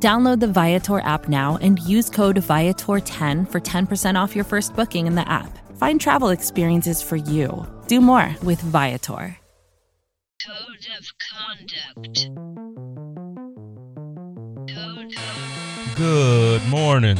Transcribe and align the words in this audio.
Download 0.00 0.38
the 0.38 0.46
Viator 0.46 1.00
app 1.00 1.28
now 1.28 1.58
and 1.60 1.80
use 1.80 2.08
code 2.08 2.36
Viator10 2.36 3.50
for 3.50 3.60
10% 3.60 4.14
off 4.14 4.36
your 4.36 4.44
first 4.44 4.76
booking 4.76 5.08
in 5.08 5.16
the 5.16 5.28
app. 5.28 5.58
Find 5.76 6.00
travel 6.00 6.28
experiences 6.28 7.02
for 7.02 7.16
you. 7.16 7.66
Do 7.88 8.00
more 8.00 8.34
with 8.44 8.60
Viator. 8.60 9.36
Code 10.46 10.86
of 10.96 11.06
conduct. 11.34 12.28
Code 14.72 15.14
Good 15.96 16.64
morning, 16.68 17.18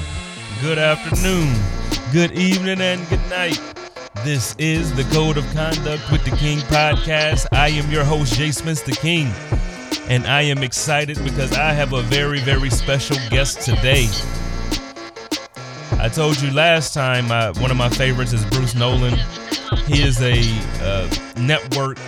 good 0.62 0.78
afternoon, 0.78 1.52
good 2.12 2.30
evening, 2.38 2.80
and 2.80 3.08
good 3.08 3.28
night. 3.28 3.60
This 4.24 4.54
is 4.56 4.94
the 4.94 5.02
Code 5.14 5.36
of 5.36 5.44
Conduct 5.52 6.12
with 6.12 6.24
the 6.24 6.36
King 6.36 6.58
podcast. 6.58 7.48
I 7.50 7.70
am 7.70 7.90
your 7.90 8.04
host, 8.04 8.34
Jay 8.34 8.52
Smith 8.52 8.84
the 8.84 8.92
King, 8.92 9.32
and 10.08 10.26
I 10.26 10.42
am 10.42 10.62
excited 10.62 11.22
because 11.22 11.52
I 11.52 11.72
have 11.72 11.92
a 11.92 12.02
very, 12.02 12.40
very 12.40 12.70
special 12.70 13.16
guest 13.30 13.60
today. 13.60 14.08
I 16.00 16.08
told 16.08 16.40
you 16.40 16.50
last 16.52 16.94
time, 16.94 17.30
uh, 17.30 17.52
one 17.58 17.70
of 17.70 17.76
my 17.76 17.90
favorites 17.90 18.32
is 18.32 18.44
Bruce 18.46 18.74
Nolan. 18.74 19.18
He 19.86 20.02
is 20.02 20.22
a 20.22 20.40
uh, 20.82 21.10
network 21.38 21.98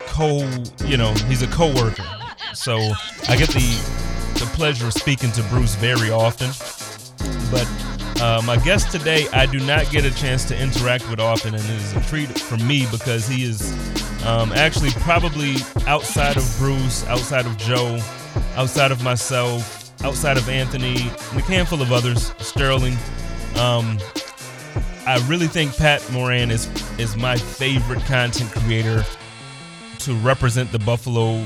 co, 0.00 0.46
you 0.84 0.96
know, 0.96 1.14
he's 1.28 1.42
a 1.42 1.46
co-worker. 1.46 2.04
So 2.54 2.76
I 3.28 3.36
get 3.36 3.48
the 3.48 4.02
the 4.34 4.46
pleasure 4.54 4.86
of 4.86 4.92
speaking 4.92 5.30
to 5.32 5.42
Bruce 5.44 5.74
very 5.76 6.10
often. 6.10 6.50
But 7.50 7.66
uh, 8.20 8.42
my 8.44 8.56
guest 8.64 8.90
today, 8.90 9.28
I 9.32 9.46
do 9.46 9.60
not 9.60 9.90
get 9.90 10.04
a 10.04 10.14
chance 10.14 10.44
to 10.46 10.60
interact 10.60 11.08
with 11.08 11.20
often, 11.20 11.54
and 11.54 11.64
it 11.64 11.70
is 11.70 11.96
a 11.96 12.00
treat 12.02 12.28
for 12.28 12.56
me 12.58 12.86
because 12.90 13.26
he 13.26 13.44
is 13.44 13.72
um, 14.24 14.52
actually 14.52 14.90
probably 15.00 15.56
outside 15.86 16.36
of 16.36 16.54
Bruce, 16.58 17.06
outside 17.06 17.46
of 17.46 17.56
Joe, 17.56 17.98
outside 18.56 18.92
of 18.92 19.02
myself, 19.02 19.92
outside 20.04 20.36
of 20.36 20.48
Anthony, 20.48 20.96
and 21.30 21.40
a 21.40 21.42
handful 21.42 21.82
of 21.82 21.92
others, 21.92 22.32
Sterling. 22.38 22.96
Um, 23.56 23.98
I 25.06 25.24
really 25.26 25.48
think 25.48 25.76
Pat 25.76 26.08
Moran 26.12 26.50
is 26.50 26.68
is 26.98 27.16
my 27.16 27.36
favorite 27.36 28.04
content 28.04 28.50
creator 28.52 29.04
to 30.00 30.14
represent 30.14 30.70
the 30.70 30.78
Buffalo 30.78 31.44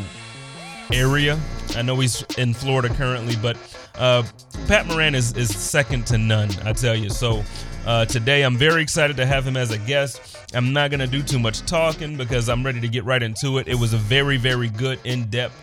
area. 0.92 1.38
I 1.74 1.82
know 1.82 1.98
he's 1.98 2.22
in 2.38 2.54
Florida 2.54 2.88
currently, 2.94 3.36
but 3.36 3.56
uh, 3.98 4.22
Pat 4.66 4.86
Moran 4.86 5.14
is, 5.14 5.32
is 5.34 5.56
second 5.56 6.06
to 6.08 6.18
none, 6.18 6.50
I 6.64 6.72
tell 6.72 6.94
you. 6.94 7.10
So 7.10 7.42
uh, 7.86 8.04
today 8.04 8.42
I'm 8.42 8.56
very 8.56 8.82
excited 8.82 9.16
to 9.18 9.26
have 9.26 9.46
him 9.46 9.56
as 9.56 9.70
a 9.70 9.78
guest. 9.78 10.36
I'm 10.54 10.72
not 10.72 10.90
going 10.90 11.00
to 11.00 11.06
do 11.06 11.22
too 11.22 11.38
much 11.38 11.60
talking 11.60 12.16
because 12.16 12.48
I'm 12.48 12.64
ready 12.64 12.80
to 12.80 12.88
get 12.88 13.04
right 13.04 13.22
into 13.22 13.58
it. 13.58 13.68
It 13.68 13.76
was 13.76 13.92
a 13.92 13.98
very, 13.98 14.36
very 14.36 14.68
good, 14.68 14.98
in 15.04 15.28
depth 15.30 15.54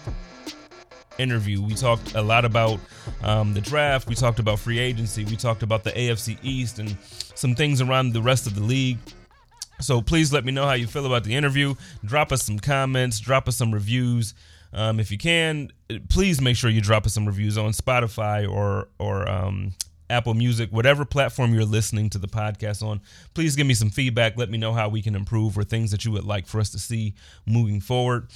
interview. 1.18 1.62
We 1.62 1.76
talked 1.76 2.16
a 2.16 2.22
lot 2.22 2.46
about 2.46 2.80
um, 3.24 3.54
the 3.54 3.62
draft, 3.62 4.08
we 4.08 4.16
talked 4.16 4.40
about 4.40 4.60
free 4.60 4.80
agency, 4.80 5.26
we 5.26 5.36
talked 5.36 5.64
about 5.64 5.84
the 5.84 5.92
AFC 5.92 6.38
East 6.42 6.80
and 6.80 6.98
some 7.36 7.56
things 7.56 7.82
around 7.82 8.14
the 8.14 8.22
rest 8.22 8.48
of 8.48 8.56
the 8.56 8.64
league. 8.64 8.98
So 9.80 10.02
please 10.02 10.32
let 10.32 10.46
me 10.46 10.52
know 10.52 10.66
how 10.66 10.74
you 10.74 10.88
feel 10.88 11.06
about 11.06 11.24
the 11.24 11.36
interview. 11.36 11.76
Drop 12.06 12.32
us 12.32 12.44
some 12.44 12.60
comments, 12.60 13.20
drop 13.20 13.48
us 13.48 13.58
some 13.58 13.74
reviews. 13.74 14.34
Um, 14.72 15.00
if 15.00 15.12
you 15.12 15.18
can, 15.18 15.72
please 16.00 16.42
make 16.42 16.56
sure 16.56 16.70
you 16.70 16.82
drop 16.82 17.06
us 17.06 17.14
some 17.14 17.26
reviews 17.26 17.58
on 17.58 17.72
Spotify 17.72 18.50
or 18.50 18.90
or 19.00 19.30
um, 19.30 19.74
Apple 20.10 20.34
Music, 20.34 20.72
whatever 20.72 21.06
platform 21.06 21.54
you're 21.54 21.66
listening 21.66 22.10
to 22.12 22.18
the 22.18 22.28
podcast 22.28 22.84
on. 22.84 23.02
Please 23.34 23.56
give 23.56 23.68
me 23.68 23.74
some 23.74 23.90
feedback. 23.90 24.38
Let 24.38 24.50
me 24.50 24.58
know 24.58 24.74
how 24.74 24.90
we 24.90 25.02
can 25.02 25.16
improve 25.16 25.58
or 25.58 25.64
things 25.64 25.92
that 25.92 26.06
you 26.06 26.12
would 26.12 26.26
like 26.26 26.48
for 26.48 26.60
us 26.60 26.70
to 26.72 26.80
see 26.80 27.16
moving 27.46 27.82
forward. 27.82 28.28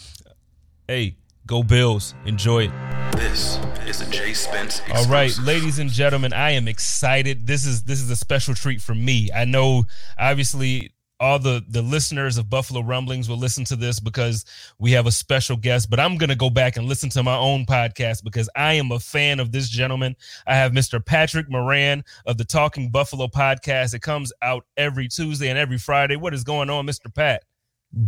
Hey, 0.87 1.17
go 1.45 1.63
Bills! 1.63 2.15
Enjoy 2.25 2.65
it. 2.65 2.71
This 3.13 3.59
is 3.85 4.01
a 4.01 4.09
Jay 4.09 4.33
Spence. 4.33 4.81
All 4.93 5.05
right, 5.05 5.35
ladies 5.39 5.79
and 5.79 5.89
gentlemen, 5.89 6.33
I 6.33 6.51
am 6.51 6.67
excited. 6.67 7.47
This 7.47 7.65
is 7.65 7.83
this 7.83 8.01
is 8.01 8.09
a 8.09 8.15
special 8.15 8.53
treat 8.53 8.81
for 8.81 8.95
me. 8.95 9.29
I 9.33 9.45
know, 9.45 9.85
obviously, 10.17 10.91
all 11.19 11.39
the 11.39 11.63
the 11.69 11.81
listeners 11.81 12.37
of 12.37 12.49
Buffalo 12.49 12.81
Rumblings 12.81 13.27
will 13.27 13.37
listen 13.37 13.63
to 13.65 13.75
this 13.75 13.99
because 13.99 14.45
we 14.79 14.91
have 14.91 15.07
a 15.07 15.11
special 15.11 15.57
guest. 15.57 15.89
But 15.89 15.99
I'm 15.99 16.17
gonna 16.17 16.35
go 16.35 16.49
back 16.49 16.77
and 16.77 16.87
listen 16.87 17.09
to 17.11 17.23
my 17.23 17.35
own 17.35 17.65
podcast 17.65 18.23
because 18.23 18.49
I 18.55 18.73
am 18.73 18.91
a 18.91 18.99
fan 18.99 19.39
of 19.39 19.51
this 19.51 19.69
gentleman. 19.69 20.15
I 20.45 20.55
have 20.55 20.71
Mr. 20.71 21.03
Patrick 21.03 21.49
Moran 21.49 22.03
of 22.25 22.37
the 22.37 22.45
Talking 22.45 22.89
Buffalo 22.89 23.27
podcast. 23.27 23.93
It 23.93 24.01
comes 24.01 24.31
out 24.41 24.65
every 24.77 25.07
Tuesday 25.07 25.49
and 25.49 25.57
every 25.57 25.77
Friday. 25.77 26.15
What 26.15 26.33
is 26.33 26.43
going 26.43 26.69
on, 26.69 26.85
Mr. 26.85 27.13
Pat? 27.13 27.43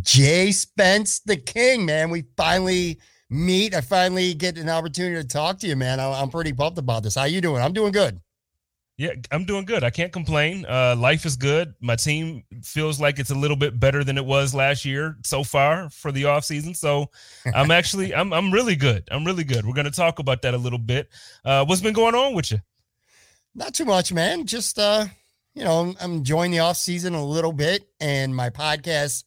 Jay 0.02 0.52
Spence, 0.52 1.19
the 1.19 1.38
king, 1.38 1.86
man. 1.86 2.09
We 2.09 2.25
finally 2.38 3.00
meet. 3.30 3.74
I 3.74 3.81
finally 3.81 4.34
get 4.34 4.58
an 4.58 4.69
opportunity 4.69 5.22
to 5.22 5.28
talk 5.28 5.59
to 5.59 5.68
you, 5.68 5.75
man. 5.75 6.00
I'm 6.00 6.30
pretty 6.30 6.53
pumped 6.53 6.78
about 6.78 7.03
this. 7.03 7.16
How 7.16 7.25
you 7.25 7.42
doing? 7.42 7.62
I'm 7.62 7.74
doing 7.74 7.92
good. 7.92 8.19
Yeah, 9.00 9.12
I'm 9.32 9.46
doing 9.46 9.64
good. 9.64 9.86
I 9.86 9.92
can't 9.92 10.12
complain. 10.12 10.66
Uh, 10.66 10.94
life 10.94 11.26
is 11.26 11.38
good. 11.38 11.74
My 11.80 11.96
team 11.96 12.44
feels 12.62 13.00
like 13.00 13.18
it's 13.18 13.30
a 13.30 13.36
little 13.36 13.56
bit 13.56 13.80
better 13.80 14.04
than 14.04 14.18
it 14.18 14.26
was 14.26 14.54
last 14.54 14.84
year 14.84 15.16
so 15.24 15.42
far 15.42 15.90
for 15.90 16.12
the 16.12 16.24
offseason. 16.24 16.76
So 16.76 17.10
I'm 17.56 17.72
actually 17.72 18.14
I'm 18.14 18.34
I'm 18.34 18.52
really 18.52 18.76
good. 18.76 19.08
I'm 19.10 19.24
really 19.24 19.46
good. 19.46 19.66
We're 19.66 19.74
gonna 19.74 19.90
talk 19.90 20.20
about 20.20 20.42
that 20.42 20.54
a 20.54 20.58
little 20.58 20.78
bit. 20.78 21.08
Uh, 21.46 21.64
what's 21.64 21.80
been 21.80 21.94
going 21.94 22.14
on 22.14 22.34
with 22.34 22.52
you? 22.52 22.60
Not 23.56 23.74
too 23.74 23.86
much, 23.86 24.12
man. 24.12 24.46
Just 24.46 24.78
uh, 24.78 25.06
you 25.56 25.64
know, 25.64 25.96
I'm 26.02 26.16
enjoying 26.16 26.52
the 26.52 26.60
off 26.60 26.76
season 26.76 27.14
a 27.14 27.26
little 27.26 27.54
bit, 27.54 27.88
and 28.02 28.36
my 28.36 28.50
podcast 28.50 29.24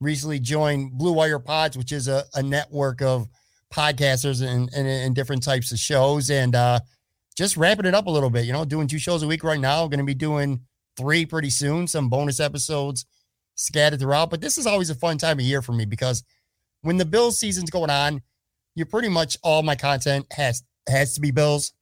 recently 0.00 0.40
joined 0.40 0.98
Blue 0.98 1.12
Wire 1.12 1.38
Pods, 1.38 1.78
which 1.78 1.92
is 1.92 2.08
a, 2.08 2.24
a 2.34 2.42
network 2.42 3.00
of 3.02 3.28
podcasters 3.72 4.44
and, 4.44 4.68
and 4.74 4.88
and 4.88 5.14
different 5.14 5.44
types 5.44 5.70
of 5.70 5.78
shows, 5.78 6.28
and 6.28 6.56
uh, 6.56 6.80
just 7.36 7.56
ramping 7.56 7.86
it 7.86 7.94
up 7.94 8.06
a 8.06 8.10
little 8.10 8.30
bit. 8.30 8.44
You 8.44 8.52
know, 8.52 8.64
doing 8.64 8.86
two 8.86 8.98
shows 8.98 9.22
a 9.22 9.26
week 9.26 9.44
right 9.44 9.60
now. 9.60 9.86
Going 9.86 9.98
to 9.98 10.04
be 10.04 10.14
doing 10.14 10.60
three 10.96 11.26
pretty 11.26 11.50
soon. 11.50 11.86
Some 11.86 12.08
bonus 12.08 12.40
episodes 12.40 13.06
scattered 13.54 14.00
throughout. 14.00 14.30
But 14.30 14.40
this 14.40 14.58
is 14.58 14.66
always 14.66 14.90
a 14.90 14.94
fun 14.94 15.18
time 15.18 15.38
of 15.38 15.44
year 15.44 15.62
for 15.62 15.72
me 15.72 15.84
because 15.84 16.24
when 16.82 16.96
the 16.96 17.04
Bills 17.04 17.38
season's 17.38 17.70
going 17.70 17.90
on, 17.90 18.22
you 18.74 18.84
pretty 18.84 19.08
much 19.08 19.36
all 19.42 19.62
my 19.62 19.76
content 19.76 20.26
has 20.32 20.62
has 20.88 21.14
to 21.14 21.20
be 21.20 21.30
Bills. 21.30 21.72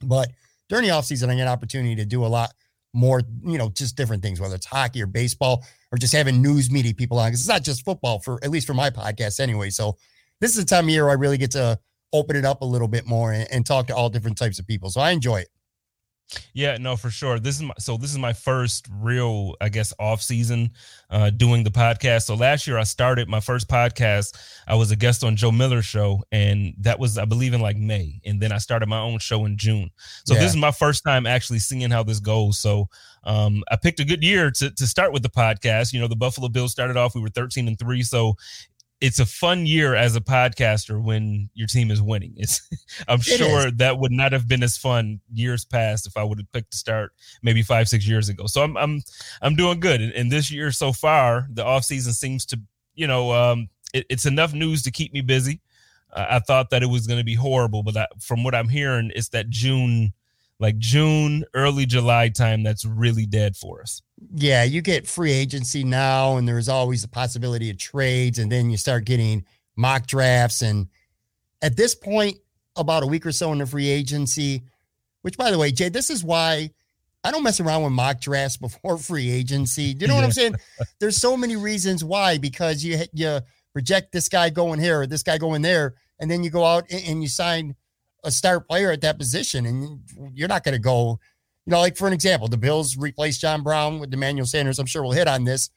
But 0.00 0.28
during 0.68 0.84
the 0.84 0.92
offseason, 0.92 1.28
I 1.28 1.34
get 1.34 1.42
an 1.42 1.48
opportunity 1.48 1.96
to 1.96 2.04
do 2.04 2.24
a 2.24 2.28
lot 2.28 2.52
more, 2.92 3.22
you 3.44 3.58
know, 3.58 3.68
just 3.70 3.96
different 3.96 4.22
things, 4.22 4.40
whether 4.40 4.54
it's 4.54 4.66
hockey 4.66 5.02
or 5.02 5.06
baseball 5.06 5.64
or 5.92 5.98
just 5.98 6.12
having 6.12 6.42
news 6.42 6.70
media 6.70 6.94
people 6.94 7.18
on. 7.18 7.28
Because 7.28 7.40
it's 7.40 7.48
not 7.48 7.62
just 7.62 7.84
football 7.84 8.18
for 8.20 8.42
at 8.42 8.50
least 8.50 8.66
for 8.66 8.74
my 8.74 8.90
podcast 8.90 9.40
anyway. 9.40 9.70
So 9.70 9.96
this 10.40 10.56
is 10.56 10.64
the 10.64 10.68
time 10.68 10.84
of 10.84 10.90
year 10.90 11.08
I 11.08 11.14
really 11.14 11.38
get 11.38 11.52
to 11.52 11.78
open 12.18 12.36
it 12.36 12.44
up 12.44 12.62
a 12.62 12.64
little 12.64 12.88
bit 12.88 13.06
more 13.06 13.32
and, 13.32 13.46
and 13.50 13.66
talk 13.66 13.86
to 13.88 13.96
all 13.96 14.08
different 14.10 14.38
types 14.38 14.58
of 14.58 14.66
people. 14.66 14.90
So 14.90 15.00
I 15.00 15.10
enjoy 15.10 15.40
it. 15.40 15.48
Yeah, 16.54 16.76
no, 16.78 16.96
for 16.96 17.08
sure. 17.08 17.38
This 17.38 17.54
is 17.54 17.62
my 17.62 17.74
so 17.78 17.96
this 17.96 18.10
is 18.10 18.18
my 18.18 18.32
first 18.32 18.88
real, 18.90 19.54
I 19.60 19.68
guess, 19.68 19.92
off 20.00 20.20
season 20.20 20.72
uh 21.08 21.30
doing 21.30 21.62
the 21.62 21.70
podcast. 21.70 22.22
So 22.24 22.34
last 22.34 22.66
year 22.66 22.78
I 22.78 22.82
started 22.82 23.28
my 23.28 23.38
first 23.38 23.68
podcast. 23.68 24.36
I 24.66 24.74
was 24.74 24.90
a 24.90 24.96
guest 24.96 25.22
on 25.22 25.36
Joe 25.36 25.52
Miller's 25.52 25.84
show, 25.86 26.24
and 26.32 26.74
that 26.80 26.98
was, 26.98 27.16
I 27.16 27.26
believe, 27.26 27.54
in 27.54 27.60
like 27.60 27.76
May. 27.76 28.20
And 28.24 28.40
then 28.40 28.50
I 28.50 28.58
started 28.58 28.88
my 28.88 28.98
own 28.98 29.20
show 29.20 29.44
in 29.44 29.56
June. 29.56 29.88
So 30.24 30.34
Yeah. 30.34 30.40
this 30.40 30.50
is 30.50 30.56
my 30.56 30.72
first 30.72 31.04
time 31.04 31.26
actually 31.28 31.60
seeing 31.60 31.92
how 31.92 32.02
this 32.02 32.18
goes. 32.18 32.58
So 32.58 32.88
um 33.22 33.62
I 33.70 33.76
picked 33.76 34.00
a 34.00 34.04
good 34.04 34.24
year 34.24 34.50
to 34.50 34.70
to 34.72 34.86
start 34.88 35.12
with 35.12 35.22
the 35.22 35.30
podcast. 35.30 35.92
You 35.92 36.00
know, 36.00 36.08
the 36.08 36.16
Buffalo 36.16 36.48
Bills 36.48 36.72
started 36.72 36.96
off, 36.96 37.14
we 37.14 37.20
were 37.20 37.28
13 37.28 37.68
and 37.68 37.78
3. 37.78 38.02
So 38.02 38.34
it's 39.00 39.18
a 39.18 39.26
fun 39.26 39.66
year 39.66 39.94
as 39.94 40.16
a 40.16 40.20
podcaster 40.20 41.02
when 41.02 41.50
your 41.54 41.66
team 41.66 41.90
is 41.90 42.00
winning. 42.00 42.32
It's 42.36 42.66
I'm 43.08 43.20
It 43.20 43.24
sure 43.24 43.70
that 43.72 43.98
would 43.98 44.12
not 44.12 44.32
have 44.32 44.48
been 44.48 44.62
as 44.62 44.76
fun 44.78 45.20
years 45.32 45.64
past 45.64 46.06
if 46.06 46.16
I 46.16 46.24
would 46.24 46.38
have 46.38 46.50
picked 46.52 46.70
to 46.72 46.76
start 46.78 47.12
maybe 47.42 47.62
five, 47.62 47.88
six 47.88 48.08
years 48.08 48.28
ago. 48.28 48.46
So 48.46 48.62
I'm 48.62 48.76
I'm 48.76 49.02
I'm 49.42 49.54
doing 49.54 49.80
good. 49.80 50.00
And, 50.00 50.12
and 50.12 50.32
this 50.32 50.50
year 50.50 50.72
so 50.72 50.92
far, 50.92 51.46
the 51.52 51.64
off 51.64 51.84
season 51.84 52.12
seems 52.14 52.46
to, 52.46 52.60
you 52.94 53.06
know, 53.06 53.32
um, 53.32 53.68
it, 53.92 54.06
it's 54.08 54.26
enough 54.26 54.54
news 54.54 54.82
to 54.84 54.90
keep 54.90 55.12
me 55.12 55.20
busy. 55.20 55.60
Uh, 56.12 56.26
I 56.30 56.38
thought 56.38 56.70
that 56.70 56.82
it 56.82 56.86
was 56.86 57.06
going 57.06 57.18
to 57.18 57.24
be 57.24 57.34
horrible, 57.34 57.82
but 57.82 57.94
that, 57.94 58.10
from 58.20 58.44
what 58.44 58.54
I'm 58.54 58.68
hearing, 58.68 59.12
it's 59.14 59.28
that 59.30 59.50
June, 59.50 60.12
like 60.58 60.78
June, 60.78 61.44
early 61.54 61.86
July 61.86 62.28
time 62.28 62.62
that's 62.62 62.84
really 62.84 63.26
dead 63.26 63.56
for 63.56 63.82
us. 63.82 64.02
yeah, 64.34 64.64
you 64.64 64.80
get 64.80 65.06
free 65.06 65.32
agency 65.32 65.84
now, 65.84 66.36
and 66.36 66.48
there's 66.48 66.68
always 66.68 67.02
the 67.02 67.08
possibility 67.08 67.70
of 67.70 67.78
trades, 67.78 68.38
and 68.38 68.50
then 68.50 68.70
you 68.70 68.76
start 68.76 69.04
getting 69.04 69.44
mock 69.76 70.06
drafts. 70.06 70.62
And 70.62 70.88
at 71.60 71.76
this 71.76 71.94
point, 71.94 72.38
about 72.76 73.02
a 73.02 73.06
week 73.06 73.26
or 73.26 73.32
so 73.32 73.52
in 73.52 73.58
the 73.58 73.66
free 73.66 73.88
agency, 73.88 74.62
which 75.22 75.36
by 75.36 75.50
the 75.50 75.58
way, 75.58 75.72
Jay, 75.72 75.88
this 75.88 76.10
is 76.10 76.24
why 76.24 76.70
I 77.24 77.30
don't 77.30 77.42
mess 77.42 77.60
around 77.60 77.82
with 77.82 77.92
mock 77.92 78.20
drafts 78.20 78.56
before 78.56 78.98
free 78.98 79.30
agency. 79.30 79.92
Do 79.92 80.04
you 80.04 80.08
know 80.08 80.14
what 80.14 80.24
I'm 80.24 80.32
saying? 80.32 80.56
There's 81.00 81.16
so 81.16 81.36
many 81.36 81.56
reasons 81.56 82.04
why 82.04 82.38
because 82.38 82.84
you 82.84 83.00
you 83.12 83.40
reject 83.74 84.12
this 84.12 84.28
guy 84.28 84.48
going 84.48 84.80
here 84.80 85.02
or 85.02 85.06
this 85.06 85.22
guy 85.22 85.36
going 85.36 85.62
there, 85.62 85.94
and 86.18 86.30
then 86.30 86.42
you 86.42 86.50
go 86.50 86.64
out 86.64 86.84
and, 86.90 87.02
and 87.06 87.22
you 87.22 87.28
sign 87.28 87.74
a 88.26 88.30
star 88.30 88.60
player 88.60 88.90
at 88.90 89.00
that 89.00 89.18
position, 89.18 89.64
and 89.64 90.00
you're 90.34 90.48
not 90.48 90.64
going 90.64 90.74
to 90.74 90.78
go. 90.80 91.18
You 91.64 91.70
know, 91.70 91.80
like 91.80 91.96
for 91.96 92.06
an 92.06 92.12
example, 92.12 92.46
the 92.48 92.56
Bills 92.58 92.96
replaced 92.96 93.40
John 93.40 93.62
Brown 93.62 93.98
with 93.98 94.12
Emmanuel 94.12 94.46
Sanders. 94.46 94.78
I'm 94.78 94.86
sure 94.86 95.02
we'll 95.02 95.12
hit 95.12 95.26
on 95.28 95.44
this. 95.44 95.70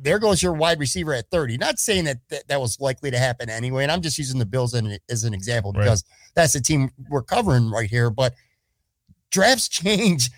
There 0.00 0.18
goes 0.18 0.42
your 0.42 0.52
wide 0.52 0.78
receiver 0.78 1.12
at 1.12 1.28
30. 1.30 1.58
Not 1.58 1.78
saying 1.78 2.04
that 2.04 2.18
that, 2.30 2.48
that 2.48 2.60
was 2.60 2.80
likely 2.80 3.10
to 3.10 3.18
happen 3.18 3.50
anyway. 3.50 3.82
And 3.82 3.92
I'm 3.92 4.00
just 4.00 4.18
using 4.18 4.38
the 4.38 4.46
Bills 4.46 4.74
as 4.74 4.80
an, 4.80 4.98
as 5.10 5.24
an 5.24 5.34
example 5.34 5.72
Right. 5.72 5.84
because 5.84 6.04
that's 6.34 6.52
the 6.52 6.60
team 6.60 6.90
we're 7.10 7.22
covering 7.22 7.70
right 7.70 7.90
here. 7.90 8.10
But 8.10 8.34
drafts 9.30 9.68
change 9.80 10.30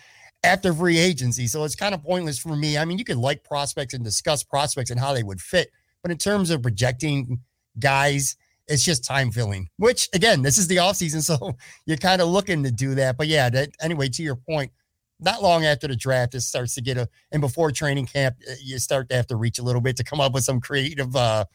after 0.43 0.73
free 0.73 0.97
agency. 0.97 1.47
So 1.47 1.63
it's 1.63 1.75
kind 1.75 1.93
of 1.95 2.03
pointless 2.03 2.37
for 2.39 2.55
me. 2.55 2.77
I 2.77 2.85
mean, 2.85 2.97
you 2.97 3.05
could 3.05 3.17
like 3.17 3.43
prospects 3.43 3.93
and 3.93 4.03
discuss 4.03 4.43
prospects 4.43 4.89
and 4.91 4.99
how 4.99 5.13
they 5.13 5.23
would 5.23 5.41
fit. 5.41 5.69
But 6.01 6.11
in 6.11 6.17
terms 6.17 6.49
of 6.49 6.61
projecting 6.61 7.39
guys, 7.79 8.35
it's 8.67 8.83
just 8.83 9.03
time 9.03 9.31
filling, 9.31 9.69
which 9.77 10.09
again, 10.13 10.41
this 10.41 10.57
is 10.57 10.67
the 10.67 10.77
offseason. 10.77 11.21
So 11.23 11.55
you're 11.85 11.97
kind 11.97 12.21
of 12.21 12.29
looking 12.29 12.63
to 12.63 12.71
do 12.71 12.95
that. 12.95 13.17
But 13.17 13.27
yeah, 13.27 13.49
that, 13.49 13.69
anyway, 13.81 14.09
to 14.09 14.23
your 14.23 14.35
point, 14.35 14.71
not 15.19 15.41
long 15.41 15.63
after 15.65 15.87
the 15.87 15.95
draft, 15.95 16.35
it 16.35 16.41
starts 16.41 16.75
to 16.75 16.81
get 16.81 16.97
a, 16.97 17.07
and 17.31 17.41
before 17.41 17.71
training 17.71 18.05
camp, 18.07 18.35
uh, 18.49 18.53
you 18.61 18.79
start 18.79 19.07
to 19.09 19.15
have 19.15 19.27
to 19.27 19.35
reach 19.35 19.59
a 19.59 19.63
little 19.63 19.81
bit 19.81 19.95
to 19.97 20.03
come 20.03 20.19
up 20.19 20.33
with 20.33 20.43
some 20.43 20.59
creative 20.59 21.15
uh, 21.15 21.45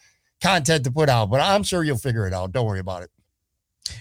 content 0.42 0.84
to 0.84 0.90
put 0.90 1.08
out. 1.08 1.30
But 1.30 1.40
I'm 1.40 1.62
sure 1.62 1.84
you'll 1.84 1.98
figure 1.98 2.26
it 2.26 2.32
out. 2.32 2.52
Don't 2.52 2.66
worry 2.66 2.80
about 2.80 3.02
it. 3.02 3.10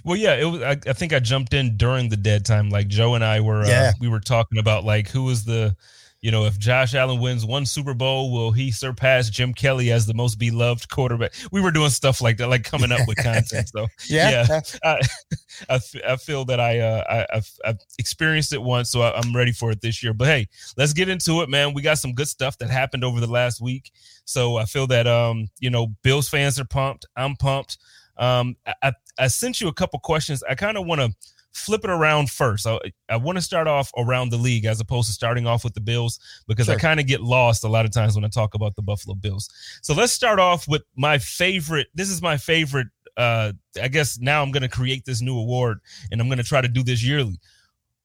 Well, 0.05 0.15
yeah, 0.17 0.35
it 0.35 0.45
was. 0.45 0.61
I, 0.61 0.77
I 0.87 0.93
think 0.93 1.13
I 1.13 1.19
jumped 1.19 1.53
in 1.53 1.75
during 1.75 2.09
the 2.09 2.17
dead 2.17 2.45
time. 2.45 2.69
Like 2.69 2.87
Joe 2.87 3.15
and 3.15 3.23
I 3.23 3.41
were, 3.41 3.65
Yeah. 3.65 3.89
uh, 3.89 3.91
we 3.99 4.07
were 4.07 4.19
talking 4.19 4.59
about 4.59 4.83
like 4.85 5.09
who 5.09 5.23
was 5.23 5.43
the, 5.45 5.75
you 6.21 6.31
know, 6.31 6.45
if 6.45 6.59
Josh 6.59 6.93
Allen 6.93 7.19
wins 7.19 7.45
one 7.45 7.65
Super 7.65 7.93
Bowl, 7.93 8.31
will 8.31 8.51
he 8.51 8.71
surpass 8.71 9.29
Jim 9.29 9.53
Kelly 9.53 9.91
as 9.91 10.05
the 10.05 10.13
most 10.13 10.35
beloved 10.35 10.89
quarterback? 10.89 11.33
We 11.51 11.61
were 11.61 11.71
doing 11.71 11.89
stuff 11.91 12.21
like 12.21 12.37
that, 12.37 12.49
like 12.49 12.63
coming 12.63 12.91
up 12.91 13.07
with 13.07 13.17
content. 13.23 13.69
So 13.69 13.87
Yeah. 14.07 14.45
Yeah. 14.49 14.61
I, 14.83 14.99
I, 15.69 15.75
f- 15.75 15.95
I 16.07 16.15
feel 16.17 16.43
that 16.45 16.59
I, 16.59 16.79
uh, 16.79 17.03
I 17.09 17.37
I've, 17.37 17.51
I've 17.65 17.79
experienced 17.97 18.51
it 18.53 18.61
once, 18.61 18.89
so 18.91 19.01
I, 19.01 19.17
I'm 19.17 19.35
ready 19.35 19.51
for 19.53 19.71
it 19.71 19.81
this 19.81 20.03
year. 20.03 20.13
But 20.13 20.27
hey, 20.27 20.47
let's 20.77 20.93
get 20.93 21.07
into 21.09 21.41
it, 21.41 21.49
man. 21.49 21.73
We 21.73 21.81
got 21.81 21.99
some 21.99 22.13
good 22.13 22.27
stuff 22.27 22.57
that 22.57 22.69
happened 22.69 23.03
over 23.03 23.19
the 23.19 23.27
last 23.27 23.61
week, 23.61 23.91
so 24.25 24.57
I 24.57 24.65
feel 24.65 24.87
that 24.87 25.07
um, 25.07 25.47
you 25.59 25.69
know, 25.69 25.87
Bills 26.03 26.27
fans 26.27 26.59
are 26.59 26.65
pumped. 26.65 27.05
I'm 27.15 27.35
pumped. 27.37 27.77
Um, 28.17 28.57
I, 28.83 28.91
I 29.17 29.27
sent 29.27 29.61
you 29.61 29.69
a 29.69 29.73
couple 29.73 29.99
questions. 29.99 30.43
I 30.43 30.55
kind 30.55 30.77
of 30.77 30.85
want 30.85 30.99
to 30.99 31.13
flip 31.53 31.83
it 31.83 31.89
around 31.89 32.29
first. 32.29 32.67
I, 32.67 32.79
I 33.09 33.17
want 33.17 33.37
to 33.37 33.41
start 33.41 33.67
off 33.67 33.91
around 33.97 34.29
the 34.29 34.37
league 34.37 34.65
as 34.65 34.79
opposed 34.79 35.07
to 35.07 35.13
starting 35.13 35.47
off 35.47 35.63
with 35.63 35.73
the 35.73 35.81
Bills 35.81 36.19
because 36.47 36.69
I 36.69 36.75
kind 36.75 36.99
of 36.99 37.07
get 37.07 37.21
lost 37.21 37.63
a 37.63 37.67
lot 37.67 37.85
of 37.85 37.91
times 37.91 38.15
when 38.15 38.23
I 38.23 38.27
talk 38.27 38.53
about 38.53 38.75
the 38.75 38.81
Buffalo 38.81 39.15
Bills. 39.15 39.49
So 39.81 39.93
let's 39.93 40.13
start 40.13 40.39
off 40.39 40.67
with 40.67 40.83
my 40.95 41.17
favorite. 41.17 41.87
This 41.93 42.09
is 42.09 42.21
my 42.21 42.37
favorite. 42.37 42.87
Uh, 43.17 43.53
I 43.81 43.87
guess 43.87 44.19
now 44.19 44.41
I'm 44.41 44.51
going 44.51 44.63
to 44.63 44.69
create 44.69 45.05
this 45.05 45.21
new 45.21 45.37
award 45.37 45.79
and 46.11 46.21
I'm 46.21 46.27
going 46.27 46.37
to 46.37 46.43
try 46.43 46.61
to 46.61 46.67
do 46.67 46.83
this 46.83 47.03
yearly. 47.03 47.39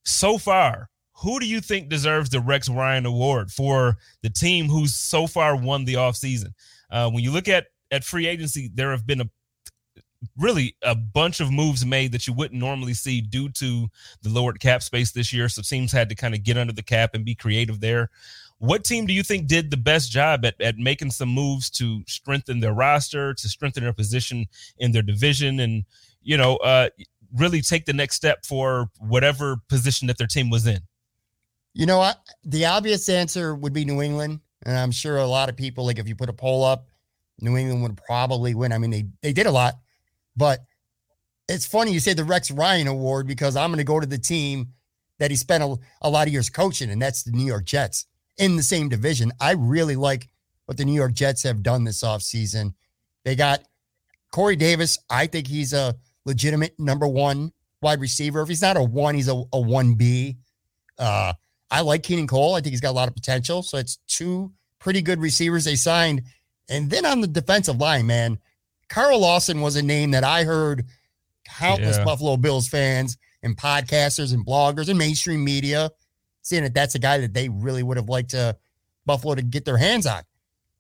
So 0.04 0.38
far, 0.38 0.88
who 1.12 1.38
do 1.38 1.46
you 1.46 1.60
think 1.60 1.88
deserves 1.88 2.30
the 2.30 2.40
Rex 2.40 2.68
Ryan 2.68 3.06
Award 3.06 3.50
for 3.50 3.96
the 4.22 4.30
team 4.30 4.66
who's 4.66 4.94
so 4.94 5.26
far 5.26 5.56
won 5.56 5.84
the 5.84 5.94
offseason? 5.94 6.52
Uh, 6.90 7.10
when 7.10 7.22
you 7.22 7.30
look 7.30 7.48
at 7.48 7.66
at 7.90 8.04
free 8.04 8.26
agency, 8.26 8.70
there 8.74 8.90
have 8.90 9.06
been 9.06 9.20
a 9.20 9.30
really 10.36 10.76
a 10.82 10.94
bunch 10.94 11.40
of 11.40 11.52
moves 11.52 11.84
made 11.84 12.12
that 12.12 12.26
you 12.26 12.32
wouldn't 12.32 12.60
normally 12.60 12.94
see 12.94 13.20
due 13.20 13.48
to 13.50 13.88
the 14.22 14.28
lowered 14.28 14.60
cap 14.60 14.82
space 14.82 15.12
this 15.12 15.32
year. 15.32 15.48
So 15.48 15.62
teams 15.62 15.92
had 15.92 16.08
to 16.08 16.14
kind 16.14 16.34
of 16.34 16.42
get 16.42 16.58
under 16.58 16.72
the 16.72 16.82
cap 16.82 17.14
and 17.14 17.24
be 17.24 17.34
creative 17.34 17.80
there. 17.80 18.10
What 18.58 18.84
team 18.84 19.06
do 19.06 19.12
you 19.12 19.22
think 19.22 19.46
did 19.46 19.70
the 19.70 19.76
best 19.76 20.10
job 20.10 20.44
at, 20.44 20.60
at 20.60 20.78
making 20.78 21.10
some 21.10 21.28
moves 21.28 21.68
to 21.70 22.02
strengthen 22.06 22.60
their 22.60 22.72
roster, 22.72 23.34
to 23.34 23.48
strengthen 23.48 23.82
their 23.82 23.92
position 23.92 24.46
in 24.78 24.92
their 24.92 25.02
division, 25.02 25.60
and 25.60 25.84
you 26.22 26.36
know, 26.36 26.56
uh, 26.56 26.88
really 27.36 27.60
take 27.60 27.84
the 27.84 27.92
next 27.92 28.16
step 28.16 28.46
for 28.46 28.90
whatever 28.98 29.56
position 29.68 30.06
that 30.06 30.18
their 30.18 30.26
team 30.26 30.50
was 30.50 30.66
in? 30.66 30.80
You 31.74 31.86
know 31.86 31.98
what? 31.98 32.20
The 32.44 32.66
obvious 32.66 33.08
answer 33.08 33.54
would 33.54 33.72
be 33.72 33.84
New 33.84 34.00
England. 34.00 34.40
And 34.64 34.78
I'm 34.78 34.92
sure 34.92 35.18
a 35.18 35.26
lot 35.26 35.48
of 35.48 35.56
people, 35.56 35.84
like 35.84 35.98
if 35.98 36.08
you 36.08 36.14
put 36.14 36.28
a 36.28 36.32
poll 36.32 36.64
up, 36.64 36.88
New 37.40 37.56
England 37.56 37.82
would 37.82 37.96
probably 38.06 38.54
win. 38.54 38.72
I 38.72 38.78
mean, 38.78 38.90
they, 38.90 39.04
they 39.20 39.32
did 39.32 39.46
a 39.46 39.50
lot, 39.50 39.74
but 40.36 40.60
it's 41.48 41.66
funny 41.66 41.92
you 41.92 42.00
say 42.00 42.14
the 42.14 42.24
Rex 42.24 42.50
Ryan 42.50 42.86
Award 42.86 43.26
because 43.26 43.56
I'm 43.56 43.70
going 43.70 43.78
to 43.78 43.84
go 43.84 44.00
to 44.00 44.06
the 44.06 44.18
team 44.18 44.68
that 45.18 45.30
he 45.30 45.36
spent 45.36 45.62
a, 45.62 45.76
a 46.02 46.10
lot 46.10 46.26
of 46.26 46.32
years 46.32 46.50
coaching, 46.50 46.90
and 46.90 47.00
that's 47.00 47.22
the 47.22 47.32
New 47.32 47.44
York 47.44 47.64
Jets 47.64 48.06
in 48.38 48.56
the 48.56 48.62
same 48.62 48.88
division. 48.88 49.32
I 49.40 49.52
really 49.52 49.96
like 49.96 50.28
what 50.66 50.76
the 50.76 50.84
New 50.84 50.94
York 50.94 51.12
Jets 51.12 51.42
have 51.42 51.62
done 51.62 51.84
this 51.84 52.02
offseason. 52.02 52.74
They 53.24 53.36
got 53.36 53.62
Corey 54.30 54.56
Davis. 54.56 54.98
I 55.08 55.26
think 55.26 55.46
he's 55.46 55.72
a 55.72 55.94
legitimate 56.24 56.74
number 56.78 57.06
one 57.06 57.52
wide 57.82 58.00
receiver. 58.00 58.42
If 58.42 58.48
he's 58.48 58.62
not 58.62 58.76
a 58.76 58.82
one, 58.82 59.14
he's 59.14 59.28
a, 59.28 59.34
a 59.34 59.60
1B. 59.60 60.36
Uh, 60.98 61.34
I 61.70 61.80
like 61.82 62.02
Keelan 62.02 62.28
Cole. 62.28 62.54
I 62.54 62.60
think 62.60 62.72
he's 62.72 62.80
got 62.80 62.90
a 62.90 62.92
lot 62.92 63.08
of 63.08 63.14
potential. 63.14 63.62
So 63.62 63.78
it's 63.78 63.98
two 64.08 64.52
pretty 64.78 65.02
good 65.02 65.20
receivers 65.20 65.64
they 65.64 65.76
signed. 65.76 66.22
And 66.68 66.90
then 66.90 67.04
on 67.04 67.20
the 67.20 67.26
defensive 67.26 67.78
line, 67.78 68.06
man, 68.06 68.38
Carl 68.88 69.20
Lawson 69.20 69.60
was 69.60 69.76
a 69.76 69.82
name 69.82 70.12
that 70.12 70.24
I 70.24 70.44
heard 70.44 70.86
countless 71.46 71.98
Yeah. 71.98 72.04
Buffalo 72.04 72.36
Bills 72.36 72.68
fans 72.68 73.16
and 73.42 73.56
podcasters 73.56 74.32
and 74.32 74.44
bloggers 74.44 74.88
and 74.88 74.98
mainstream 74.98 75.44
media 75.44 75.90
saying 76.42 76.62
that 76.62 76.74
that's 76.74 76.94
a 76.94 76.98
guy 76.98 77.18
that 77.18 77.34
they 77.34 77.48
really 77.48 77.82
would 77.82 77.96
have 77.96 78.08
liked 78.08 78.30
to 78.30 78.56
Buffalo 79.06 79.34
to 79.34 79.42
get 79.42 79.64
their 79.64 79.76
hands 79.76 80.06
on. 80.06 80.22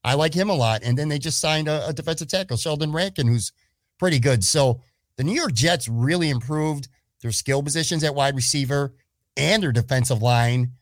I 0.02 0.14
like 0.14 0.34
him 0.34 0.50
a 0.50 0.54
lot. 0.54 0.82
And 0.84 0.96
then 0.96 1.08
they 1.08 1.18
just 1.18 1.40
signed 1.40 1.68
a, 1.68 1.88
a 1.88 1.92
defensive 1.92 2.28
tackle, 2.28 2.56
Sheldon 2.56 2.92
Rankin, 2.92 3.26
who's 3.26 3.52
pretty 3.98 4.18
good. 4.18 4.44
So 4.44 4.80
the 5.16 5.24
New 5.24 5.32
York 5.32 5.54
Jets 5.54 5.88
really 5.88 6.28
improved 6.28 6.88
their 7.22 7.32
skill 7.32 7.62
positions 7.62 8.04
at 8.04 8.14
wide 8.14 8.36
receiver 8.36 8.94
and 9.36 9.62
their 9.62 9.72
defensive 9.72 10.22
line. 10.22 10.72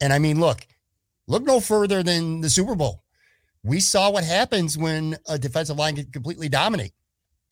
And 0.00 0.12
I 0.12 0.18
mean, 0.18 0.38
look, 0.38 0.66
look 1.26 1.42
no 1.44 1.60
further 1.60 2.02
than 2.02 2.40
the 2.40 2.50
Super 2.50 2.76
Bowl. 2.76 3.01
We 3.64 3.80
saw 3.80 4.10
what 4.10 4.24
happens 4.24 4.76
when 4.76 5.16
a 5.28 5.38
defensive 5.38 5.76
line 5.76 5.96
can 5.96 6.06
completely 6.06 6.48
dominate. 6.48 6.92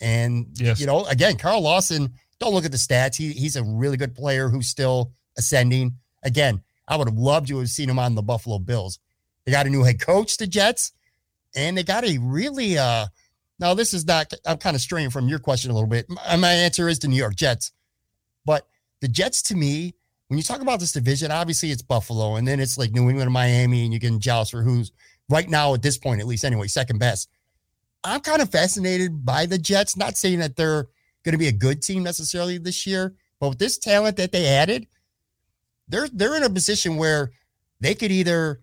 And 0.01 0.49
Yes. 0.55 0.81
you 0.81 0.87
know, 0.87 1.05
again, 1.07 1.37
Carl 1.37 1.61
Lawson, 1.62 2.15
don't 2.39 2.55
look 2.55 2.65
at 2.65 2.73
the 2.73 2.79
stats. 2.79 3.17
He 3.17 3.33
he's 3.33 3.57
a 3.57 3.62
really 3.62 3.97
good 3.97 4.15
player 4.15 4.49
who's 4.49 4.67
still 4.69 5.12
ascending. 5.37 5.97
Again, 6.23 6.62
I 6.89 6.97
would 6.97 7.09
have 7.09 7.19
loved 7.19 7.49
to 7.49 7.59
have 7.59 7.69
seen 7.69 7.89
him 7.89 7.99
on 7.99 8.15
the 8.15 8.23
Buffalo 8.23 8.59
Bills. 8.59 8.99
They 9.45 9.52
got 9.52 9.67
a 9.67 9.71
new 9.71 9.85
head 9.85 10.00
coach, 10.00 10.37
the 10.37 10.47
Jets, 10.47 10.93
and 11.55 11.76
they 11.76 11.83
got 11.83 12.05
a 12.05 12.19
really 12.19 12.79
uh 12.79 13.07
now 13.59 13.75
this 13.75 13.93
is 13.93 14.07
not 14.07 14.33
I'm 14.47 14.59
kind 14.59 14.75
of 14.75 14.81
straying 14.81 15.11
from 15.11 15.29
your 15.29 15.38
question 15.38 15.71
a 15.71 15.75
little 15.75 15.88
bit. 15.88 16.07
My, 16.09 16.37
my 16.37 16.52
answer 16.52 16.88
is 16.88 16.99
the 16.99 17.09
New 17.09 17.17
York 17.17 17.37
Jets. 17.37 17.73
But 18.47 18.67
the 19.00 19.09
Jets 19.09 19.43
to 19.45 19.55
me, 19.55 19.95
when 20.29 20.38
you 20.38 20.43
talk 20.43 20.62
about 20.62 20.81
this 20.81 20.93
division, 20.93 21.31
obviously 21.31 21.71
it's 21.71 21.83
Buffalo, 21.83 22.37
and 22.37 22.49
then 22.49 22.59
it's 22.59 22.79
like 22.79 22.93
New 22.93 23.02
England 23.02 23.23
and 23.23 23.33
Miami, 23.33 23.85
and 23.85 23.93
you 23.93 24.00
can 24.00 24.19
jealous 24.19 24.50
for 24.50 24.62
who's 24.62 24.93
right 25.31 25.49
now 25.49 25.73
at 25.75 25.83
this 25.83 25.97
point, 25.97 26.21
at 26.21 26.27
least 26.27 26.45
anyway, 26.45 26.67
second 26.67 26.99
best. 26.99 27.29
I'm 28.05 28.21
kind 28.21 28.43
of 28.43 28.51
fascinated 28.51 29.25
by 29.25 29.47
the 29.47 29.59
Jets. 29.59 29.97
Not 29.97 30.17
saying 30.17 30.41
that 30.41 30.57
they're 30.57 30.89
going 31.25 31.33
to 31.33 31.39
be 31.39 31.49
a 31.49 31.53
good 31.53 31.83
team 31.83 32.03
necessarily 32.03 32.59
this 32.59 32.87
year, 32.87 33.15
but 33.39 33.51
with 33.51 33.59
this 33.59 33.79
talent 33.79 34.17
that 34.17 34.33
they 34.33 34.47
added, 34.47 34.87
they're 35.89 36.09
they're 36.13 36.37
in 36.37 36.43
a 36.43 36.51
position 36.51 36.97
where 36.97 37.33
they 37.81 37.95
could 37.95 38.11
either 38.11 38.61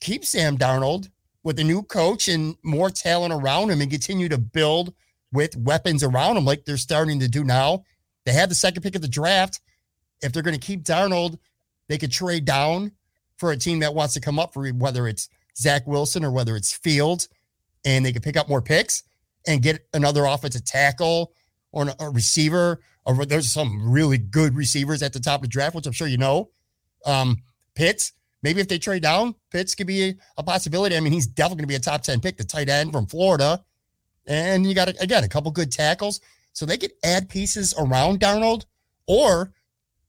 keep 0.00 0.24
Sam 0.24 0.58
Darnold 0.58 1.08
with 1.42 1.58
a 1.58 1.64
new 1.64 1.82
coach 1.82 2.28
and 2.28 2.56
more 2.62 2.90
talent 2.90 3.32
around 3.32 3.70
him 3.70 3.80
and 3.80 3.90
continue 3.90 4.28
to 4.28 4.38
build 4.38 4.92
with 5.32 5.56
weapons 5.56 6.02
around 6.02 6.36
him 6.36 6.44
like 6.44 6.64
they're 6.64 6.76
starting 6.76 7.20
to 7.20 7.28
do 7.28 7.44
now. 7.44 7.84
They 8.24 8.32
have 8.32 8.48
the 8.48 8.54
second 8.54 8.82
pick 8.82 8.96
of 8.96 9.02
the 9.02 9.08
draft. 9.08 9.60
If 10.22 10.32
they're 10.32 10.42
going 10.42 10.58
to 10.58 10.66
keep 10.66 10.82
Darnold, 10.82 11.38
they 11.88 11.98
could 11.98 12.10
trade 12.10 12.44
down 12.44 12.92
for 13.36 13.52
a 13.52 13.56
team 13.56 13.80
that 13.80 13.94
wants 13.94 14.14
to 14.14 14.20
come 14.20 14.38
up 14.38 14.54
for 14.54 14.66
whether 14.70 15.06
it's 15.06 15.28
Zach 15.56 15.86
Wilson 15.86 16.24
or 16.24 16.30
whether 16.30 16.56
it's 16.56 16.72
Fields, 16.72 17.28
and 17.84 18.04
they 18.04 18.12
could 18.12 18.22
pick 18.22 18.36
up 18.36 18.48
more 18.48 18.62
picks 18.62 19.02
and 19.46 19.62
get 19.62 19.86
another 19.94 20.24
offensive 20.24 20.64
tackle 20.64 21.32
or 21.72 21.88
a 21.98 22.10
receiver. 22.10 22.80
Or 23.04 23.24
there's 23.24 23.50
some 23.50 23.90
really 23.90 24.18
good 24.18 24.56
receivers 24.56 25.02
at 25.02 25.12
the 25.12 25.20
top 25.20 25.38
of 25.38 25.42
the 25.42 25.48
draft, 25.48 25.74
which 25.74 25.86
I'm 25.86 25.92
sure 25.92 26.08
you 26.08 26.18
know. 26.18 26.50
Um, 27.04 27.38
Pitts, 27.74 28.12
maybe 28.42 28.60
if 28.60 28.68
they 28.68 28.78
trade 28.78 29.02
down, 29.02 29.34
Pitts 29.50 29.74
could 29.74 29.86
be 29.86 30.08
a, 30.08 30.14
a 30.38 30.42
possibility. 30.42 30.96
I 30.96 31.00
mean, 31.00 31.12
he's 31.12 31.26
definitely 31.26 31.62
going 31.62 31.68
to 31.68 31.72
be 31.72 31.74
a 31.76 31.80
top 31.80 32.02
10 32.02 32.20
pick, 32.20 32.36
the 32.36 32.44
tight 32.44 32.68
end 32.68 32.90
from 32.90 33.06
Florida. 33.06 33.64
And 34.26 34.66
you 34.66 34.74
got, 34.74 34.88
again, 35.00 35.22
a 35.22 35.28
couple 35.28 35.52
good 35.52 35.70
tackles. 35.70 36.20
So 36.52 36.66
they 36.66 36.78
could 36.78 36.92
add 37.04 37.28
pieces 37.28 37.74
around 37.78 38.18
Darnold 38.18 38.64
or 39.06 39.52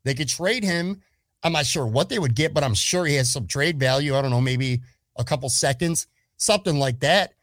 they 0.03 0.13
could 0.13 0.29
trade 0.29 0.63
him. 0.63 1.01
I'm 1.43 1.51
not 1.51 1.65
sure 1.65 1.85
what 1.85 2.09
they 2.09 2.17
would 2.17 2.33
get, 2.33 2.53
but 2.53 2.63
I'm 2.63 2.73
sure 2.73 3.05
he 3.05 3.15
has 3.15 3.29
some 3.29 3.45
trade 3.45 3.79
value. 3.79 4.15
I 4.15 4.21
don't 4.21 4.31
know, 4.31 4.41
maybe 4.41 4.81
a 5.17 5.24
couple 5.24 5.50
seconds, 5.50 6.07
something 6.38 6.77
like 6.77 7.00
that. 7.01 7.33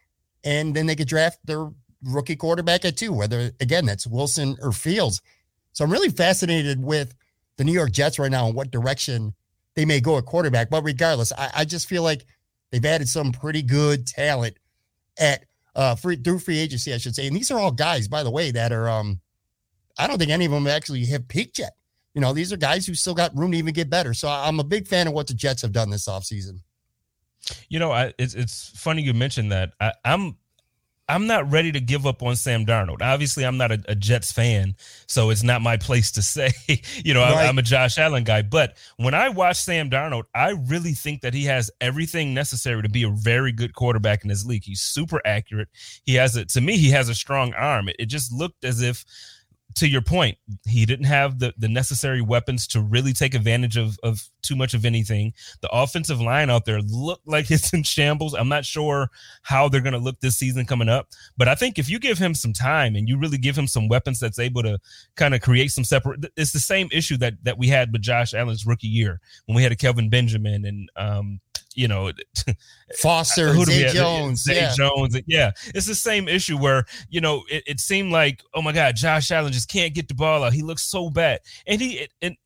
And 0.45 0.75
then 0.75 0.87
they 0.87 0.97
could 0.97 1.09
draft 1.09 1.39
their 1.45 1.71
rookie 2.03 2.37
quarterback 2.37 2.85
at 2.85 2.97
two, 2.97 3.13
whether, 3.13 3.51
again, 3.61 3.87
that's 3.87 4.07
Wilson 4.07 4.57
or 4.61 4.73
Fields. 4.73 5.23
So 5.73 5.85
I'm 5.85 5.91
really 5.91 6.11
fascinated 6.11 6.83
with 6.83 7.15
the 7.57 7.65
New 7.65 7.73
York 7.73 7.93
Jets 7.93 8.19
right 8.19 8.31
now 8.31 8.47
and 8.47 8.55
what 8.55 8.71
direction 8.71 9.35
they 9.75 9.85
may 9.85 10.01
go 10.01 10.19
at 10.19 10.25
quarterback. 10.25 10.71
But 10.71 10.85
regardless, 10.85 11.33
I, 11.33 11.51
I 11.55 11.65
just 11.65 11.89
feel 11.89 12.03
like 12.03 12.27
they've 12.71 12.85
added 12.85 13.09
some 13.09 13.33
pretty 13.33 13.63
good 13.63 14.07
talent 14.07 14.57
at 15.19 15.45
uh 15.77 15.95
free 15.95 16.17
through 16.17 16.39
free 16.39 16.59
agency, 16.59 16.93
I 16.93 16.99
should 16.99 17.15
say. 17.15 17.27
And 17.27 17.37
these 17.37 17.51
are 17.51 17.59
all 17.59 17.73
guys, 17.73 18.09
by 18.09 18.23
the 18.23 18.31
way, 18.31 18.51
that 18.53 18.73
are 18.73 18.89
um 18.89 19.21
I 19.99 20.07
don't 20.07 20.19
think 20.19 20.31
any 20.31 20.45
of 20.45 20.53
them 20.53 20.67
actually 20.67 21.05
have 21.07 21.29
peaked 21.29 21.59
yet. 21.59 21.75
You 22.15 22.21
know, 22.21 22.33
these 22.33 22.53
are 22.53 22.57
guys 22.57 22.87
who 22.87 22.95
still 22.95 23.15
got 23.15 23.37
room 23.37 23.53
to 23.53 23.59
even 23.59 23.75
get 23.75 23.91
better. 23.91 24.15
So 24.15 24.29
I'm 24.29 24.61
a 24.61 24.65
big 24.65 24.87
fan 24.87 25.09
of 25.09 25.13
what 25.13 25.27
the 25.27 25.35
Jets 25.35 25.63
have 25.63 25.73
done 25.73 25.91
this 25.91 26.07
offseason. 26.07 26.61
You 27.69 27.79
know, 27.79 27.93
I, 27.93 28.13
it's 28.19 28.35
it's 28.35 28.71
funny 28.77 29.03
you 29.03 29.15
mentioned 29.15 29.53
that. 29.53 29.73
I, 29.81 29.93
I'm 30.05 30.37
I'm 31.09 31.27
not 31.27 31.51
ready 31.51 31.71
to 31.73 31.81
give 31.81 32.07
up 32.07 32.23
on 32.23 32.35
Sam 32.35 32.65
Darnold. 32.65 33.03
Obviously, 33.03 33.45
I'm 33.45 33.59
not 33.59 33.71
a, 33.71 33.83
a 33.89 33.95
Jets 33.95 34.33
fan, 34.33 34.75
so 35.07 35.31
it's 35.31 35.43
not 35.43 35.61
my 35.61 35.77
place 35.77 36.11
to 36.13 36.23
say. 36.23 36.53
you 37.05 37.13
know, 37.13 37.21
right. 37.21 37.35
I, 37.35 37.47
I'm 37.47 37.59
a 37.59 37.63
Josh 37.63 37.99
Allen 37.99 38.25
guy. 38.25 38.43
But 38.43 38.77
when 38.97 39.15
I 39.15 39.29
watch 39.29 39.59
Sam 39.59 39.91
Darnold, 39.91 40.25
I 40.35 40.51
really 40.67 40.93
think 40.93 41.21
that 41.21 41.35
he 41.35 41.45
has 41.45 41.71
everything 41.81 42.33
necessary 42.33 42.83
to 42.83 42.89
be 42.89 43.03
a 43.03 43.11
very 43.11 43.53
good 43.53 43.75
quarterback 43.75 44.23
in 44.23 44.29
this 44.29 44.47
league. 44.47 44.65
He's 44.65 44.81
super 44.81 45.21
accurate. 45.25 45.69
He 46.05 46.15
has 46.15 46.37
a 46.37 46.47
to 46.47 46.61
me, 46.61 46.77
he 46.79 46.91
has 46.91 47.09
a 47.09 47.15
strong 47.15 47.53
arm. 47.55 47.89
It, 47.89 47.97
it 47.99 48.07
just 48.07 48.33
looked 48.33 48.65
as 48.65 48.81
if 48.81 49.05
to 49.77 49.89
your 49.89 50.03
point, 50.03 50.39
he 50.67 50.87
didn't 50.87 51.07
have 51.07 51.39
the, 51.39 51.53
the 51.59 51.69
necessary 51.69 52.21
weapons 52.21 52.67
to 52.69 52.81
really 52.81 53.13
take 53.13 53.35
advantage 53.35 53.77
of, 53.77 53.99
of 54.03 54.29
too 54.43 54.55
much 54.55 54.75
of 54.75 54.85
anything. 54.85 55.33
The 55.63 55.71
offensive 55.71 56.21
line 56.21 56.51
out 56.51 56.65
there 56.65 56.81
looked 56.81 57.27
like 57.27 57.51
it's 57.51 57.73
in 57.73 57.83
shambles. 57.83 58.35
I'm 58.35 58.49
not 58.49 58.65
sure 58.65 59.11
how 59.43 59.69
they're 59.69 59.81
going 59.81 59.95
to 59.95 59.99
look 59.99 60.21
this 60.21 60.37
season 60.37 60.67
coming 60.67 60.89
up, 60.89 61.09
but 61.37 61.49
I 61.49 61.55
think 61.55 61.79
if 61.79 61.89
you 61.89 61.99
give 61.99 62.19
him 62.19 62.35
some 62.35 62.53
time 62.53 62.95
and 62.95 63.09
you 63.09 63.19
really 63.19 63.39
give 63.39 63.57
him 63.57 63.67
some 63.67 63.89
weapons 63.89 64.21
that's 64.21 64.39
able 64.39 64.63
to 64.63 64.79
kind 65.17 65.35
of 65.35 65.41
create 65.41 65.71
some 65.71 65.85
separate, 65.85 66.27
it's 66.37 66.53
the 66.53 66.59
same 66.61 66.89
issue 66.93 67.17
that 67.19 67.35
that 67.43 67.59
we 67.59 67.69
had 67.69 67.93
with 67.93 68.03
Josh 68.03 68.35
Allen's 68.35 68.67
rookie 68.67 68.87
year 68.89 69.21
when 69.47 69.57
we 69.57 69.63
had 69.63 69.73
a 69.73 69.77
Kelvin 69.77 70.09
Benjamin 70.09 70.65
and 70.65 70.91
um, 70.97 71.41
you 71.75 71.89
know, 71.89 72.11
Foster, 72.99 73.53
who 73.53 73.65
Zay 73.65 73.89
Jones, 73.89 74.45
Zay 74.45 74.57
yeah. 74.57 74.75
Jones. 74.75 75.19
Yeah, 75.27 75.53
it's 75.75 75.87
the 75.87 75.95
same 75.95 76.29
issue 76.29 76.57
where 76.57 76.85
you 77.09 77.21
know 77.21 77.43
it, 77.51 77.65
it, 77.67 77.81
seemed 77.81 78.13
like, 78.13 78.43
oh 78.55 78.63
my 78.63 78.73
God, 78.73 78.97
Josh 78.97 79.31
Allen 79.31 79.53
just 79.53 79.69
can't 79.69 79.95
get 79.95 80.09
the 80.09 80.15
ball 80.15 80.45
out. 80.45 80.53
He 80.53 80.63
looks 80.63 80.85
so 80.85 81.11
bad, 81.11 81.41
and 81.67 81.81
he, 81.81 82.09
and 82.23 82.37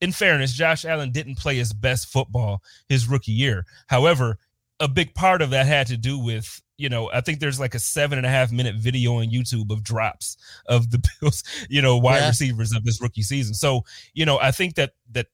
in 0.00 0.12
fairness, 0.12 0.52
Josh 0.52 0.84
Allen 0.84 1.12
didn't 1.12 1.38
play 1.38 1.56
his 1.56 1.72
best 1.72 2.06
football 2.06 2.62
his 2.88 3.08
rookie 3.08 3.32
year. 3.32 3.66
However, 3.88 4.38
a 4.78 4.88
big 4.88 5.14
part 5.14 5.42
of 5.42 5.50
that 5.50 5.66
had 5.66 5.86
to 5.88 5.96
do 5.96 6.18
with 6.18 6.62
you 6.80 6.88
know, 6.88 7.10
I 7.12 7.20
think 7.20 7.40
there's 7.40 7.60
like 7.60 7.74
a 7.74 7.78
seven 7.78 8.16
and 8.16 8.26
a 8.26 8.30
half 8.30 8.50
minute 8.50 8.74
video 8.76 9.16
on 9.16 9.26
YouTube 9.26 9.70
of 9.70 9.82
drops 9.84 10.38
of 10.66 10.90
the 10.90 10.98
Bills, 11.20 11.44
you 11.68 11.82
know, 11.82 11.98
wide 11.98 12.20
yeah. 12.20 12.28
receivers 12.28 12.74
of 12.74 12.84
this 12.84 13.02
rookie 13.02 13.22
season. 13.22 13.52
So, 13.52 13.84
you 14.14 14.24
know, 14.24 14.38
I 14.38 14.50
think 14.50 14.76
that 14.76 14.92
that 15.12 15.26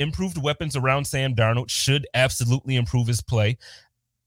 improved 0.00 0.38
weapons 0.38 0.74
around 0.74 1.06
Sam 1.06 1.34
Darnold 1.34 1.70
should 1.70 2.06
absolutely 2.14 2.76
improve 2.76 3.06
his 3.06 3.20
play. 3.20 3.58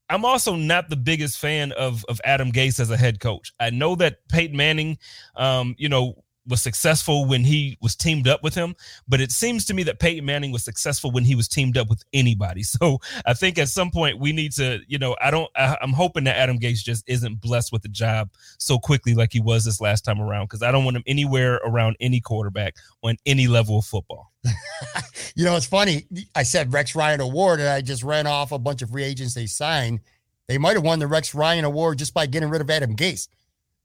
I'm 0.08 0.24
also 0.24 0.54
not 0.54 0.88
the 0.88 0.96
biggest 0.96 1.38
fan 1.38 1.72
of 1.72 2.04
of 2.08 2.20
Adam 2.24 2.52
Gase 2.52 2.80
as 2.80 2.90
a 2.90 2.96
head 2.96 3.20
coach. 3.20 3.52
I 3.58 3.70
know 3.70 3.94
that 3.96 4.26
Peyton 4.28 4.56
Manning, 4.56 4.98
um, 5.36 5.74
you 5.78 5.88
know, 5.88 6.23
was 6.46 6.62
successful 6.62 7.26
when 7.26 7.44
he 7.44 7.78
was 7.80 7.96
teamed 7.96 8.28
up 8.28 8.42
with 8.42 8.54
him, 8.54 8.74
but 9.08 9.20
it 9.20 9.32
seems 9.32 9.64
to 9.66 9.74
me 9.74 9.82
that 9.84 9.98
Peyton 9.98 10.24
Manning 10.24 10.52
was 10.52 10.64
successful 10.64 11.10
when 11.10 11.24
he 11.24 11.34
was 11.34 11.48
teamed 11.48 11.78
up 11.78 11.88
with 11.88 12.02
anybody. 12.12 12.62
So 12.74 12.98
I 13.24 13.34
think 13.34 13.58
at 13.58 13.68
some 13.68 13.92
point 13.92 14.18
we 14.18 14.32
need 14.32 14.50
to, 14.52 14.80
you 14.88 14.98
know, 14.98 15.14
I 15.20 15.30
don't, 15.30 15.48
I, 15.54 15.76
am 15.80 15.92
hoping 15.92 16.24
that 16.24 16.36
Adam 16.36 16.58
Gase 16.58 16.82
just 16.82 17.04
isn't 17.06 17.40
blessed 17.40 17.72
with 17.72 17.82
the 17.82 17.88
job 17.88 18.30
so 18.58 18.78
quickly 18.78 19.14
like 19.14 19.32
he 19.32 19.40
was 19.40 19.64
this 19.64 19.80
last 19.80 20.00
time 20.02 20.20
around 20.20 20.46
because 20.46 20.62
I 20.62 20.72
don't 20.72 20.84
want 20.84 20.96
him 20.96 21.04
anywhere 21.06 21.60
around 21.64 21.96
any 22.00 22.20
quarterback 22.20 22.74
on 23.02 23.16
any 23.26 23.46
level 23.46 23.78
of 23.78 23.84
football. 23.84 24.32
you 25.36 25.44
know, 25.44 25.56
it's 25.56 25.66
funny. 25.66 26.06
I 26.34 26.42
said 26.42 26.72
Rex 26.72 26.96
Ryan 26.96 27.20
Award, 27.20 27.60
and 27.60 27.68
I 27.68 27.80
just 27.80 28.02
ran 28.02 28.26
off 28.26 28.50
a 28.50 28.58
bunch 28.58 28.82
of 28.82 28.90
free 28.90 29.04
agents 29.04 29.34
they 29.34 29.46
signed. 29.46 30.00
They 30.48 30.58
might 30.58 30.74
have 30.74 30.84
won 30.84 30.98
the 30.98 31.06
Rex 31.06 31.34
Ryan 31.34 31.64
Award 31.64 31.98
just 31.98 32.12
by 32.12 32.26
getting 32.26 32.50
rid 32.50 32.60
of 32.60 32.70
Adam 32.70 32.96
Gase. 32.96 33.28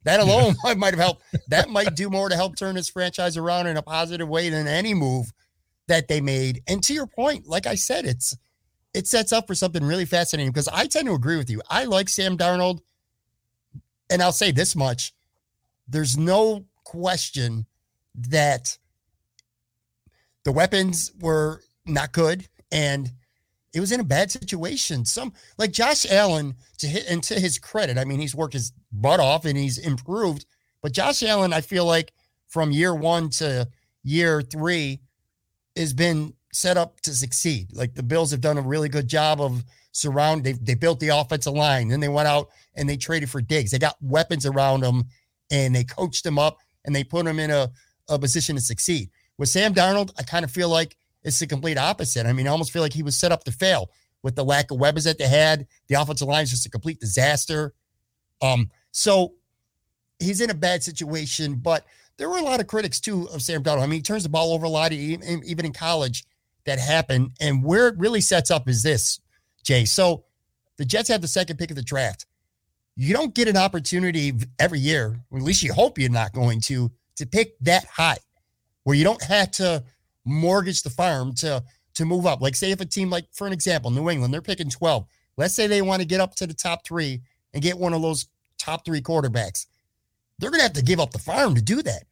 That 0.09 0.21
alone 0.21 0.55
might, 0.63 0.77
might 0.77 0.93
have 0.95 0.99
helped. 0.99 1.23
That 1.49 1.69
might 1.69 1.93
do 1.95 2.09
more 2.09 2.29
to 2.29 2.35
help 2.35 2.55
turn 2.55 2.73
this 2.73 2.89
franchise 2.89 3.37
around 3.37 3.67
in 3.67 3.77
a 3.77 3.83
positive 3.83 4.27
way 4.27 4.49
than 4.49 4.67
any 4.67 4.95
move 4.95 5.31
that 5.87 6.07
they 6.07 6.19
made. 6.19 6.63
And 6.67 6.81
to 6.85 6.95
your 6.95 7.05
point, 7.05 7.45
like 7.47 7.67
I 7.67 7.75
said, 7.75 8.05
it's 8.05 8.35
it 8.95 9.05
sets 9.05 9.31
up 9.31 9.45
for 9.45 9.53
something 9.53 9.83
really 9.83 10.05
fascinating 10.05 10.51
because 10.51 10.67
I 10.67 10.87
tend 10.87 11.07
to 11.07 11.13
agree 11.13 11.37
with 11.37 11.51
you. 11.51 11.61
I 11.69 11.85
like 11.85 12.09
Sam 12.09 12.39
Darnold, 12.39 12.79
and 14.09 14.23
I'll 14.23 14.31
say 14.31 14.51
this 14.51 14.75
much: 14.75 15.13
there's 15.87 16.17
no 16.17 16.65
question 16.85 17.67
that 18.15 18.79
the 20.43 20.51
weapons 20.51 21.11
were 21.19 21.61
not 21.85 22.13
good 22.13 22.47
and 22.71 23.11
it 23.73 23.79
was 23.79 23.91
in 23.91 23.99
a 23.99 24.05
bad 24.05 24.31
situation. 24.31 25.05
Some 25.05 25.33
like 25.57 25.71
Josh 25.71 26.05
Allen 26.09 26.55
to 26.79 26.87
hit 26.87 27.05
and 27.07 27.23
to 27.23 27.39
his 27.39 27.59
credit, 27.59 27.97
I 27.97 28.05
mean, 28.05 28.19
he's 28.19 28.35
worked 28.35 28.53
his 28.53 28.71
butt 28.91 29.19
off 29.19 29.45
and 29.45 29.57
he's 29.57 29.77
improved. 29.77 30.45
But 30.81 30.93
Josh 30.93 31.23
Allen, 31.23 31.53
I 31.53 31.61
feel 31.61 31.85
like 31.85 32.13
from 32.47 32.71
year 32.71 32.95
one 32.95 33.29
to 33.31 33.67
year 34.03 34.41
three, 34.41 35.01
has 35.75 35.93
been 35.93 36.33
set 36.51 36.77
up 36.77 36.99
to 37.01 37.13
succeed. 37.13 37.69
Like 37.73 37.93
the 37.93 38.03
Bills 38.03 38.31
have 38.31 38.41
done 38.41 38.57
a 38.57 38.61
really 38.61 38.89
good 38.89 39.07
job 39.07 39.39
of 39.39 39.63
surround. 39.91 40.43
They 40.43 40.53
they 40.53 40.75
built 40.75 40.99
the 40.99 41.09
offensive 41.09 41.53
line, 41.53 41.89
then 41.89 41.99
they 41.99 42.09
went 42.09 42.27
out 42.27 42.49
and 42.75 42.89
they 42.89 42.97
traded 42.97 43.29
for 43.29 43.41
Diggs. 43.41 43.71
They 43.71 43.79
got 43.79 43.97
weapons 44.01 44.45
around 44.45 44.81
them, 44.81 45.05
and 45.51 45.75
they 45.75 45.83
coached 45.83 46.23
them 46.23 46.39
up 46.39 46.57
and 46.85 46.95
they 46.95 47.03
put 47.03 47.25
them 47.25 47.39
in 47.39 47.51
a, 47.51 47.69
a 48.07 48.17
position 48.17 48.55
to 48.55 48.61
succeed. 48.61 49.09
With 49.37 49.49
Sam 49.49 49.73
Darnold, 49.73 50.11
I 50.17 50.23
kind 50.23 50.43
of 50.43 50.51
feel 50.51 50.69
like 50.69 50.97
it's 51.23 51.39
the 51.39 51.47
complete 51.47 51.77
opposite. 51.77 52.25
I 52.25 52.33
mean, 52.33 52.47
I 52.47 52.51
almost 52.51 52.71
feel 52.71 52.81
like 52.81 52.93
he 52.93 53.03
was 53.03 53.15
set 53.15 53.31
up 53.31 53.43
to 53.45 53.51
fail 53.51 53.89
with 54.23 54.35
the 54.35 54.43
lack 54.43 54.71
of 54.71 54.79
weapons 54.79 55.05
that 55.05 55.17
they 55.17 55.27
had. 55.27 55.67
The 55.87 55.95
offensive 55.95 56.27
line 56.27 56.43
is 56.43 56.51
just 56.51 56.65
a 56.65 56.69
complete 56.69 56.99
disaster. 56.99 57.73
Um, 58.41 58.69
so 58.91 59.33
he's 60.19 60.41
in 60.41 60.49
a 60.49 60.55
bad 60.55 60.83
situation, 60.83 61.55
but 61.55 61.85
there 62.17 62.29
were 62.29 62.37
a 62.37 62.43
lot 62.43 62.59
of 62.59 62.67
critics 62.67 62.99
too 62.99 63.27
of 63.29 63.41
Sam 63.41 63.63
Darnold. 63.63 63.83
I 63.83 63.87
mean, 63.87 63.99
he 63.99 64.01
turns 64.01 64.23
the 64.23 64.29
ball 64.29 64.53
over 64.53 64.65
a 64.65 64.69
lot, 64.69 64.91
even 64.91 65.65
in 65.65 65.73
college, 65.73 66.25
that 66.65 66.79
happened. 66.79 67.31
And 67.39 67.63
where 67.63 67.87
it 67.87 67.97
really 67.97 68.21
sets 68.21 68.51
up 68.51 68.67
is 68.67 68.83
this, 68.83 69.19
Jay. 69.63 69.85
So 69.85 70.25
the 70.77 70.85
Jets 70.85 71.09
have 71.09 71.21
the 71.21 71.27
second 71.27 71.57
pick 71.57 71.69
of 71.69 71.75
the 71.75 71.81
draft. 71.81 72.25
You 72.95 73.13
don't 73.13 73.33
get 73.33 73.47
an 73.47 73.55
opportunity 73.55 74.33
every 74.59 74.79
year, 74.79 75.21
at 75.33 75.41
least 75.41 75.63
you 75.63 75.71
hope 75.71 75.97
you're 75.97 76.09
not 76.09 76.33
going 76.33 76.59
to, 76.61 76.91
to 77.15 77.25
pick 77.25 77.57
that 77.61 77.85
high, 77.85 78.17
where 78.83 78.95
you 78.95 79.05
don't 79.05 79.23
have 79.23 79.51
to 79.51 79.83
mortgage 80.25 80.83
the 80.83 80.89
farm 80.89 81.33
to 81.35 81.63
to 81.95 82.05
move 82.05 82.25
up. 82.25 82.41
Like 82.41 82.55
say 82.55 82.71
if 82.71 82.81
a 82.81 82.85
team 82.85 83.09
like 83.09 83.25
for 83.33 83.47
an 83.47 83.53
example, 83.53 83.91
New 83.91 84.09
England, 84.09 84.33
they're 84.33 84.41
picking 84.41 84.69
12. 84.69 85.05
Let's 85.37 85.53
say 85.53 85.67
they 85.67 85.81
want 85.81 86.01
to 86.01 86.07
get 86.07 86.21
up 86.21 86.35
to 86.35 86.47
the 86.47 86.53
top 86.53 86.85
3 86.85 87.21
and 87.53 87.63
get 87.63 87.77
one 87.77 87.93
of 87.93 88.01
those 88.01 88.27
top 88.57 88.85
3 88.85 89.01
quarterbacks. 89.01 89.67
They're 90.37 90.49
going 90.49 90.59
to 90.59 90.63
have 90.63 90.73
to 90.73 90.83
give 90.83 90.99
up 90.99 91.11
the 91.11 91.19
farm 91.19 91.55
to 91.55 91.61
do 91.61 91.81
that. 91.83 92.03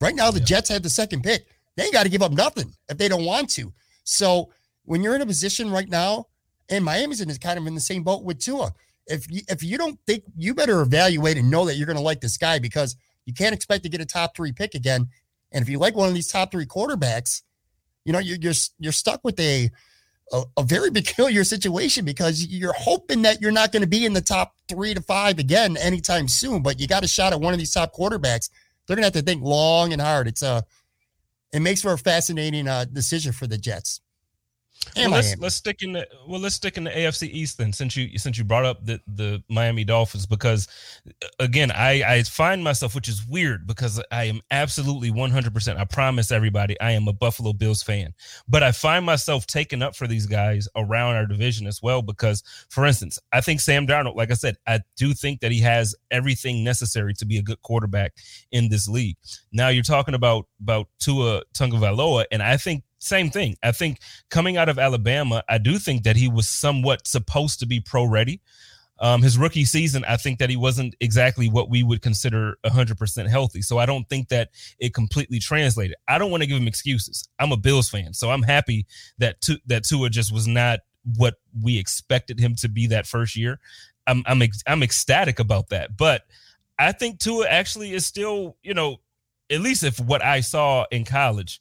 Right 0.00 0.14
now 0.14 0.30
the 0.30 0.40
yeah. 0.40 0.46
Jets 0.46 0.68
have 0.70 0.82
the 0.82 0.90
second 0.90 1.22
pick. 1.22 1.46
They 1.76 1.90
got 1.90 2.02
to 2.04 2.08
give 2.08 2.22
up 2.22 2.32
nothing 2.32 2.72
if 2.88 2.98
they 2.98 3.08
don't 3.08 3.24
want 3.24 3.50
to. 3.50 3.72
So 4.04 4.50
when 4.84 5.02
you're 5.02 5.14
in 5.14 5.22
a 5.22 5.26
position 5.26 5.70
right 5.70 5.88
now, 5.88 6.26
and 6.68 6.84
Miami's 6.84 7.20
in 7.20 7.30
is 7.30 7.38
kind 7.38 7.58
of 7.58 7.66
in 7.66 7.74
the 7.74 7.80
same 7.80 8.02
boat 8.02 8.24
with 8.24 8.38
Tua. 8.38 8.72
If 9.06 9.30
you, 9.30 9.42
if 9.48 9.62
you 9.62 9.78
don't 9.78 9.98
think 10.06 10.24
you 10.36 10.54
better 10.54 10.80
evaluate 10.80 11.36
and 11.36 11.50
know 11.50 11.64
that 11.66 11.76
you're 11.76 11.86
going 11.86 11.96
to 11.96 12.02
like 12.02 12.20
this 12.20 12.36
guy 12.36 12.58
because 12.58 12.96
you 13.24 13.34
can't 13.34 13.54
expect 13.54 13.82
to 13.84 13.88
get 13.88 14.00
a 14.00 14.06
top 14.06 14.36
three 14.36 14.52
pick 14.52 14.74
again. 14.74 15.08
And 15.50 15.62
if 15.62 15.68
you 15.68 15.78
like 15.78 15.94
one 15.94 16.08
of 16.08 16.14
these 16.14 16.28
top 16.28 16.50
three 16.50 16.66
quarterbacks, 16.66 17.42
you 18.04 18.12
know, 18.12 18.18
you're 18.18 18.38
you're, 18.40 18.54
you're 18.78 18.92
stuck 18.92 19.20
with 19.24 19.38
a, 19.40 19.70
a, 20.32 20.42
a 20.58 20.62
very 20.62 20.90
peculiar 21.00 21.44
situation 21.44 22.04
because 22.04 22.46
you're 22.46 22.74
hoping 22.74 23.22
that 23.22 23.40
you're 23.40 23.52
not 23.52 23.72
going 23.72 23.82
to 23.82 23.88
be 23.88 24.04
in 24.04 24.12
the 24.12 24.20
top 24.20 24.54
three 24.68 24.94
to 24.94 25.00
five 25.00 25.38
again 25.38 25.76
anytime 25.76 26.28
soon. 26.28 26.62
But 26.62 26.80
you 26.80 26.86
got 26.86 27.04
a 27.04 27.08
shot 27.08 27.32
at 27.32 27.40
one 27.40 27.52
of 27.52 27.58
these 27.58 27.72
top 27.72 27.94
quarterbacks. 27.94 28.50
They're 28.86 28.96
going 28.96 29.02
to 29.10 29.16
have 29.16 29.24
to 29.24 29.30
think 29.30 29.42
long 29.42 29.92
and 29.92 30.02
hard. 30.02 30.28
It's 30.28 30.42
a 30.42 30.64
it 31.52 31.60
makes 31.60 31.82
for 31.82 31.92
a 31.92 31.98
fascinating 31.98 32.68
uh, 32.68 32.86
decision 32.86 33.32
for 33.32 33.46
the 33.46 33.58
Jets. 33.58 34.00
Well, 34.96 35.10
let's 35.10 35.36
let's 35.38 35.54
stick 35.54 35.82
in 35.82 35.92
the 35.92 36.06
well 36.28 36.40
let's 36.40 36.54
stick 36.54 36.76
in 36.76 36.84
the 36.84 36.90
AFC 36.90 37.28
East 37.30 37.58
then 37.58 37.72
since 37.72 37.96
you 37.96 38.18
since 38.18 38.36
you 38.36 38.44
brought 38.44 38.64
up 38.64 38.84
the 38.84 39.00
the 39.06 39.42
Miami 39.48 39.84
Dolphins 39.84 40.26
because 40.26 40.68
uh, 41.06 41.28
again 41.38 41.70
I 41.70 42.02
I 42.02 42.22
find 42.24 42.62
myself 42.62 42.94
which 42.94 43.08
is 43.08 43.26
weird 43.26 43.66
because 43.66 44.02
I 44.10 44.24
am 44.24 44.40
absolutely 44.50 45.10
100% 45.10 45.76
I 45.76 45.84
promise 45.84 46.30
everybody 46.30 46.78
I 46.80 46.92
am 46.92 47.08
a 47.08 47.12
Buffalo 47.12 47.52
Bills 47.52 47.82
fan 47.82 48.12
but 48.48 48.62
I 48.62 48.72
find 48.72 49.06
myself 49.06 49.46
taken 49.46 49.82
up 49.82 49.96
for 49.96 50.06
these 50.06 50.26
guys 50.26 50.68
around 50.76 51.16
our 51.16 51.26
division 51.26 51.66
as 51.66 51.80
well 51.82 52.02
because 52.02 52.42
for 52.68 52.84
instance 52.84 53.18
I 53.32 53.40
think 53.40 53.60
Sam 53.60 53.86
Darnold 53.86 54.16
like 54.16 54.30
I 54.30 54.34
said 54.34 54.56
I 54.66 54.80
do 54.96 55.14
think 55.14 55.40
that 55.40 55.52
he 55.52 55.60
has 55.60 55.94
everything 56.10 56.64
necessary 56.64 57.14
to 57.14 57.24
be 57.24 57.38
a 57.38 57.42
good 57.42 57.62
quarterback 57.62 58.12
in 58.50 58.68
this 58.68 58.88
league. 58.88 59.16
Now 59.52 59.68
you're 59.68 59.82
talking 59.82 60.14
about 60.14 60.46
about 60.60 60.88
Tua 60.98 61.42
Tagovailoa 61.54 62.26
and 62.30 62.42
I 62.42 62.56
think 62.56 62.84
same 63.02 63.30
thing. 63.30 63.56
I 63.62 63.72
think 63.72 63.98
coming 64.30 64.56
out 64.56 64.68
of 64.68 64.78
Alabama, 64.78 65.42
I 65.48 65.58
do 65.58 65.78
think 65.78 66.04
that 66.04 66.16
he 66.16 66.28
was 66.28 66.48
somewhat 66.48 67.06
supposed 67.06 67.60
to 67.60 67.66
be 67.66 67.80
pro 67.80 68.04
ready. 68.04 68.40
Um, 69.00 69.20
his 69.20 69.36
rookie 69.36 69.64
season, 69.64 70.04
I 70.06 70.16
think 70.16 70.38
that 70.38 70.48
he 70.48 70.56
wasn't 70.56 70.94
exactly 71.00 71.48
what 71.48 71.68
we 71.68 71.82
would 71.82 72.02
consider 72.02 72.56
100% 72.64 73.28
healthy. 73.28 73.60
So 73.60 73.78
I 73.78 73.86
don't 73.86 74.08
think 74.08 74.28
that 74.28 74.50
it 74.78 74.94
completely 74.94 75.40
translated. 75.40 75.96
I 76.06 76.18
don't 76.18 76.30
want 76.30 76.44
to 76.44 76.46
give 76.46 76.58
him 76.58 76.68
excuses. 76.68 77.28
I'm 77.40 77.50
a 77.50 77.56
Bills 77.56 77.90
fan, 77.90 78.14
so 78.14 78.30
I'm 78.30 78.42
happy 78.42 78.86
that 79.18 79.40
tu- 79.40 79.58
that 79.66 79.82
Tua 79.84 80.08
just 80.08 80.32
was 80.32 80.46
not 80.46 80.80
what 81.16 81.34
we 81.60 81.78
expected 81.78 82.38
him 82.38 82.54
to 82.56 82.68
be 82.68 82.86
that 82.88 83.08
first 83.08 83.34
year. 83.34 83.58
I'm 84.06 84.22
I'm 84.26 84.40
ex- 84.42 84.62
I'm 84.68 84.84
ecstatic 84.84 85.40
about 85.40 85.70
that, 85.70 85.96
but 85.96 86.22
I 86.78 86.92
think 86.92 87.18
Tua 87.18 87.48
actually 87.48 87.92
is 87.94 88.06
still, 88.06 88.56
you 88.62 88.74
know, 88.74 88.98
at 89.50 89.60
least 89.60 89.82
if 89.82 89.98
what 89.98 90.24
I 90.24 90.40
saw 90.40 90.84
in 90.92 91.04
college, 91.04 91.60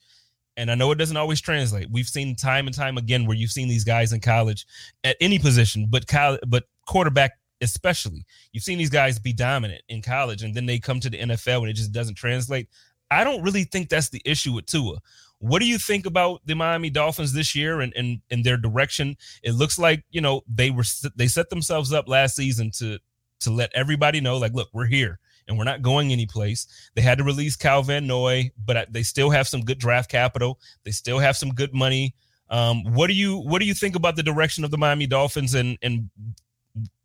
and 0.62 0.70
I 0.70 0.76
know 0.76 0.92
it 0.92 1.00
doesn't 1.00 1.18
always 1.18 1.42
translate. 1.42 1.90
We've 1.90 2.08
seen 2.08 2.36
time 2.36 2.68
and 2.68 2.76
time 2.76 3.00
again 3.00 3.26
where 3.26 3.36
you've 3.36 3.50
seen 3.50 3.68
these 3.68 3.84
guys 3.84 4.14
in 4.14 4.20
college 4.20 4.68
at 5.04 5.18
any 5.20 5.40
position, 5.40 5.88
but 5.90 6.06
college, 6.06 6.40
but 6.48 6.66
quarterback 6.86 7.32
especially. 7.62 8.24
You've 8.54 8.64
seen 8.64 8.78
these 8.78 8.92
guys 8.92 9.18
be 9.18 9.34
dominant 9.34 9.82
in 9.90 10.04
college, 10.04 10.44
and 10.44 10.54
then 10.54 10.68
they 10.68 10.78
come 10.78 11.00
to 11.00 11.10
the 11.10 11.18
NFL 11.18 11.62
and 11.62 11.70
it 11.70 11.74
just 11.74 11.92
doesn't 11.92 12.14
translate. 12.14 12.70
I 13.10 13.24
don't 13.24 13.42
really 13.42 13.64
think 13.64 13.90
that's 13.90 14.10
the 14.10 14.22
issue 14.24 14.54
with 14.54 14.68
Tua. 14.68 15.00
What 15.40 15.62
do 15.62 15.66
you 15.66 15.80
think 15.80 16.06
about 16.06 16.42
the 16.46 16.54
Miami 16.54 16.92
Dolphins 16.92 17.34
this 17.34 17.56
year 17.56 17.82
and 17.82 17.92
and, 17.96 18.22
and 18.30 18.44
their 18.44 18.58
direction? 18.58 19.18
It 19.42 19.54
looks 19.54 19.80
like 19.80 20.04
you 20.12 20.22
know 20.22 20.44
they 20.48 20.70
were 20.70 20.86
they 21.16 21.28
set 21.28 21.50
themselves 21.50 21.92
up 21.92 22.08
last 22.08 22.36
season 22.36 22.70
to 22.78 23.00
to 23.40 23.50
let 23.50 23.72
everybody 23.74 24.22
know, 24.22 24.38
like, 24.38 24.54
look, 24.54 24.70
we're 24.74 24.86
here 24.86 25.20
and 25.52 25.58
we're 25.58 25.66
not 25.66 25.82
going 25.82 26.12
anyplace. 26.12 26.66
They 26.96 27.02
had 27.02 27.18
to 27.18 27.24
release 27.24 27.58
Kyle 27.58 27.84
Van 27.84 28.08
Noy, 28.08 28.52
but 28.66 28.92
they 28.92 29.04
still 29.04 29.30
have 29.30 29.48
some 29.48 29.62
good 29.62 29.78
draft 29.78 30.10
capital. 30.10 30.60
They 30.86 30.92
still 30.92 31.20
have 31.20 31.36
some 31.36 31.50
good 31.54 31.74
money. 31.74 32.16
Um, 32.50 32.84
what 32.86 33.08
do 33.08 33.14
you 33.14 33.38
what 33.38 33.60
do 33.60 33.66
you 33.66 33.74
think 33.74 33.96
about 33.96 34.16
the 34.16 34.24
direction 34.24 34.64
of 34.64 34.72
the 34.72 34.78
Miami 34.78 35.08
Dolphins 35.08 35.54
and 35.54 35.78
and 35.82 36.10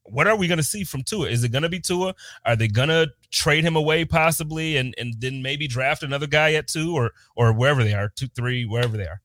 what 0.05 0.29
are 0.29 0.37
we 0.37 0.47
going 0.47 0.59
to 0.59 0.65
see 0.65 0.85
from 0.85 1.03
Tua? 1.03 1.29
Is 1.29 1.43
it 1.43 1.51
going 1.51 1.65
to 1.65 1.69
be 1.69 1.81
Tua? 1.81 2.15
Are 2.45 2.55
they 2.55 2.69
going 2.69 2.89
to 2.89 3.11
trade 3.33 3.65
him 3.65 3.75
away 3.75 4.05
possibly 4.05 4.77
and 4.77 4.95
and 4.97 5.15
then 5.19 5.43
maybe 5.43 5.67
draft 5.67 6.05
another 6.05 6.29
guy 6.29 6.55
at 6.55 6.69
two 6.69 6.97
or 6.97 7.13
or 7.35 7.53
wherever 7.53 7.83
they 7.83 7.95
are, 7.95 8.09
two, 8.15 8.29
three, 8.29 8.65
wherever 8.65 8.97
they 8.97 9.07
are? 9.07 9.21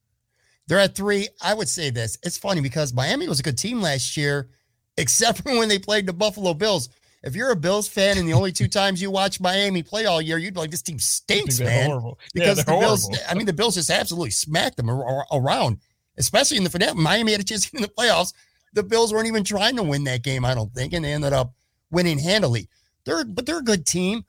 They're 0.68 0.80
at 0.80 0.96
three. 0.96 1.28
I 1.42 1.54
would 1.54 1.70
say 1.70 1.92
this. 1.92 2.18
It's 2.24 2.38
funny 2.38 2.62
because 2.62 2.94
Miami 2.94 3.28
was 3.28 3.40
a 3.40 3.44
good 3.44 3.58
team 3.58 3.82
last 3.82 4.18
year, 4.18 4.50
except 4.98 5.44
for 5.44 5.58
when 5.58 5.70
they 5.70 5.80
played 5.80 6.08
the 6.08 6.14
Buffalo 6.14 6.56
Bills 6.56 6.90
if 7.24 7.36
you're 7.36 7.52
a 7.52 7.56
Bills 7.56 7.88
fan 7.88 8.18
and 8.18 8.28
the 8.28 8.34
only 8.34 8.52
two 8.52 8.68
times 8.68 9.02
you 9.02 9.12
watch 9.12 9.40
Miami 9.40 9.84
play 9.84 10.06
all 10.06 10.22
year, 10.22 10.38
you'd 10.38 10.54
be 10.56 10.60
like, 10.60 10.72
this 10.72 10.82
team 10.82 11.00
stinks, 11.00 11.60
man. 11.60 11.88
Horrible. 11.88 12.20
Because 12.34 12.58
yeah, 12.58 12.64
the 12.64 12.72
horrible. 12.72 12.88
Bills, 12.88 13.20
I 13.30 13.36
mean, 13.36 13.46
the 13.46 13.54
Bills 13.54 13.76
just 13.76 13.90
absolutely 13.90 14.32
smacked 14.32 14.78
them 14.78 14.90
around, 14.90 15.78
especially 16.18 16.58
in 16.58 16.64
the 16.64 16.70
finale. 16.70 17.00
Miami 17.00 17.34
had 17.34 17.42
a 17.42 17.44
chance 17.44 17.70
in 17.70 17.82
the 17.82 17.88
playoffs. 17.88 18.34
The 18.74 18.84
Bills 18.84 19.14
weren't 19.14 19.28
even 19.28 19.44
trying 19.44 19.76
to 19.76 19.84
win 19.84 20.04
that 20.06 20.24
game, 20.24 20.46
I 20.46 20.56
don't 20.56 20.74
think, 20.74 20.94
and 20.94 21.06
they 21.06 21.14
ended 21.14 21.34
up 21.34 21.54
winning 21.92 22.18
handily. 22.18 22.70
They're 23.06 23.26
but 23.26 23.46
they're 23.46 23.60
a 23.60 23.64
good 23.64 23.86
team. 23.86 24.24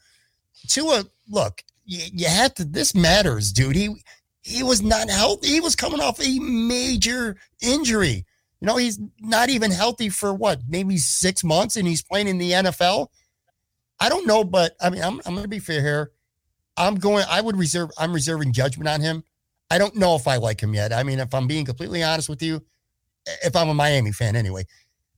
Tua, 0.68 1.04
look, 1.28 1.62
you, 1.84 2.04
you 2.12 2.26
have 2.26 2.54
to. 2.54 2.64
This 2.64 2.94
matters, 2.94 3.52
dude. 3.52 3.76
He 3.76 4.02
he 4.42 4.62
was 4.62 4.82
not 4.82 5.08
healthy. 5.08 5.48
He 5.48 5.60
was 5.60 5.76
coming 5.76 6.00
off 6.00 6.20
a 6.20 6.38
major 6.40 7.36
injury. 7.60 8.26
You 8.62 8.66
know, 8.66 8.76
he's 8.76 9.00
not 9.18 9.50
even 9.50 9.72
healthy 9.72 10.08
for 10.08 10.32
what, 10.32 10.60
maybe 10.68 10.96
six 10.96 11.42
months, 11.42 11.76
and 11.76 11.86
he's 11.86 12.00
playing 12.00 12.28
in 12.28 12.38
the 12.38 12.52
NFL. 12.52 13.08
I 13.98 14.08
don't 14.08 14.24
know, 14.24 14.44
but 14.44 14.76
I 14.80 14.88
mean, 14.88 15.02
I'm, 15.02 15.20
I'm 15.26 15.32
going 15.32 15.42
to 15.42 15.48
be 15.48 15.58
fair 15.58 15.80
here. 15.80 16.12
I'm 16.76 16.94
going, 16.94 17.24
I 17.28 17.40
would 17.40 17.56
reserve, 17.56 17.90
I'm 17.98 18.12
reserving 18.12 18.52
judgment 18.52 18.88
on 18.88 19.00
him. 19.00 19.24
I 19.68 19.78
don't 19.78 19.96
know 19.96 20.14
if 20.14 20.28
I 20.28 20.36
like 20.36 20.62
him 20.62 20.74
yet. 20.74 20.92
I 20.92 21.02
mean, 21.02 21.18
if 21.18 21.34
I'm 21.34 21.48
being 21.48 21.64
completely 21.64 22.04
honest 22.04 22.28
with 22.28 22.40
you, 22.40 22.62
if 23.44 23.56
I'm 23.56 23.68
a 23.68 23.74
Miami 23.74 24.12
fan 24.12 24.36
anyway, 24.36 24.64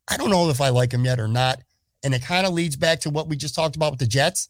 I 0.08 0.16
don't 0.16 0.30
know 0.30 0.48
if 0.48 0.62
I 0.62 0.70
like 0.70 0.94
him 0.94 1.04
yet 1.04 1.20
or 1.20 1.28
not. 1.28 1.60
And 2.02 2.14
it 2.14 2.22
kind 2.22 2.46
of 2.46 2.54
leads 2.54 2.76
back 2.76 3.00
to 3.00 3.10
what 3.10 3.28
we 3.28 3.36
just 3.36 3.54
talked 3.54 3.76
about 3.76 3.92
with 3.92 4.00
the 4.00 4.06
Jets. 4.06 4.48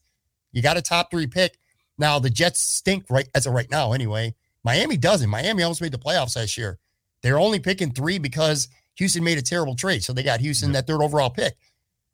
You 0.53 0.63
got 0.63 0.77
a 0.77 0.83
top 0.83 1.11
three 1.11 1.27
pick. 1.27 1.59
Now, 1.99 2.21
the 2.21 2.31
Jets 2.31 2.61
stink 2.61 3.07
right 3.11 3.29
as 3.35 3.47
of 3.47 3.55
right 3.55 3.71
now, 3.73 3.93
anyway. 3.93 4.37
Miami 4.63 4.97
doesn't. 4.97 5.29
Miami 5.29 5.65
almost 5.65 5.83
made 5.83 5.91
the 5.91 5.99
playoffs 5.99 6.37
last 6.37 6.57
year. 6.57 6.79
They're 7.23 7.41
only 7.41 7.59
picking 7.59 7.91
three 7.91 8.19
because 8.19 8.69
Houston 8.97 9.25
made 9.25 9.39
a 9.39 9.43
terrible 9.43 9.75
trade. 9.75 10.05
So 10.05 10.13
they 10.13 10.23
got 10.23 10.41
Houston 10.41 10.73
that 10.73 10.87
third 10.87 11.03
overall 11.03 11.31
pick. 11.31 11.55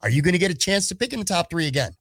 Are 0.03 0.11
you 0.11 0.23
going 0.23 0.33
to 0.33 0.39
get 0.39 0.51
a 0.51 0.55
chance 0.55 0.89
to 0.89 0.95
pick 0.95 1.13
in 1.13 1.19
the 1.19 1.25
top 1.25 1.51
three 1.51 1.67
again? 1.67 1.93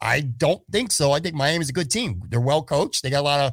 I 0.00 0.20
don't 0.20 0.62
think 0.70 0.90
so. 0.90 1.12
I 1.12 1.20
think 1.20 1.34
Miami's 1.34 1.68
a 1.68 1.74
good 1.74 1.90
team. 1.90 2.22
They're 2.28 2.40
well 2.40 2.62
coached. 2.62 3.02
They 3.02 3.10
got 3.10 3.20
a 3.20 3.22
lot 3.22 3.40
of, 3.40 3.52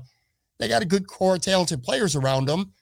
they 0.57 0.67
got 0.67 0.81
a 0.81 0.85
good 0.85 1.07
core, 1.07 1.37
talented 1.37 1.83
players 1.83 2.15
around 2.15 2.45
them. 2.45 2.73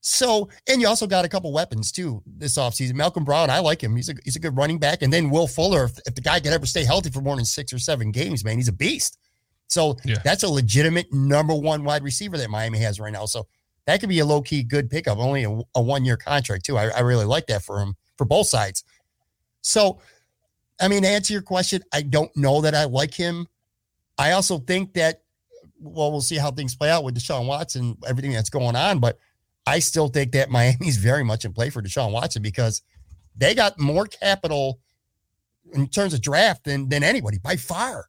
So, 0.00 0.48
and 0.68 0.80
you 0.80 0.88
also 0.88 1.06
got 1.06 1.24
a 1.24 1.28
couple 1.28 1.52
weapons 1.52 1.92
too 1.92 2.22
this 2.26 2.58
offseason. 2.58 2.94
Malcolm 2.94 3.24
Brown, 3.24 3.50
I 3.50 3.60
like 3.60 3.80
him. 3.80 3.94
He's 3.94 4.08
a 4.08 4.14
he's 4.24 4.34
a 4.34 4.40
good 4.40 4.56
running 4.56 4.78
back. 4.78 5.02
And 5.02 5.12
then 5.12 5.30
Will 5.30 5.46
Fuller, 5.46 5.84
if, 5.84 5.98
if 6.06 6.16
the 6.16 6.20
guy 6.20 6.40
can 6.40 6.52
ever 6.52 6.66
stay 6.66 6.84
healthy 6.84 7.10
for 7.10 7.20
more 7.20 7.36
than 7.36 7.44
six 7.44 7.72
or 7.72 7.78
seven 7.78 8.10
games, 8.10 8.44
man, 8.44 8.56
he's 8.56 8.66
a 8.66 8.72
beast. 8.72 9.18
So 9.68 9.96
yeah. 10.04 10.16
that's 10.24 10.42
a 10.42 10.48
legitimate 10.48 11.12
number 11.12 11.54
one 11.54 11.84
wide 11.84 12.02
receiver 12.02 12.36
that 12.36 12.50
Miami 12.50 12.78
has 12.80 12.98
right 12.98 13.12
now. 13.12 13.26
So 13.26 13.46
that 13.86 14.00
could 14.00 14.08
be 14.08 14.20
a 14.20 14.24
low 14.24 14.42
key 14.42 14.62
good 14.62 14.90
pickup, 14.90 15.18
only 15.18 15.44
a, 15.44 15.60
a 15.74 15.82
one 15.82 16.04
year 16.04 16.16
contract, 16.16 16.64
too. 16.64 16.78
I, 16.78 16.88
I, 16.88 17.00
really 17.00 17.24
like 17.24 17.46
that 17.48 17.62
for 17.62 17.80
him 17.80 17.96
for 18.16 18.24
both 18.24 18.46
sides. 18.46 18.84
So, 19.62 20.00
I 20.80 20.88
mean, 20.88 21.02
to 21.02 21.08
answer 21.08 21.32
your 21.32 21.42
question, 21.42 21.82
I 21.92 22.02
don't 22.02 22.34
know 22.36 22.60
that 22.60 22.74
I 22.74 22.84
like 22.84 23.14
him. 23.14 23.46
I 24.18 24.32
also 24.32 24.58
think 24.58 24.94
that, 24.94 25.22
well, 25.80 26.12
we'll 26.12 26.20
see 26.20 26.36
how 26.36 26.50
things 26.50 26.76
play 26.76 26.90
out 26.90 27.04
with 27.04 27.16
Deshaun 27.16 27.46
Watson, 27.46 27.96
everything 28.06 28.32
that's 28.32 28.50
going 28.50 28.76
on. 28.76 29.00
But 29.00 29.18
I 29.66 29.78
still 29.80 30.08
think 30.08 30.32
that 30.32 30.50
Miami's 30.50 30.96
very 30.96 31.24
much 31.24 31.44
in 31.44 31.52
play 31.52 31.70
for 31.70 31.82
Deshaun 31.82 32.12
Watson 32.12 32.42
because 32.42 32.82
they 33.36 33.54
got 33.54 33.78
more 33.78 34.06
capital 34.06 34.80
in 35.72 35.88
terms 35.88 36.14
of 36.14 36.20
draft 36.20 36.64
than, 36.64 36.88
than 36.88 37.02
anybody 37.02 37.38
by 37.38 37.56
far. 37.56 38.06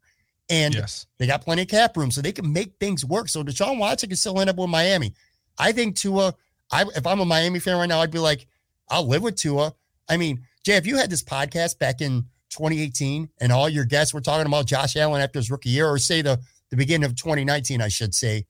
And 0.49 0.75
yes. 0.75 1.07
they 1.17 1.25
got 1.25 1.41
plenty 1.41 1.61
of 1.61 1.69
cap 1.69 1.95
room, 1.95 2.11
so 2.11 2.21
they 2.21 2.33
can 2.33 2.51
make 2.51 2.73
things 2.79 3.05
work. 3.05 3.29
So 3.29 3.43
Deshaun 3.43 3.79
Watson 3.79 4.09
can 4.09 4.17
still 4.17 4.39
end 4.39 4.49
up 4.49 4.57
with 4.57 4.69
Miami. 4.69 5.13
I 5.57 5.71
think 5.71 5.95
Tua, 5.95 6.33
I 6.71 6.85
if 6.95 7.05
I'm 7.05 7.19
a 7.19 7.25
Miami 7.25 7.59
fan 7.59 7.77
right 7.77 7.87
now, 7.87 8.01
I'd 8.01 8.11
be 8.11 8.19
like, 8.19 8.47
I'll 8.89 9.07
live 9.07 9.23
with 9.23 9.35
Tua. 9.35 9.73
I 10.09 10.17
mean, 10.17 10.43
Jay, 10.63 10.75
if 10.75 10.85
you 10.85 10.97
had 10.97 11.09
this 11.09 11.23
podcast 11.23 11.79
back 11.79 12.01
in 12.01 12.25
2018 12.49 13.29
and 13.41 13.51
all 13.51 13.67
your 13.67 13.85
guests 13.85 14.13
were 14.13 14.21
talking 14.21 14.45
about 14.45 14.65
Josh 14.65 14.95
Allen 14.95 15.21
after 15.21 15.39
his 15.39 15.51
rookie 15.51 15.69
year, 15.69 15.87
or 15.87 15.97
say 15.97 16.21
the, 16.21 16.39
the 16.69 16.77
beginning 16.77 17.05
of 17.05 17.15
2019, 17.15 17.81
I 17.81 17.87
should 17.87 18.13
say, 18.13 18.45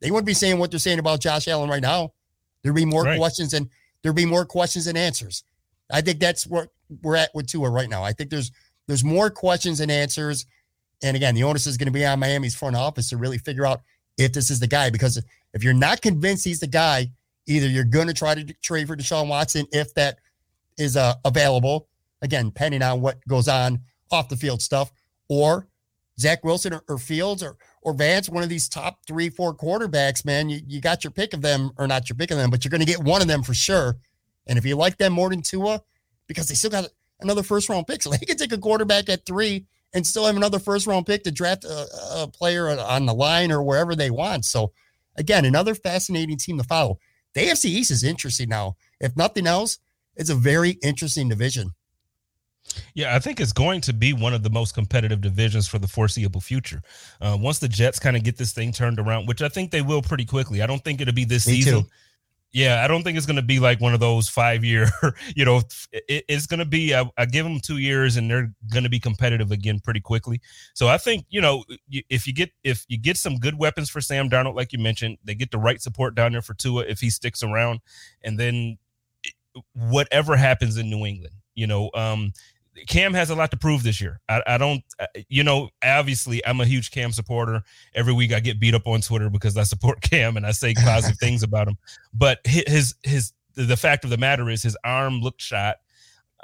they 0.00 0.10
wouldn't 0.10 0.26
be 0.26 0.34
saying 0.34 0.58
what 0.58 0.70
they're 0.70 0.78
saying 0.78 0.98
about 0.98 1.20
Josh 1.20 1.48
Allen 1.48 1.70
right 1.70 1.82
now. 1.82 2.12
There'd 2.62 2.74
be 2.74 2.84
more 2.84 3.04
right. 3.04 3.18
questions 3.18 3.54
and 3.54 3.68
there'd 4.02 4.14
be 4.14 4.26
more 4.26 4.44
questions 4.44 4.86
and 4.86 4.98
answers. 4.98 5.44
I 5.90 6.00
think 6.00 6.20
that's 6.20 6.46
where 6.46 6.68
we're 7.02 7.16
at 7.16 7.30
with 7.34 7.46
Tua 7.46 7.70
right 7.70 7.88
now. 7.88 8.02
I 8.02 8.12
think 8.12 8.30
there's 8.30 8.52
there's 8.86 9.04
more 9.04 9.30
questions 9.30 9.80
and 9.80 9.90
answers. 9.90 10.46
And 11.02 11.16
again, 11.16 11.34
the 11.34 11.44
onus 11.44 11.66
is 11.66 11.76
going 11.76 11.86
to 11.86 11.92
be 11.92 12.04
on 12.04 12.18
Miami's 12.18 12.54
front 12.54 12.76
office 12.76 13.10
to 13.10 13.16
really 13.16 13.38
figure 13.38 13.66
out 13.66 13.82
if 14.16 14.32
this 14.32 14.50
is 14.50 14.60
the 14.60 14.66
guy. 14.66 14.90
Because 14.90 15.22
if 15.54 15.64
you're 15.64 15.74
not 15.74 16.02
convinced 16.02 16.44
he's 16.44 16.60
the 16.60 16.66
guy, 16.66 17.10
either 17.46 17.68
you're 17.68 17.84
going 17.84 18.08
to 18.08 18.14
try 18.14 18.34
to 18.34 18.44
trade 18.62 18.86
for 18.86 18.96
Deshaun 18.96 19.28
Watson 19.28 19.66
if 19.72 19.94
that 19.94 20.18
is 20.76 20.96
uh, 20.96 21.14
available, 21.24 21.88
again, 22.22 22.46
depending 22.46 22.82
on 22.82 23.00
what 23.00 23.18
goes 23.26 23.48
on 23.48 23.80
off 24.10 24.28
the 24.28 24.36
field 24.36 24.62
stuff, 24.62 24.90
or 25.28 25.68
Zach 26.18 26.44
Wilson 26.44 26.74
or, 26.74 26.82
or 26.88 26.98
Fields 26.98 27.42
or 27.42 27.56
or 27.82 27.94
Lance, 27.94 28.28
one 28.28 28.42
of 28.42 28.48
these 28.48 28.68
top 28.68 28.98
three, 29.06 29.30
four 29.30 29.54
quarterbacks, 29.54 30.24
man, 30.24 30.48
you, 30.48 30.60
you 30.66 30.80
got 30.80 31.04
your 31.04 31.10
pick 31.10 31.32
of 31.32 31.42
them, 31.42 31.70
or 31.78 31.86
not 31.86 32.08
your 32.08 32.16
pick 32.16 32.30
of 32.30 32.36
them, 32.36 32.50
but 32.50 32.64
you're 32.64 32.70
going 32.70 32.80
to 32.80 32.86
get 32.86 33.02
one 33.02 33.22
of 33.22 33.28
them 33.28 33.42
for 33.42 33.54
sure. 33.54 33.96
And 34.46 34.58
if 34.58 34.66
you 34.66 34.76
like 34.76 34.98
them 34.98 35.12
more 35.12 35.30
than 35.30 35.42
Tua, 35.42 35.82
because 36.26 36.48
they 36.48 36.54
still 36.54 36.70
got 36.70 36.88
another 37.20 37.42
first 37.42 37.68
round 37.68 37.86
pick, 37.86 38.02
so 38.02 38.10
they 38.10 38.18
can 38.18 38.36
take 38.36 38.52
a 38.52 38.58
quarterback 38.58 39.08
at 39.08 39.24
three 39.24 39.66
and 39.94 40.06
still 40.06 40.26
have 40.26 40.36
another 40.36 40.58
first 40.58 40.86
round 40.86 41.06
pick 41.06 41.22
to 41.24 41.30
draft 41.30 41.64
a, 41.64 41.86
a 42.16 42.28
player 42.28 42.68
on 42.68 43.06
the 43.06 43.14
line 43.14 43.50
or 43.50 43.62
wherever 43.62 43.94
they 43.94 44.10
want. 44.10 44.44
So, 44.44 44.72
again, 45.18 45.44
another 45.44 45.74
fascinating 45.74 46.38
team 46.38 46.56
to 46.58 46.64
follow. 46.64 46.98
The 47.34 47.42
AFC 47.42 47.66
East 47.66 47.90
is 47.90 48.04
interesting 48.04 48.48
now. 48.48 48.76
If 49.00 49.16
nothing 49.16 49.46
else, 49.46 49.78
it's 50.16 50.30
a 50.30 50.34
very 50.34 50.70
interesting 50.82 51.28
division. 51.28 51.72
Yeah, 52.94 53.14
I 53.14 53.18
think 53.18 53.40
it's 53.40 53.52
going 53.52 53.80
to 53.82 53.92
be 53.92 54.12
one 54.12 54.34
of 54.34 54.42
the 54.42 54.50
most 54.50 54.74
competitive 54.74 55.20
divisions 55.20 55.68
for 55.68 55.78
the 55.78 55.88
foreseeable 55.88 56.40
future. 56.40 56.82
Uh, 57.20 57.36
once 57.40 57.58
the 57.58 57.68
Jets 57.68 57.98
kind 57.98 58.16
of 58.16 58.22
get 58.22 58.36
this 58.36 58.52
thing 58.52 58.72
turned 58.72 58.98
around, 58.98 59.26
which 59.26 59.42
I 59.42 59.48
think 59.48 59.70
they 59.70 59.82
will 59.82 60.02
pretty 60.02 60.24
quickly. 60.24 60.62
I 60.62 60.66
don't 60.66 60.82
think 60.82 61.00
it'll 61.00 61.14
be 61.14 61.24
this 61.24 61.46
Me 61.46 61.54
season. 61.54 61.82
too. 61.82 61.88
Yeah, 62.52 62.82
I 62.82 62.88
don't 62.88 63.02
think 63.02 63.18
it's 63.18 63.26
going 63.26 63.36
to 63.36 63.42
be 63.42 63.60
like 63.60 63.78
one 63.78 63.92
of 63.92 64.00
those 64.00 64.28
five 64.28 64.64
year, 64.64 64.88
you 65.36 65.44
know, 65.44 65.60
it, 65.92 66.24
it's 66.28 66.46
going 66.46 66.60
to 66.60 66.64
be, 66.64 66.94
I, 66.94 67.08
I, 67.18 67.26
give 67.26 67.44
them 67.44 67.60
two 67.60 67.76
years 67.76 68.16
and 68.16 68.30
they're 68.30 68.50
going 68.72 68.84
to 68.84 68.88
be 68.88 68.98
competitive 68.98 69.52
again 69.52 69.80
pretty 69.80 70.00
quickly. 70.00 70.40
So 70.72 70.88
I 70.88 70.96
think, 70.96 71.26
you 71.28 71.42
know, 71.42 71.64
if 72.08 72.26
you 72.26 72.32
get, 72.32 72.50
if 72.64 72.86
you 72.88 72.96
get 72.96 73.18
some 73.18 73.36
good 73.36 73.58
weapons 73.58 73.90
for 73.90 74.00
Sam 74.00 74.30
Darnold, 74.30 74.54
like 74.54 74.72
you 74.72 74.78
mentioned, 74.78 75.18
they 75.24 75.34
get 75.34 75.50
the 75.50 75.58
right 75.58 75.80
support 75.80 76.14
down 76.14 76.32
there 76.32 76.40
for 76.40 76.54
Tua 76.54 76.84
if 76.88 77.00
he 77.00 77.10
sticks 77.10 77.42
around. 77.42 77.80
And 78.22 78.38
then 78.38 78.78
whatever 79.74 80.34
happens 80.36 80.78
in 80.78 80.88
New 80.88 81.04
England, 81.04 81.34
you 81.54 81.66
know, 81.66 81.90
um, 81.92 82.32
Cam 82.86 83.14
has 83.14 83.30
a 83.30 83.34
lot 83.34 83.50
to 83.50 83.56
prove 83.56 83.82
this 83.82 84.00
year. 84.00 84.20
I, 84.28 84.42
I, 84.46 84.58
don't, 84.58 84.82
you 85.28 85.42
know, 85.42 85.70
obviously 85.82 86.44
I'm 86.46 86.60
a 86.60 86.66
huge 86.66 86.90
Cam 86.90 87.12
supporter. 87.12 87.62
Every 87.94 88.12
week 88.12 88.32
I 88.32 88.40
get 88.40 88.60
beat 88.60 88.74
up 88.74 88.86
on 88.86 89.00
Twitter 89.00 89.30
because 89.30 89.56
I 89.56 89.62
support 89.64 90.00
Cam 90.02 90.36
and 90.36 90.46
I 90.46 90.52
say 90.52 90.74
positive 90.74 91.18
things 91.20 91.42
about 91.42 91.68
him. 91.68 91.78
But 92.14 92.40
his, 92.44 92.94
his, 93.02 93.32
the 93.54 93.76
fact 93.76 94.04
of 94.04 94.10
the 94.10 94.16
matter 94.16 94.48
is 94.50 94.62
his 94.62 94.76
arm 94.84 95.20
looked 95.20 95.42
shot. 95.42 95.76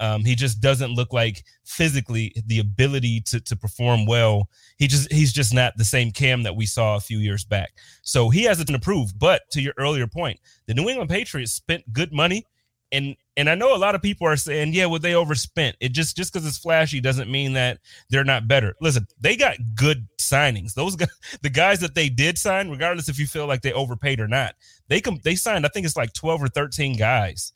Um, 0.01 0.25
he 0.25 0.35
just 0.35 0.61
doesn't 0.61 0.93
look 0.93 1.13
like 1.13 1.45
physically 1.65 2.35
the 2.47 2.59
ability 2.59 3.21
to 3.27 3.41
to 3.41 3.55
perform 3.55 4.07
well. 4.07 4.49
He 4.77 4.89
just 4.89 5.13
he's 5.13 5.33
just 5.33 5.55
not 5.55 5.77
the 5.77 5.85
same 5.85 6.11
Cam 6.11 6.43
that 6.43 6.57
we 6.57 6.67
saw 6.67 6.97
a 6.97 7.01
few 7.01 7.19
years 7.19 7.45
back. 7.45 7.75
So 8.03 8.29
he 8.29 8.43
has 8.43 8.59
it 8.59 8.67
to 8.67 8.79
prove. 8.81 9.17
But 9.17 9.43
to 9.53 9.61
your 9.61 9.75
earlier 9.79 10.09
point, 10.09 10.41
the 10.67 10.75
New 10.75 10.89
England 10.89 11.11
Patriots 11.11 11.53
spent 11.53 11.93
good 11.93 12.13
money, 12.13 12.45
and 12.91 13.15
and 13.37 13.51
I 13.51 13.55
know 13.55 13.75
a 13.75 13.79
lot 13.79 13.95
of 13.95 14.03
people 14.03 14.27
are 14.27 14.37
saying, 14.37 14.75
yeah, 14.75 14.87
well 14.87 15.01
they 15.01 15.15
overspent. 15.15 15.77
It 15.81 15.93
just 15.93 16.17
just 16.17 16.33
because 16.33 16.47
it's 16.47 16.59
flashy 16.59 17.01
doesn't 17.01 17.31
mean 17.31 17.53
that 17.55 17.79
they're 18.11 18.25
not 18.25 18.49
better. 18.49 18.75
Listen, 18.81 19.07
they 19.21 19.37
got 19.37 19.57
good 19.75 20.07
signings. 20.19 20.75
Those 20.75 20.97
guys, 20.97 21.09
the 21.43 21.51
guys 21.51 21.81
that 21.81 21.95
they 21.95 22.09
did 22.09 22.39
sign, 22.39 22.71
regardless 22.71 23.09
if 23.09 23.19
you 23.19 23.27
feel 23.27 23.47
like 23.47 23.63
they 23.63 23.73
overpaid 23.73 24.21
or 24.21 24.29
not, 24.29 24.55
they 24.89 25.01
come 25.01 25.21
they 25.23 25.35
signed. 25.35 25.67
I 25.67 25.69
think 25.69 25.87
it's 25.87 25.97
like 25.97 26.13
twelve 26.13 26.43
or 26.43 26.49
thirteen 26.49 26.97
guys 26.97 27.53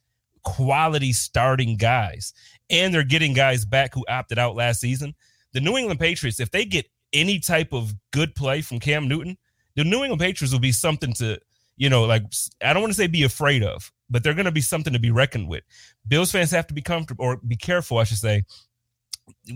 quality 0.49 1.13
starting 1.13 1.77
guys, 1.77 2.33
and 2.71 2.93
they're 2.93 3.05
getting 3.05 3.35
guys 3.35 3.65
back 3.65 3.95
who 3.95 4.05
opted 4.09 4.39
out 4.39 4.57
last 4.57 4.81
season. 4.81 5.15
The 5.53 5.61
New 5.61 5.77
England 5.77 6.01
Patriots, 6.01 6.41
if 6.41 6.51
they 6.51 6.65
get 6.65 6.87
any 7.13 7.39
type 7.39 7.73
of 7.73 7.95
good 8.13 8.35
play 8.35 8.63
from 8.63 8.81
Cam 8.81 9.09
Newton, 9.09 9.37
the 9.77 9.85
New 9.85 10.03
England 10.03 10.21
Patriots 10.21 10.53
will 10.53 10.61
be 10.61 10.73
something 10.73 11.13
to, 11.15 11.39
you 11.77 11.91
know, 11.91 12.05
like 12.05 12.23
I 12.63 12.73
don't 12.73 12.83
want 12.83 12.93
to 12.93 12.97
say 12.97 13.07
be 13.07 13.25
afraid 13.25 13.63
of, 13.63 13.93
but 14.11 14.23
they're 14.23 14.35
going 14.35 14.47
to 14.47 14.53
be 14.53 14.61
something 14.61 14.93
to 14.93 14.99
be 14.99 15.11
reckoned 15.11 15.49
with. 15.49 15.65
Bills 16.07 16.33
fans 16.33 16.51
have 16.51 16.67
to 16.69 16.75
be 16.75 16.83
comfortable 16.83 17.25
or 17.25 17.37
be 17.37 17.57
careful, 17.57 17.99
I 17.99 18.05
should 18.05 18.19
say. 18.19 18.45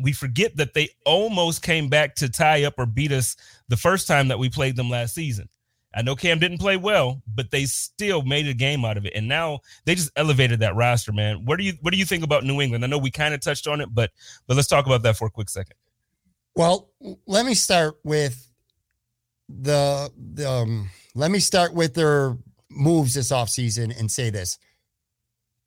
We 0.03 0.13
forget 0.13 0.57
that 0.57 0.75
they 0.75 0.91
almost 1.07 1.63
came 1.63 1.89
back 1.89 2.15
to 2.17 2.29
tie 2.29 2.65
up 2.65 2.75
or 2.79 2.87
beat 2.87 3.13
us 3.13 3.37
the 3.69 3.77
first 3.77 4.07
time 4.07 4.29
that 4.29 4.39
we 4.39 4.51
played 4.51 4.77
them 4.77 4.91
last 4.91 5.15
season. 5.15 5.49
I 5.95 6.03
know 6.03 6.17
Cam 6.17 6.39
didn't 6.39 6.59
play 6.59 6.77
well, 6.77 7.23
but 7.27 7.51
they 7.51 7.65
still 7.67 8.23
made 8.23 8.47
a 8.47 8.55
game 8.55 8.85
out 8.85 8.97
of 8.97 9.05
it, 9.05 9.13
and 9.15 9.29
now 9.29 9.61
they 9.85 9.95
just 9.95 10.11
elevated 10.17 10.61
that 10.61 10.75
roster, 10.75 11.13
man. 11.13 11.45
What 11.45 11.59
do 11.59 11.65
you 11.65 11.75
what 11.83 11.93
do 11.93 11.99
you 11.99 12.07
think 12.07 12.25
about 12.25 12.45
New 12.45 12.63
England? 12.63 12.83
I 12.83 12.87
know 12.87 12.97
we 12.97 13.11
kind 13.11 13.35
of 13.35 13.41
touched 13.41 13.67
on 13.67 13.81
it, 13.83 13.89
but 13.93 14.11
but 14.47 14.57
let's 14.57 14.69
talk 14.69 14.87
about 14.87 15.03
that 15.03 15.17
for 15.19 15.27
a 15.27 15.31
quick 15.31 15.51
second. 15.51 15.75
Well, 16.55 16.91
let 17.27 17.45
me 17.45 17.55
start 17.55 17.99
with 18.05 18.51
the, 19.49 20.11
the 20.35 20.49
um, 20.49 20.91
let 21.15 21.31
me 21.31 21.39
start 21.39 21.75
with 21.75 21.95
their 21.95 22.37
moves 22.75 23.15
this 23.15 23.31
offseason 23.31 23.99
and 23.99 24.11
say 24.11 24.31
this. 24.31 24.59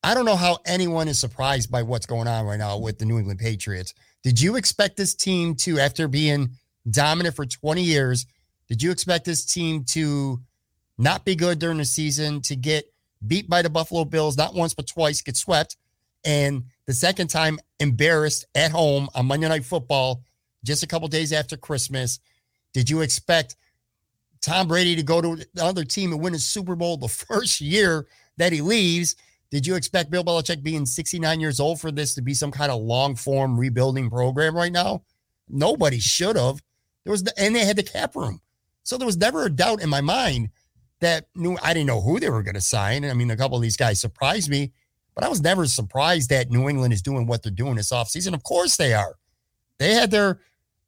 I 0.03 0.13
don't 0.13 0.25
know 0.25 0.35
how 0.35 0.59
anyone 0.65 1.07
is 1.07 1.17
surprised 1.17 1.71
by 1.71 1.81
what's 1.81 2.05
going 2.05 2.27
on 2.27 2.45
right 2.45 2.59
now 2.59 2.77
with 2.77 2.99
the 2.99 3.05
New 3.05 3.17
England 3.17 3.39
Patriots. 3.39 3.93
Did 4.23 4.39
you 4.39 4.55
expect 4.55 4.97
this 4.97 5.15
team 5.15 5.55
to, 5.55 5.79
after 5.79 6.07
being 6.07 6.51
dominant 6.89 7.35
for 7.35 7.45
20 7.45 7.81
years, 7.81 8.25
did 8.67 8.81
you 8.81 8.91
expect 8.91 9.25
this 9.25 9.45
team 9.45 9.83
to 9.89 10.41
not 10.97 11.25
be 11.25 11.35
good 11.35 11.59
during 11.59 11.77
the 11.77 11.85
season, 11.85 12.41
to 12.41 12.55
get 12.55 12.85
beat 13.25 13.49
by 13.49 13.61
the 13.61 13.69
Buffalo 13.69 14.05
Bills, 14.05 14.37
not 14.37 14.53
once, 14.53 14.73
but 14.73 14.87
twice, 14.87 15.21
get 15.21 15.35
swept, 15.35 15.77
and 16.23 16.63
the 16.85 16.93
second 16.93 17.29
time 17.29 17.59
embarrassed 17.79 18.45
at 18.55 18.71
home 18.71 19.09
on 19.15 19.25
Monday 19.25 19.47
Night 19.47 19.65
Football 19.65 20.21
just 20.63 20.83
a 20.83 20.87
couple 20.87 21.07
days 21.07 21.31
after 21.33 21.57
Christmas? 21.57 22.19
Did 22.73 22.89
you 22.89 23.01
expect 23.01 23.55
Tom 24.45 24.67
Brady 24.67 24.95
to 24.95 25.01
go 25.01 25.21
to 25.21 25.43
the 25.55 25.63
other 25.65 25.84
team 25.84 26.12
and 26.12 26.21
win 26.21 26.36
a 26.36 26.39
Super 26.39 26.75
Bowl 26.75 26.97
the 26.97 27.08
first 27.29 27.60
year 27.60 28.05
that 28.38 28.53
he 28.53 28.62
leaves? 28.62 29.15
Did 29.49 29.65
you 29.65 29.75
expect 29.75 30.12
Bill 30.12 30.23
Belichick 30.23 30.62
being 30.62 30.86
69 30.86 31.39
years 31.39 31.60
old 31.60 31.81
for 31.81 31.91
this 31.91 32.13
to 32.15 32.21
be 32.21 32.34
some 32.34 32.51
kind 32.51 32.71
of 32.71 32.81
long 32.81 33.15
form 33.15 33.60
rebuilding 33.60 34.10
program 34.10 34.55
right 34.55 34.71
now? 34.71 35.03
Nobody 35.49 35.99
should 35.99 36.36
have. 36.36 36.62
There 37.03 37.12
was 37.12 37.23
the, 37.23 37.34
and 37.39 37.55
they 37.55 37.65
had 37.65 37.75
the 37.75 37.84
cap 37.84 38.15
room. 38.15 38.41
So 38.84 38.97
there 38.97 39.05
was 39.05 39.17
never 39.17 39.45
a 39.45 39.49
doubt 39.49 39.81
in 39.81 39.89
my 39.89 40.01
mind 40.01 40.49
that 40.99 41.27
New 41.36 41.58
I 41.63 41.73
didn't 41.73 41.88
know 41.88 42.01
who 42.01 42.19
they 42.19 42.29
were 42.29 42.43
going 42.43 42.55
to 42.55 42.62
sign. 42.62 43.05
I 43.05 43.13
mean, 43.13 43.31
a 43.31 43.38
couple 43.38 43.58
of 43.58 43.63
these 43.63 43.77
guys 43.77 43.99
surprised 43.99 44.49
me, 44.49 44.71
but 45.15 45.23
I 45.23 45.27
was 45.27 45.41
never 45.41 45.65
surprised 45.65 46.29
that 46.29 46.51
New 46.51 46.69
England 46.69 46.93
is 46.93 47.01
doing 47.01 47.25
what 47.25 47.41
they're 47.41 47.51
doing 47.51 47.75
this 47.75 47.91
offseason. 47.91 48.34
Of 48.34 48.43
course 48.43 48.77
they 48.77 48.93
are. 48.93 49.15
They 49.79 49.93
had 49.93 50.12
their 50.12 50.39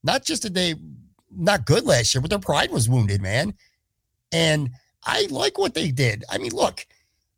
not 0.03 0.23
just 0.23 0.43
that 0.43 0.53
they 0.53 0.75
not 1.31 1.65
good 1.65 1.85
last 1.85 2.13
year, 2.13 2.21
but 2.21 2.29
their 2.29 2.39
pride 2.39 2.71
was 2.71 2.89
wounded, 2.89 3.21
man. 3.21 3.53
And 4.31 4.71
I 5.03 5.27
like 5.29 5.57
what 5.57 5.73
they 5.73 5.91
did. 5.91 6.23
I 6.29 6.37
mean, 6.37 6.51
look, 6.51 6.85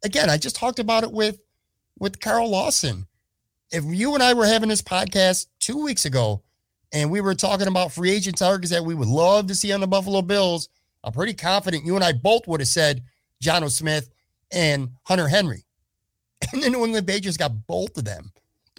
again, 0.04 0.30
I 0.30 0.38
just 0.38 0.56
talked 0.56 0.80
about 0.80 1.04
it 1.04 1.12
with 1.12 1.40
with 2.00 2.20
Carl 2.20 2.50
Lawson. 2.50 3.08
If 3.72 3.84
you 3.86 4.14
and 4.14 4.24
I 4.24 4.34
were 4.34 4.46
having 4.46 4.70
this 4.70 4.82
podcast 4.82 5.48
two 5.60 5.84
weeks 5.84 6.06
ago 6.06 6.42
and 6.92 7.12
we 7.12 7.22
were 7.22 7.36
talking 7.36 7.68
about 7.68 7.92
free 7.92 8.10
agent 8.12 8.38
targets 8.38 8.72
that 8.72 8.84
we 8.84 8.96
would 8.96 9.08
love 9.08 9.48
to 9.48 9.56
see 9.56 9.72
on 9.72 9.82
the 9.82 9.88
Buffalo 9.88 10.22
Bills, 10.22 10.70
I'm 11.04 11.14
pretty 11.14 11.34
confident 11.34 11.86
you 11.86 11.96
and 11.96 12.04
I 12.04 12.14
both 12.14 12.48
would 12.48 12.62
have 12.62 12.68
said 12.68 13.04
Jonnu 13.44 13.70
Smith 13.70 14.10
and 14.52 14.90
Hunter 15.04 15.28
Henry. 15.28 15.66
And 16.54 16.64
the 16.64 16.70
New 16.70 16.86
England 16.86 17.06
Patriots 17.06 17.36
got 17.36 17.68
both 17.68 17.98
of 17.98 18.06
them. 18.06 18.32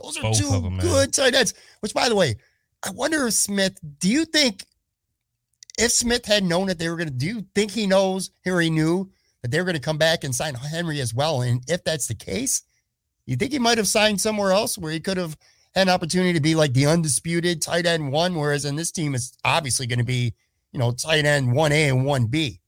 Those 0.03 0.17
are 0.19 0.23
Both 0.23 0.39
two 0.39 0.49
them, 0.49 0.79
good 0.79 1.13
tight 1.13 1.35
ends. 1.35 1.53
Which, 1.81 1.93
by 1.93 2.09
the 2.09 2.17
way, 2.17 2.37
I 2.83 2.91
wonder 2.91 3.27
if 3.27 3.35
Smith, 3.35 3.79
do 3.99 4.09
you 4.09 4.25
think 4.25 4.65
if 5.79 5.93
Smith 5.93 6.25
had 6.27 6.45
known 6.45 6.67
that 6.67 6.79
they 6.79 6.89
were 6.89 6.97
going 6.97 7.09
to, 7.09 7.15
do 7.15 7.27
you 7.27 7.45
think 7.55 7.71
he 7.71 7.87
knows 7.87 8.31
or 8.47 8.61
he 8.61 8.71
knew 8.71 9.11
that 9.43 9.51
they 9.51 9.59
were 9.59 9.65
going 9.65 9.75
to 9.75 9.81
come 9.81 9.99
back 9.99 10.25
and 10.25 10.35
sign 10.35 10.55
Henry 10.55 11.01
as 11.01 11.15
well? 11.15 11.43
And 11.43 11.63
if 11.69 11.85
that's 11.85 12.07
the 12.07 12.15
case, 12.15 12.63
you 13.27 13.37
think 13.37 13.53
he 13.53 13.59
might 13.59 13.79
have 13.79 13.89
signed 13.89 14.21
somewhere 14.21 14.53
else 14.53 14.77
where 14.77 14.93
he 14.93 15.01
could 15.01 15.17
have 15.17 15.37
had 15.75 15.83
an 15.83 15.89
opportunity 15.89 16.33
to 16.33 16.41
be 16.41 16.55
like 16.55 16.73
the 16.73 16.87
undisputed 16.87 17.63
tight 17.63 17.87
end 17.87 18.11
one, 18.13 18.35
whereas 18.35 18.65
in 18.65 18.77
this 18.77 18.91
team 18.91 19.15
it's 19.15 19.37
obviously 19.45 19.87
going 19.87 19.99
to 19.99 20.05
be, 20.05 20.35
you 20.73 20.79
know, 20.79 20.91
tight 20.93 21.25
end 21.25 21.53
one 21.53 21.73
A 21.73 21.89
and 21.89 22.05
one 22.05 22.27
B. 22.27 22.61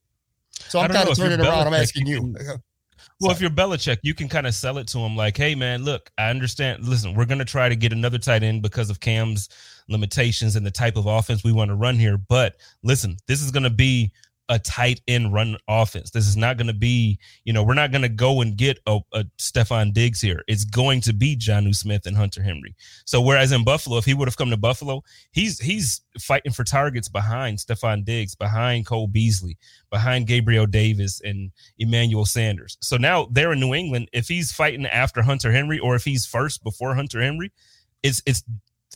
So 0.50 0.78
I'm 0.78 0.90
kind 0.90 1.08
of 1.08 1.16
turning 1.16 1.40
around. 1.40 1.66
I'm 1.66 1.74
asking 1.74 2.06
you 2.06 2.34
you. 2.38 2.56
Well, 3.20 3.30
if 3.30 3.40
you're 3.40 3.50
Belichick, 3.50 3.98
you 4.02 4.14
can 4.14 4.28
kind 4.28 4.48
of 4.48 4.54
sell 4.54 4.78
it 4.78 4.88
to 4.88 4.98
him 4.98 5.16
like, 5.16 5.36
hey, 5.36 5.54
man, 5.54 5.84
look, 5.84 6.10
I 6.18 6.30
understand. 6.30 6.84
Listen, 6.84 7.14
we're 7.14 7.24
going 7.24 7.38
to 7.38 7.44
try 7.44 7.68
to 7.68 7.76
get 7.76 7.92
another 7.92 8.18
tight 8.18 8.42
end 8.42 8.62
because 8.62 8.90
of 8.90 8.98
Cam's 8.98 9.48
limitations 9.88 10.56
and 10.56 10.64
the 10.64 10.70
type 10.70 10.96
of 10.96 11.06
offense 11.06 11.44
we 11.44 11.52
want 11.52 11.70
to 11.70 11.74
run 11.74 11.96
here. 11.96 12.18
But 12.18 12.56
listen, 12.82 13.16
this 13.26 13.42
is 13.42 13.50
going 13.50 13.64
to 13.64 13.70
be 13.70 14.12
a 14.48 14.58
tight 14.58 15.00
end 15.08 15.32
run 15.32 15.56
offense. 15.66 16.10
This 16.10 16.26
is 16.28 16.36
not 16.36 16.58
going 16.58 16.66
to 16.66 16.74
be, 16.74 17.18
you 17.44 17.52
know, 17.52 17.62
we're 17.62 17.74
not 17.74 17.90
going 17.90 18.02
to 18.02 18.08
go 18.08 18.42
and 18.42 18.56
get 18.56 18.78
a, 18.86 18.98
a 19.12 19.24
Stefon 19.38 19.94
Diggs 19.94 20.20
here. 20.20 20.42
It's 20.46 20.64
going 20.64 21.00
to 21.02 21.14
be 21.14 21.36
Jonnu 21.36 21.74
Smith 21.74 22.06
and 22.06 22.16
Hunter 22.16 22.42
Henry. 22.42 22.74
So 23.06 23.22
whereas 23.22 23.52
in 23.52 23.64
Buffalo, 23.64 23.96
if 23.96 24.04
he 24.04 24.12
would 24.12 24.28
have 24.28 24.36
come 24.36 24.50
to 24.50 24.56
Buffalo, 24.56 25.02
he's 25.30 25.58
he's 25.58 26.02
fighting 26.20 26.52
for 26.52 26.64
targets 26.64 27.08
behind 27.08 27.58
Stefon 27.58 28.04
Diggs, 28.04 28.34
behind 28.34 28.84
Cole 28.84 29.06
Beasley, 29.06 29.56
behind 29.90 30.26
Gabriel 30.26 30.66
Davis 30.66 31.22
and 31.24 31.50
Emmanuel 31.78 32.26
Sanders. 32.26 32.76
So 32.82 32.98
now 32.98 33.28
they're 33.30 33.52
in 33.52 33.60
New 33.60 33.74
England. 33.74 34.10
If 34.12 34.28
he's 34.28 34.52
fighting 34.52 34.84
after 34.84 35.22
Hunter 35.22 35.52
Henry 35.52 35.78
or 35.78 35.94
if 35.94 36.04
he's 36.04 36.26
first 36.26 36.62
before 36.62 36.94
Hunter 36.94 37.22
Henry, 37.22 37.52
it's 38.02 38.22
it's 38.26 38.42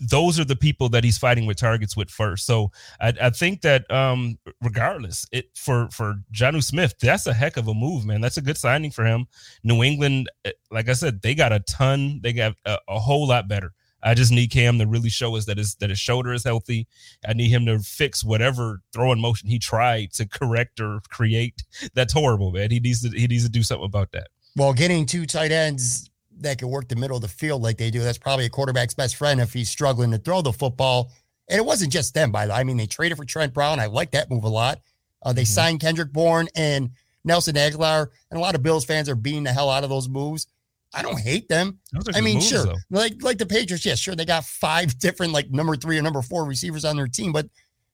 those 0.01 0.39
are 0.39 0.45
the 0.45 0.57
people 0.57 0.89
that 0.91 1.05
he's 1.05 1.19
fighting 1.19 1.47
with 1.47 1.57
targets 1.57 1.97
with 1.97 2.11
first. 2.11 2.47
So 2.47 2.71
I, 3.01 3.13
I 3.21 3.31
think 3.31 3.63
that 3.63 3.91
um, 3.91 4.39
regardless, 4.63 5.27
it 5.33 5.47
for 5.55 5.89
for 5.91 6.17
Jonnu 6.33 6.63
Smith, 6.63 6.95
that's 7.01 7.27
a 7.27 7.33
heck 7.33 7.57
of 7.57 7.69
a 7.69 7.75
move, 7.75 8.05
man. 8.05 8.21
That's 8.21 8.37
a 8.37 8.43
good 8.43 8.59
signing 8.59 8.91
for 8.91 9.05
him. 9.05 9.27
New 9.65 9.83
England, 9.83 10.29
eh, 10.45 10.53
like 10.71 10.89
I 10.89 10.93
said, 10.93 11.23
they 11.23 11.35
got 11.35 11.53
a 11.53 11.61
ton. 11.61 12.21
They 12.23 12.33
got 12.33 12.55
a, 12.65 12.79
a 12.89 12.99
whole 12.99 13.27
lot 13.27 13.49
better. 13.49 13.73
I 14.03 14.15
just 14.15 14.31
need 14.31 14.53
Cam 14.53 14.79
to 14.79 14.87
really 14.87 15.09
show 15.09 15.35
us 15.37 15.47
that 15.47 15.59
his 15.59 15.75
that 15.77 15.91
his 15.91 15.99
shoulder 15.99 16.33
is 16.33 16.45
healthy. 16.45 16.87
I 17.27 17.33
need 17.33 17.49
him 17.49 17.67
to 17.67 17.79
fix 17.79 18.23
whatever 18.23 18.83
throwing 18.93 19.21
motion 19.21 19.49
he 19.49 19.59
tried 19.59 20.13
to 20.15 20.29
correct 20.29 20.79
or 20.81 21.01
create. 21.09 21.63
That's 21.95 22.13
horrible, 22.13 22.53
man. 22.53 22.71
He 22.71 22.81
needs 22.81 23.03
to 23.03 23.19
he 23.19 23.27
needs 23.27 23.45
to 23.45 23.51
do 23.51 23.63
something 23.63 23.87
about 23.87 24.13
that. 24.13 24.29
Well, 24.57 24.73
getting 24.73 25.07
two 25.07 25.27
tight 25.27 25.53
ends 25.53 26.11
that 26.41 26.59
can 26.59 26.69
work 26.69 26.89
the 26.89 26.97
middle 26.97 27.17
of 27.17 27.23
the 27.23 27.29
field 27.29 27.63
like 27.63 27.77
they 27.79 27.91
do, 27.91 28.01
that's 28.01 28.19
probably 28.19 28.45
a 28.47 28.51
quarterback's 28.51 28.95
best 28.95 29.17
friend 29.17 29.41
if 29.41 29.53
he's 29.53 29.69
struggling 29.71 30.11
to 30.11 30.19
throw 30.19 30.43
the 30.43 30.53
football. 30.53 31.11
And 31.49 31.59
it 31.59 31.65
wasn't 31.65 31.93
just 31.93 32.13
them, 32.15 32.33
by 32.33 32.47
the 32.47 32.53
way. 32.53 32.59
I 32.59 32.65
mean, 32.65 32.77
they 32.77 32.87
traded 32.87 33.17
for 33.19 33.25
Trent 33.25 33.55
Brown. 33.55 33.79
I 33.81 33.87
like 33.87 34.11
that 34.13 34.31
move 34.31 34.45
a 34.45 34.49
lot. 34.49 34.81
Uh, 35.23 35.33
they 35.33 35.43
Mhm. 35.45 35.47
signed 35.49 35.81
Kendrick 35.81 36.13
Bourne 36.13 36.49
and 36.55 36.91
Nelson 37.25 37.55
Agholor, 37.57 38.09
and 38.31 38.39
a 38.39 38.41
lot 38.41 38.55
of 38.55 38.63
Bills 38.63 38.85
fans 38.85 39.09
are 39.09 39.15
beating 39.15 39.45
the 39.45 39.53
hell 39.53 39.71
out 39.71 39.85
of 39.85 39.91
those 39.91 40.09
moves. 40.09 40.47
I 40.95 41.03
don't 41.03 41.21
hate 41.21 41.49
them. 41.49 41.79
I 42.15 42.21
mean, 42.21 42.35
moves, 42.37 42.49
sure, 42.49 42.65
though. 42.65 42.77
like 42.91 43.23
like 43.23 43.39
the 43.39 43.47
Patriots, 43.47 43.85
yeah, 43.85 43.97
sure, 43.97 44.15
they 44.15 44.25
got 44.25 44.45
five 44.45 44.99
different 44.99 45.33
like 45.33 45.51
number 45.51 45.77
three 45.77 45.99
or 45.99 46.03
number 46.03 46.23
four 46.23 46.45
receivers 46.45 46.85
on 46.85 46.97
their 46.97 47.09
team, 47.09 47.33
but 47.33 47.49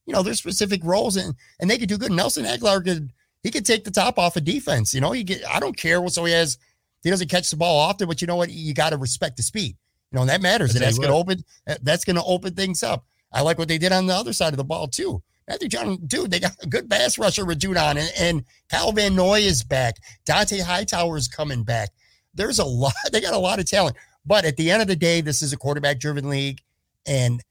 you 0.06 0.12
know, 0.12 0.22
there's 0.22 0.38
specific 0.38 0.82
roles 0.84 1.16
and 1.16 1.34
and 1.60 1.70
they 1.70 1.78
could 1.78 1.88
do 1.88 1.96
good. 1.98 2.12
Nelson 2.12 2.44
Agholor 2.44 2.84
could 2.84 3.10
he 3.42 3.50
could 3.50 3.64
take 3.66 3.84
the 3.84 3.90
top 3.90 4.18
off 4.18 4.36
of 4.36 4.44
defense. 4.44 4.92
You 4.94 5.00
know, 5.00 5.12
he 5.12 5.24
get 5.24 5.42
I 5.48 5.58
don't 5.60 5.76
care 5.76 6.00
what 6.00 6.12
so 6.12 6.24
he 6.26 6.32
has 6.32 6.58
he 7.02 7.10
doesn't 7.10 7.28
catch 7.28 7.50
the 7.50 7.56
ball 7.56 7.78
often, 7.80 8.08
but 8.08 8.20
you 8.20 8.26
know 8.26 8.36
what? 8.36 8.50
You 8.50 8.74
got 8.74 8.90
to 8.90 8.96
respect 8.96 9.36
the 9.36 9.42
speed. 9.42 9.76
You 10.10 10.16
know, 10.16 10.20
and 10.22 10.30
that 10.30 10.42
matters. 10.42 10.74
And 10.74 10.84
that's 10.84 10.98
gonna 10.98 11.16
open 11.16 11.42
that's 11.80 12.04
gonna 12.04 12.24
open 12.24 12.54
things 12.54 12.82
up. 12.82 13.06
I 13.32 13.40
like 13.40 13.58
what 13.58 13.68
they 13.68 13.78
did 13.78 13.92
on 13.92 14.06
the 14.06 14.14
other 14.14 14.32
side 14.34 14.52
of 14.52 14.58
the 14.58 14.64
ball 14.64 14.86
too. 14.88 15.22
Matthew 15.48 15.68
Judon, 15.70 16.06
dude, 16.06 16.30
they 16.30 16.38
got 16.38 16.52
a 16.62 16.66
good 16.66 16.88
pass 16.88 17.18
rusher 17.18 17.44
with 17.46 17.58
Judon, 17.58 17.96
and, 17.96 18.12
and 18.18 18.44
Kyle 18.70 18.92
Van 18.92 19.14
Noy 19.16 19.40
is 19.40 19.64
back. 19.64 19.96
Dont'a 20.26 20.60
Hightower 20.62 21.16
is 21.16 21.28
coming 21.28 21.64
back. 21.64 21.90
There's 22.34 22.58
a 22.58 22.64
lot. 22.84 22.92
They 23.10 23.20
got 23.20 23.34
a 23.34 23.38
lot 23.38 23.58
of 23.58 23.64
talent. 23.68 23.96
But 24.24 24.44
at 24.44 24.56
the 24.56 24.70
end 24.70 24.82
of 24.82 24.88
the 24.88 24.94
day, 24.96 25.20
this 25.20 25.42
is 25.42 25.52
a 25.52 25.56
quarterback-driven 25.56 26.28
league, 26.28 26.60
and 27.06 27.42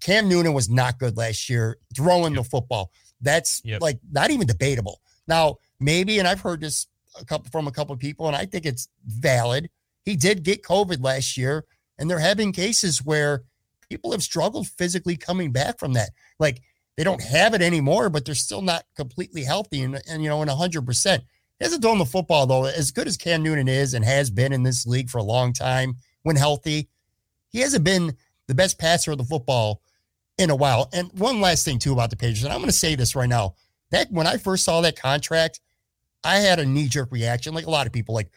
Cam 0.00 0.28
Newton 0.28 0.52
was 0.52 0.68
not 0.68 0.98
good 0.98 1.16
last 1.16 1.48
year 1.48 1.78
throwing 1.96 2.34
the 2.34 2.44
football. 2.44 2.90
That's 3.20 3.62
Yep. 3.64 3.80
like 3.80 3.98
not 4.10 4.30
even 4.30 4.46
debatable. 4.46 5.00
Now, 5.26 5.56
maybe, 5.80 6.18
and 6.18 6.28
I've 6.28 6.40
heard 6.40 6.60
this 6.60 6.86
a 7.20 7.24
couple 7.24 7.50
from 7.50 7.66
a 7.66 7.72
couple 7.72 7.92
of 7.92 8.00
people, 8.00 8.26
and 8.26 8.36
I 8.36 8.46
think 8.46 8.66
it's 8.66 8.88
valid. 9.06 9.68
He 10.04 10.16
did 10.16 10.42
get 10.42 10.62
COVID 10.62 11.02
last 11.02 11.36
year, 11.36 11.64
And 11.98 12.08
there 12.08 12.18
have 12.18 12.36
been 12.36 12.52
cases 12.52 13.04
where 13.04 13.44
people 13.88 14.12
have 14.12 14.22
struggled 14.22 14.68
physically 14.68 15.16
coming 15.16 15.52
back 15.52 15.78
from 15.78 15.94
that. 15.94 16.10
Like 16.38 16.60
they 16.96 17.04
don't 17.04 17.22
have 17.22 17.54
it 17.54 17.62
anymore, 17.62 18.08
but 18.08 18.24
they're 18.24 18.34
still 18.34 18.62
not 18.62 18.84
completely 18.96 19.44
healthy 19.44 19.82
and, 19.82 20.00
and 20.08 20.22
you 20.22 20.28
know, 20.28 20.42
in 20.42 20.48
100%. 20.48 21.18
He 21.58 21.64
hasn't 21.64 21.82
done 21.82 21.98
the 21.98 22.04
football, 22.04 22.46
though. 22.46 22.64
As 22.64 22.90
good 22.90 23.06
as 23.06 23.16
Cam 23.16 23.42
Newton 23.42 23.68
is 23.68 23.94
and 23.94 24.04
has 24.04 24.30
been 24.30 24.52
in 24.52 24.62
this 24.62 24.86
league 24.86 25.10
for 25.10 25.18
a 25.18 25.22
long 25.22 25.52
time 25.52 25.96
when 26.22 26.36
healthy, 26.36 26.88
he 27.50 27.60
hasn't 27.60 27.84
been 27.84 28.16
the 28.46 28.54
best 28.54 28.78
passer 28.78 29.12
of 29.12 29.18
the 29.18 29.24
football 29.24 29.82
in 30.38 30.50
a 30.50 30.56
while. 30.56 30.88
And 30.92 31.10
one 31.18 31.40
last 31.40 31.64
thing, 31.64 31.78
too, 31.78 31.92
about 31.92 32.10
the 32.10 32.16
Patriots, 32.16 32.44
and 32.44 32.52
I'm 32.52 32.60
going 32.60 32.68
to 32.68 32.72
say 32.72 32.94
this 32.94 33.16
right 33.16 33.28
now. 33.28 33.54
That 33.90 34.10
when 34.10 34.26
I 34.26 34.36
first 34.36 34.64
saw 34.64 34.80
that 34.82 35.00
contract, 35.00 35.60
I 36.24 36.38
had 36.38 36.58
a 36.58 36.66
knee 36.66 36.88
jerk 36.88 37.10
reaction, 37.12 37.54
like 37.54 37.66
a 37.66 37.70
lot 37.70 37.86
of 37.86 37.92
people, 37.92 38.14
like, 38.14 38.30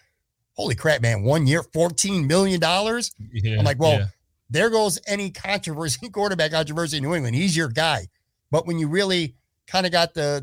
holy 0.54 0.76
crap, 0.76 1.02
man, 1.02 1.24
one 1.24 1.48
year, 1.48 1.63
$14 1.63 2.28
million. 2.28 2.60
Yeah, 2.62 3.60
I'm 3.60 3.65
like, 3.65 3.80
well, 3.80 4.00
yeah. 4.00 4.06
there 4.50 4.70
goes 4.70 5.00
any 5.08 5.32
controversy, 5.32 6.10
quarterback 6.12 6.52
controversy 6.52 6.98
in 6.98 7.04
New 7.04 7.15
England. 7.15 7.36
He's 7.36 7.56
your 7.56 7.70
guy. 7.70 8.08
But 8.52 8.67
when 8.67 8.78
you 8.78 8.88
really 8.88 9.36
kind 9.67 9.86
of 9.86 9.91
got 9.91 10.13
the, 10.13 10.41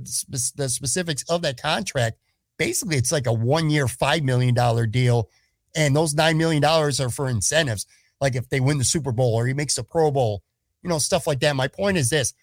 the 0.56 0.68
specifics 0.68 1.22
of 1.28 1.42
that 1.42 1.60
contract, 1.60 2.18
basically 2.56 2.96
it's 2.96 3.12
like 3.12 3.26
a 3.26 3.32
one 3.32 3.70
year, 3.70 3.86
$5 3.86 4.22
million 4.22 4.90
deal. 4.90 5.28
And 5.76 5.94
those 5.94 6.14
$9 6.14 6.36
million 6.36 6.64
are 6.64 7.10
for 7.10 7.28
incentives. 7.28 7.86
Like 8.20 8.34
if 8.34 8.48
they 8.48 8.60
win 8.60 8.78
the 8.78 8.84
Super 8.84 9.12
Bowl 9.12 9.34
or 9.34 9.46
he 9.46 9.54
makes 9.54 9.76
the 9.76 9.84
Pro 9.84 10.10
Bowl, 10.10 10.42
you 10.82 10.88
know, 10.88 10.98
stuff 10.98 11.26
like 11.26 11.40
that. 11.40 11.54
My 11.54 11.68
point 11.68 11.96
is 11.96 12.10
this 12.10 12.34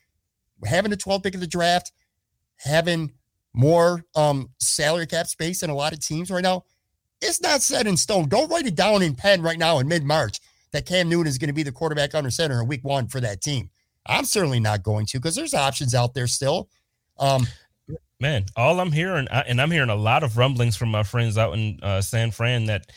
having 0.63 0.93
a 0.93 0.97
12 0.97 1.23
pick 1.23 1.35
of 1.35 1.41
the 1.41 1.47
draft, 1.47 1.91
having 2.57 3.11
more 3.55 4.03
um, 4.15 4.49
salary 4.59 5.07
cap 5.07 5.27
space 5.27 5.61
than 5.61 5.69
a 5.69 5.75
lot 5.75 5.93
of 5.93 5.99
teams 5.99 6.29
right 6.29 6.43
now, 6.43 6.63
it's 7.21 7.41
not 7.41 7.61
set 7.61 7.87
in 7.87 7.97
stone. 7.97 8.27
Don't 8.27 8.49
write 8.51 8.67
it 8.67 8.75
down 8.75 9.01
in 9.01 9.15
pen 9.15 9.41
right 9.41 9.57
now 9.57 9.79
in 9.79 9.87
mid 9.87 10.03
March 10.03 10.39
that 10.71 10.85
Cam 10.85 11.09
Newton 11.09 11.27
is 11.27 11.37
going 11.37 11.47
to 11.47 11.53
be 11.53 11.63
the 11.63 11.71
quarterback 11.71 12.13
under 12.13 12.29
center 12.29 12.61
in 12.61 12.67
week 12.67 12.83
one 12.83 13.07
for 13.07 13.21
that 13.21 13.41
team. 13.41 13.69
I'm 14.05 14.25
certainly 14.25 14.59
not 14.59 14.83
going 14.83 15.05
to 15.07 15.19
because 15.19 15.35
there's 15.35 15.53
options 15.53 15.95
out 15.95 16.13
there 16.13 16.27
still. 16.27 16.69
Um, 17.17 17.47
Man, 18.19 18.45
all 18.55 18.79
I'm 18.79 18.93
hearing, 18.93 19.27
and 19.29 19.61
I'm 19.61 19.71
hearing 19.71 19.89
a 19.89 19.95
lot 19.95 20.23
of 20.23 20.37
rumblings 20.37 20.77
from 20.77 20.89
my 20.89 21.03
friends 21.03 21.37
out 21.37 21.53
in 21.53 21.79
uh, 21.83 22.01
San 22.01 22.31
Fran 22.31 22.65
that 22.67 22.91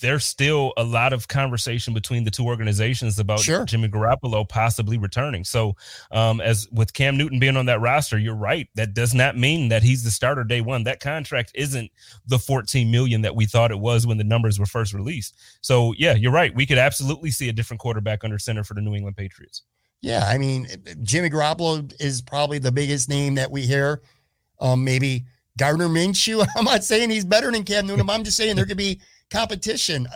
there's 0.00 0.24
still 0.24 0.72
a 0.76 0.84
lot 0.84 1.12
of 1.12 1.28
conversation 1.28 1.94
between 1.94 2.24
the 2.24 2.30
two 2.30 2.44
organizations 2.44 3.18
about 3.18 3.40
sure. 3.40 3.64
Jimmy 3.64 3.88
Garoppolo 3.88 4.48
possibly 4.48 4.98
returning. 4.98 5.44
So, 5.44 5.76
um, 6.10 6.40
as 6.40 6.68
with 6.72 6.92
Cam 6.92 7.16
Newton 7.16 7.38
being 7.38 7.56
on 7.56 7.66
that 7.66 7.80
roster, 7.80 8.18
you're 8.18 8.34
right. 8.34 8.68
That 8.74 8.94
does 8.94 9.14
not 9.14 9.36
mean 9.36 9.68
that 9.68 9.82
he's 9.82 10.04
the 10.04 10.10
starter 10.10 10.44
day 10.44 10.60
one. 10.60 10.84
That 10.84 11.00
contract 11.00 11.52
isn't 11.54 11.90
the 12.26 12.38
14 12.38 12.90
million 12.90 13.22
that 13.22 13.36
we 13.36 13.46
thought 13.46 13.70
it 13.70 13.78
was 13.78 14.06
when 14.06 14.18
the 14.18 14.24
numbers 14.24 14.58
were 14.58 14.66
first 14.66 14.92
released. 14.92 15.36
So, 15.60 15.94
yeah, 15.96 16.14
you're 16.14 16.32
right. 16.32 16.54
We 16.54 16.66
could 16.66 16.78
absolutely 16.78 17.30
see 17.30 17.48
a 17.48 17.52
different 17.52 17.80
quarterback 17.80 18.24
under 18.24 18.38
center 18.38 18.64
for 18.64 18.74
the 18.74 18.80
New 18.80 18.94
England 18.94 19.16
Patriots. 19.16 19.62
Yeah, 20.02 20.24
I 20.26 20.38
mean, 20.38 20.66
Jimmy 21.02 21.28
Garoppolo 21.28 21.92
is 22.00 22.22
probably 22.22 22.58
the 22.58 22.72
biggest 22.72 23.08
name 23.08 23.34
that 23.34 23.50
we 23.50 23.62
hear. 23.62 24.02
Um, 24.58 24.82
maybe 24.82 25.26
Gardner 25.58 25.88
Minshew. 25.88 26.46
I'm 26.56 26.64
not 26.64 26.84
saying 26.84 27.10
he's 27.10 27.24
better 27.24 27.50
than 27.50 27.64
Cam 27.64 27.86
Newton. 27.86 28.06
But 28.06 28.14
I'm 28.14 28.24
just 28.24 28.36
saying 28.36 28.56
there 28.56 28.66
could 28.66 28.76
be 28.78 29.00
competition. 29.30 30.08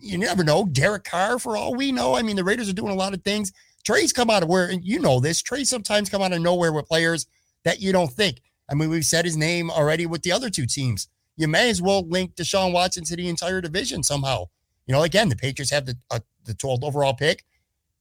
You 0.00 0.18
never 0.18 0.42
know. 0.42 0.66
Derek 0.66 1.04
Carr, 1.04 1.38
for 1.38 1.56
all 1.56 1.74
we 1.74 1.92
know. 1.92 2.16
I 2.16 2.22
mean, 2.22 2.36
the 2.36 2.44
Raiders 2.44 2.68
are 2.68 2.74
doing 2.74 2.92
a 2.92 2.96
lot 2.96 3.14
of 3.14 3.22
things. 3.22 3.52
Trades 3.84 4.12
come 4.12 4.30
out 4.30 4.42
of 4.42 4.48
where, 4.48 4.66
and 4.66 4.84
you 4.84 4.98
know 4.98 5.20
this. 5.20 5.40
Trades 5.40 5.70
sometimes 5.70 6.10
come 6.10 6.20
out 6.20 6.32
of 6.32 6.42
nowhere 6.42 6.72
with 6.72 6.88
players 6.88 7.26
that 7.64 7.80
you 7.80 7.92
don't 7.92 8.12
think. 8.12 8.40
I 8.68 8.74
mean, 8.74 8.90
we've 8.90 9.04
said 9.04 9.24
his 9.24 9.36
name 9.36 9.70
already 9.70 10.06
with 10.06 10.22
the 10.22 10.32
other 10.32 10.50
two 10.50 10.66
teams. 10.66 11.08
You 11.36 11.48
may 11.48 11.70
as 11.70 11.80
well 11.80 12.06
link 12.06 12.34
Deshaun 12.34 12.72
Watson 12.72 13.04
to 13.04 13.16
the 13.16 13.28
entire 13.28 13.60
division 13.60 14.02
somehow. 14.02 14.46
You 14.86 14.92
know, 14.92 15.04
again, 15.04 15.28
the 15.28 15.36
Patriots 15.36 15.70
have 15.70 15.86
the 15.86 15.96
uh, 16.10 16.20
the 16.44 16.54
12th 16.54 16.82
overall 16.82 17.14
pick 17.14 17.44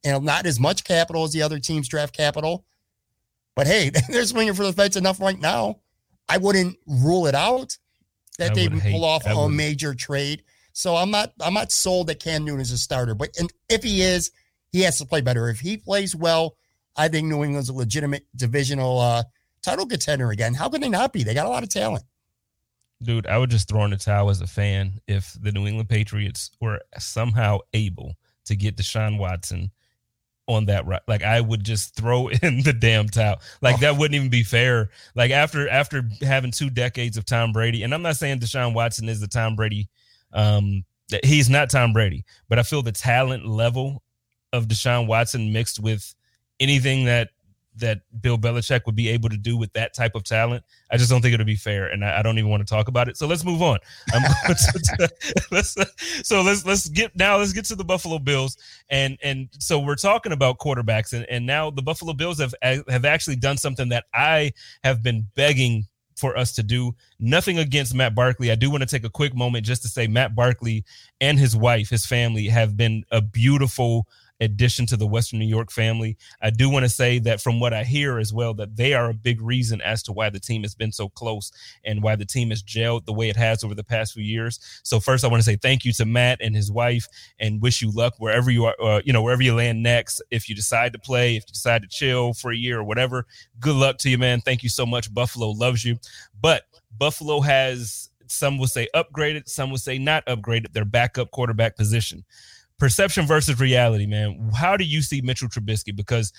and 0.03 0.23
not 0.23 0.45
as 0.45 0.59
much 0.59 0.83
capital 0.83 1.23
as 1.23 1.33
the 1.33 1.41
other 1.41 1.59
teams 1.59 1.87
draft 1.87 2.15
capital. 2.15 2.65
But 3.55 3.67
hey, 3.67 3.91
they're 4.09 4.25
swinging 4.25 4.53
for 4.53 4.63
the 4.63 4.73
fence 4.73 4.95
enough 4.95 5.19
right 5.19 5.39
now. 5.39 5.79
I 6.29 6.37
wouldn't 6.37 6.77
rule 6.87 7.27
it 7.27 7.35
out 7.35 7.77
that 8.37 8.51
I 8.51 8.53
they 8.53 8.69
pull 8.69 8.79
hate, 8.79 9.03
off 9.03 9.25
a 9.25 9.49
major 9.49 9.93
trade. 9.93 10.43
So 10.73 10.95
I'm 10.95 11.11
not 11.11 11.33
I'm 11.41 11.53
not 11.53 11.71
sold 11.71 12.07
that 12.07 12.19
Cam 12.19 12.45
Newton 12.45 12.61
is 12.61 12.71
a 12.71 12.77
starter, 12.77 13.15
but 13.15 13.29
and 13.39 13.51
if 13.69 13.83
he 13.83 14.01
is, 14.01 14.31
he 14.71 14.81
has 14.81 14.97
to 14.99 15.05
play 15.05 15.21
better. 15.21 15.49
If 15.49 15.59
he 15.59 15.77
plays 15.77 16.15
well, 16.15 16.55
I 16.95 17.07
think 17.07 17.27
New 17.27 17.43
England's 17.43 17.69
a 17.69 17.73
legitimate 17.73 18.25
divisional 18.35 18.99
uh, 18.99 19.23
title 19.61 19.85
contender 19.85 20.31
again. 20.31 20.53
How 20.53 20.69
can 20.69 20.81
they 20.81 20.89
not 20.89 21.13
be? 21.13 21.23
They 21.23 21.33
got 21.33 21.45
a 21.45 21.49
lot 21.49 21.63
of 21.63 21.69
talent. 21.69 22.03
Dude, 23.01 23.27
I 23.27 23.37
would 23.37 23.51
just 23.51 23.69
throw 23.69 23.85
in 23.85 23.91
the 23.91 23.97
towel 23.97 24.29
as 24.29 24.41
a 24.41 24.47
fan 24.47 24.99
if 25.07 25.37
the 25.39 25.51
New 25.51 25.67
England 25.67 25.89
Patriots 25.89 26.49
were 26.59 26.81
somehow 26.97 27.59
able 27.73 28.15
to 28.45 28.55
get 28.55 28.75
Deshaun 28.75 29.19
Watson 29.19 29.71
on 30.47 30.65
that 30.65 30.85
right. 30.85 31.01
Like 31.07 31.23
I 31.23 31.41
would 31.41 31.63
just 31.63 31.95
throw 31.95 32.27
in 32.41 32.63
the 32.63 32.73
damn 32.73 33.07
towel. 33.07 33.41
Like 33.61 33.79
that 33.81 33.97
wouldn't 33.97 34.15
even 34.15 34.29
be 34.29 34.43
fair. 34.43 34.89
Like 35.15 35.31
after 35.31 35.67
after 35.69 36.09
having 36.21 36.51
two 36.51 36.69
decades 36.69 37.17
of 37.17 37.25
Tom 37.25 37.51
Brady, 37.51 37.83
and 37.83 37.93
I'm 37.93 38.01
not 38.01 38.15
saying 38.15 38.39
Deshaun 38.39 38.73
Watson 38.73 39.09
is 39.09 39.19
the 39.19 39.27
Tom 39.27 39.55
Brady. 39.55 39.89
Um, 40.33 40.83
he's 41.23 41.49
not 41.49 41.69
Tom 41.69 41.93
Brady, 41.93 42.25
but 42.49 42.59
I 42.59 42.63
feel 42.63 42.81
the 42.81 42.91
talent 42.91 43.45
level 43.45 44.03
of 44.53 44.67
Deshaun 44.67 45.07
Watson 45.07 45.53
mixed 45.53 45.79
with 45.79 46.13
anything 46.59 47.05
that 47.05 47.29
that 47.79 48.01
Bill 48.21 48.37
Belichick 48.37 48.85
would 48.85 48.95
be 48.95 49.09
able 49.09 49.29
to 49.29 49.37
do 49.37 49.57
with 49.57 49.71
that 49.73 49.93
type 49.93 50.15
of 50.15 50.23
talent. 50.23 50.63
I 50.91 50.97
just 50.97 51.09
don't 51.09 51.21
think 51.21 51.33
it'll 51.33 51.45
be 51.45 51.55
fair, 51.55 51.87
and 51.87 52.03
I, 52.03 52.19
I 52.19 52.21
don't 52.21 52.37
even 52.37 52.49
want 52.49 52.65
to 52.65 52.69
talk 52.73 52.87
about 52.87 53.07
it. 53.07 53.17
So 53.17 53.27
let's 53.27 53.43
move 53.43 53.61
on. 53.61 53.79
to, 54.13 55.09
let's, 55.51 55.75
so 56.27 56.41
let's 56.41 56.65
let's 56.65 56.89
get 56.89 57.15
now. 57.15 57.37
Let's 57.37 57.53
get 57.53 57.65
to 57.65 57.75
the 57.75 57.85
Buffalo 57.85 58.19
Bills, 58.19 58.57
and 58.89 59.17
and 59.23 59.49
so 59.59 59.79
we're 59.79 59.95
talking 59.95 60.31
about 60.31 60.59
quarterbacks, 60.59 61.13
and 61.13 61.25
and 61.29 61.45
now 61.45 61.69
the 61.69 61.81
Buffalo 61.81 62.13
Bills 62.13 62.39
have 62.39 62.53
have 62.61 63.05
actually 63.05 63.35
done 63.35 63.57
something 63.57 63.89
that 63.89 64.05
I 64.13 64.51
have 64.83 65.03
been 65.03 65.27
begging 65.35 65.85
for 66.17 66.35
us 66.37 66.51
to 66.53 66.63
do. 66.63 66.95
Nothing 67.19 67.59
against 67.59 67.93
Matt 67.93 68.15
Barkley. 68.15 68.51
I 68.51 68.55
do 68.55 68.69
want 68.69 68.81
to 68.81 68.87
take 68.87 69.05
a 69.05 69.09
quick 69.09 69.35
moment 69.35 69.65
just 69.65 69.83
to 69.83 69.87
say 69.87 70.07
Matt 70.07 70.35
Barkley 70.35 70.83
and 71.21 71.39
his 71.39 71.55
wife, 71.55 71.89
his 71.89 72.05
family, 72.05 72.47
have 72.47 72.75
been 72.75 73.03
a 73.11 73.21
beautiful 73.21 74.07
addition 74.39 74.85
to 74.87 74.97
the 74.97 75.07
Western 75.07 75.39
New 75.39 75.45
York 75.45 75.71
family. 75.71 76.17
I 76.41 76.49
do 76.49 76.69
want 76.69 76.83
to 76.83 76.89
say 76.89 77.19
that 77.19 77.41
from 77.41 77.59
what 77.59 77.73
I 77.73 77.83
hear 77.83 78.19
as 78.19 78.33
well, 78.33 78.53
that 78.55 78.75
they 78.75 78.93
are 78.93 79.09
a 79.09 79.13
big 79.13 79.41
reason 79.41 79.81
as 79.81 80.03
to 80.03 80.13
why 80.13 80.29
the 80.29 80.39
team 80.39 80.61
has 80.63 80.75
been 80.75 80.91
so 80.91 81.09
close 81.09 81.51
and 81.83 82.03
why 82.03 82.15
the 82.15 82.25
team 82.25 82.49
has 82.49 82.61
gelled 82.61 83.05
the 83.05 83.13
way 83.13 83.29
it 83.29 83.35
has 83.35 83.63
over 83.63 83.75
the 83.75 83.83
past 83.83 84.13
few 84.13 84.23
years. 84.23 84.59
So 84.83 84.99
first, 84.99 85.23
I 85.23 85.27
want 85.27 85.41
to 85.41 85.45
say 85.45 85.55
thank 85.55 85.85
you 85.85 85.93
to 85.93 86.05
Matt 86.05 86.39
and 86.41 86.55
his 86.55 86.71
wife, 86.71 87.07
and 87.39 87.61
wish 87.61 87.81
you 87.81 87.91
luck 87.91 88.15
wherever 88.19 88.51
you 88.51 88.65
are. 88.65 88.75
Uh, 88.81 89.01
you 89.03 89.13
know, 89.13 89.21
wherever 89.21 89.41
you 89.41 89.55
land 89.55 89.81
next. 89.81 90.21
If 90.31 90.49
you 90.49 90.55
decide 90.55 90.93
to 90.93 90.99
play, 90.99 91.35
if 91.35 91.43
you 91.47 91.53
decide 91.53 91.81
to 91.81 91.87
chill 91.87 92.33
for 92.33 92.51
a 92.51 92.57
year 92.57 92.79
or 92.79 92.83
whatever, 92.83 93.25
good 93.59 93.75
luck 93.75 93.97
to 93.99 94.09
you, 94.09 94.17
man. 94.17 94.41
Thank 94.41 94.63
you 94.63 94.69
so 94.69 94.85
much. 94.85 95.13
Buffalo 95.13 95.49
loves 95.49 95.83
you, 95.83 95.97
but 96.39 96.63
Buffalo 96.97 97.41
has 97.41 98.09
some 98.29 98.57
will 98.57 98.67
say 98.67 98.87
upgraded, 98.93 99.47
some 99.47 99.69
will 99.69 99.77
say 99.77 99.97
not 99.97 100.25
upgraded 100.25 100.73
their 100.73 100.85
backup 100.85 101.31
quarterback 101.31 101.77
position 101.77 102.25
perception 102.77 103.25
versus 103.25 103.59
reality, 103.59 104.05
man. 104.05 104.51
How 104.55 104.77
do 104.77 104.83
you 104.83 105.01
see 105.01 105.21
Mitchell 105.21 105.49
Trubisky? 105.49 105.95
Because 105.95 106.31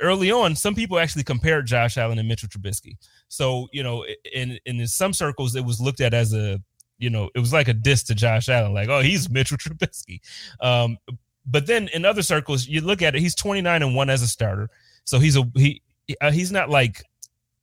early 0.00 0.30
on, 0.30 0.56
some 0.56 0.74
people 0.74 0.98
actually 0.98 1.24
compared 1.24 1.66
Josh 1.66 1.96
Allen 1.96 2.18
and 2.18 2.28
Mitchell 2.28 2.48
Trubisky. 2.48 2.96
So, 3.28 3.68
you 3.72 3.82
know, 3.82 4.04
in 4.32 4.58
in 4.64 4.86
some 4.86 5.12
circles, 5.12 5.54
it 5.54 5.64
was 5.64 5.80
looked 5.80 6.00
at 6.00 6.14
as 6.14 6.32
a, 6.32 6.60
you 6.98 7.10
know, 7.10 7.30
it 7.34 7.40
was 7.40 7.52
like 7.52 7.68
a 7.68 7.74
diss 7.74 8.02
to 8.04 8.14
Josh 8.14 8.48
Allen, 8.48 8.72
like, 8.72 8.88
oh, 8.88 9.00
he's 9.00 9.28
Mitchell 9.30 9.56
Trubisky. 9.58 10.20
Um, 10.60 10.98
but 11.46 11.66
then 11.66 11.88
in 11.88 12.04
other 12.04 12.22
circles, 12.22 12.66
you 12.66 12.80
look 12.80 13.02
at 13.02 13.14
it, 13.14 13.20
he's 13.20 13.34
29 13.34 13.82
and 13.82 13.94
one 13.94 14.10
as 14.10 14.22
a 14.22 14.26
starter. 14.26 14.70
So 15.04 15.18
he's 15.18 15.36
a 15.36 15.44
he 15.54 15.82
uh, 16.20 16.32
he's 16.32 16.50
not 16.52 16.70
like 16.70 17.02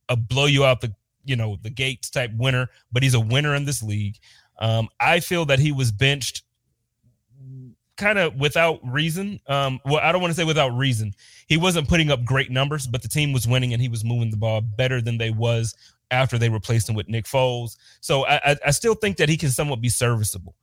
a 0.08 0.16
blow 0.16 0.46
you 0.46 0.64
out 0.64 0.80
the 0.80 0.94
you 1.24 1.36
know 1.36 1.58
the 1.62 1.70
gates 1.70 2.10
type 2.10 2.30
winner, 2.36 2.68
but 2.92 3.02
he's 3.02 3.14
a 3.14 3.20
winner 3.20 3.54
in 3.54 3.64
this 3.64 3.82
league. 3.82 4.18
Um, 4.60 4.88
I 5.00 5.20
feel 5.20 5.44
that 5.46 5.58
he 5.58 5.72
was 5.72 5.90
benched 5.90 6.44
kind 7.96 8.18
of 8.18 8.34
without 8.36 8.80
reason. 8.84 9.40
Um, 9.46 9.80
well, 9.84 10.00
I 10.02 10.12
don't 10.12 10.20
want 10.20 10.32
to 10.32 10.36
say 10.36 10.44
without 10.44 10.70
reason. 10.70 11.12
He 11.46 11.56
wasn't 11.56 11.88
putting 11.88 12.10
up 12.10 12.24
great 12.24 12.50
numbers, 12.50 12.86
but 12.86 13.02
the 13.02 13.08
team 13.08 13.32
was 13.32 13.46
winning 13.46 13.72
and 13.72 13.80
he 13.80 13.88
was 13.88 14.04
moving 14.04 14.30
the 14.30 14.36
ball 14.36 14.60
better 14.60 15.00
than 15.00 15.18
they 15.18 15.30
was 15.30 15.74
after 16.10 16.38
they 16.38 16.48
replaced 16.48 16.88
him 16.88 16.94
with 16.94 17.08
Nick 17.08 17.24
Foles. 17.24 17.76
So 18.00 18.26
I, 18.26 18.56
I 18.64 18.70
still 18.70 18.94
think 18.94 19.16
that 19.18 19.28
he 19.28 19.36
can 19.36 19.50
somewhat 19.50 19.80
be 19.80 19.88
serviceable. 19.88 20.54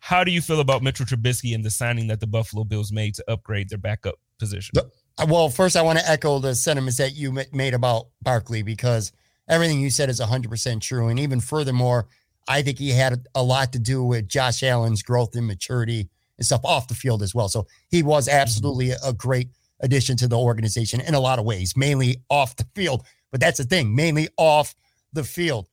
How 0.00 0.24
do 0.24 0.30
you 0.30 0.40
feel 0.40 0.60
about 0.60 0.82
Mitchell 0.82 1.06
Trubisky 1.06 1.54
and 1.54 1.64
the 1.64 1.70
signing 1.70 2.06
that 2.08 2.20
the 2.20 2.26
Buffalo 2.26 2.64
Bills 2.64 2.92
made 2.92 3.14
to 3.16 3.24
upgrade 3.30 3.68
their 3.68 3.78
backup 3.78 4.14
position? 4.38 4.78
Uh, 4.78 5.26
well, 5.26 5.48
first, 5.48 5.76
I 5.76 5.82
want 5.82 5.98
to 5.98 6.08
echo 6.08 6.38
the 6.38 6.54
sentiments 6.54 6.98
that 6.98 7.14
you 7.14 7.36
made 7.52 7.74
about 7.74 8.06
Barkley 8.22 8.62
because 8.62 9.12
everything 9.48 9.80
you 9.80 9.90
said 9.90 10.08
is 10.08 10.20
100% 10.20 10.80
true. 10.80 11.08
And 11.08 11.18
even 11.18 11.40
furthermore, 11.40 12.06
I 12.46 12.62
think 12.62 12.78
he 12.78 12.90
had 12.90 13.26
a 13.34 13.42
lot 13.42 13.72
to 13.72 13.78
do 13.78 14.04
with 14.04 14.28
Josh 14.28 14.62
Allen's 14.62 15.02
growth 15.02 15.34
and 15.34 15.46
maturity 15.46 16.08
and 16.38 16.46
stuff 16.46 16.60
off 16.64 16.88
the 16.88 16.94
field 16.94 17.22
as 17.22 17.34
well. 17.34 17.48
So 17.48 17.66
he 17.90 18.02
was 18.02 18.28
mm-hmm. 18.28 18.38
absolutely 18.38 18.92
a 19.04 19.12
great 19.12 19.48
addition 19.80 20.16
to 20.18 20.28
the 20.28 20.38
organization 20.38 21.00
in 21.00 21.14
a 21.14 21.20
lot 21.20 21.38
of 21.38 21.44
ways, 21.44 21.76
mainly 21.76 22.22
off 22.30 22.56
the 22.56 22.66
field. 22.74 23.06
But 23.30 23.40
that's 23.40 23.58
the 23.58 23.64
thing, 23.64 23.94
mainly 23.94 24.28
off 24.36 24.74
the 25.12 25.24
field. 25.24 25.68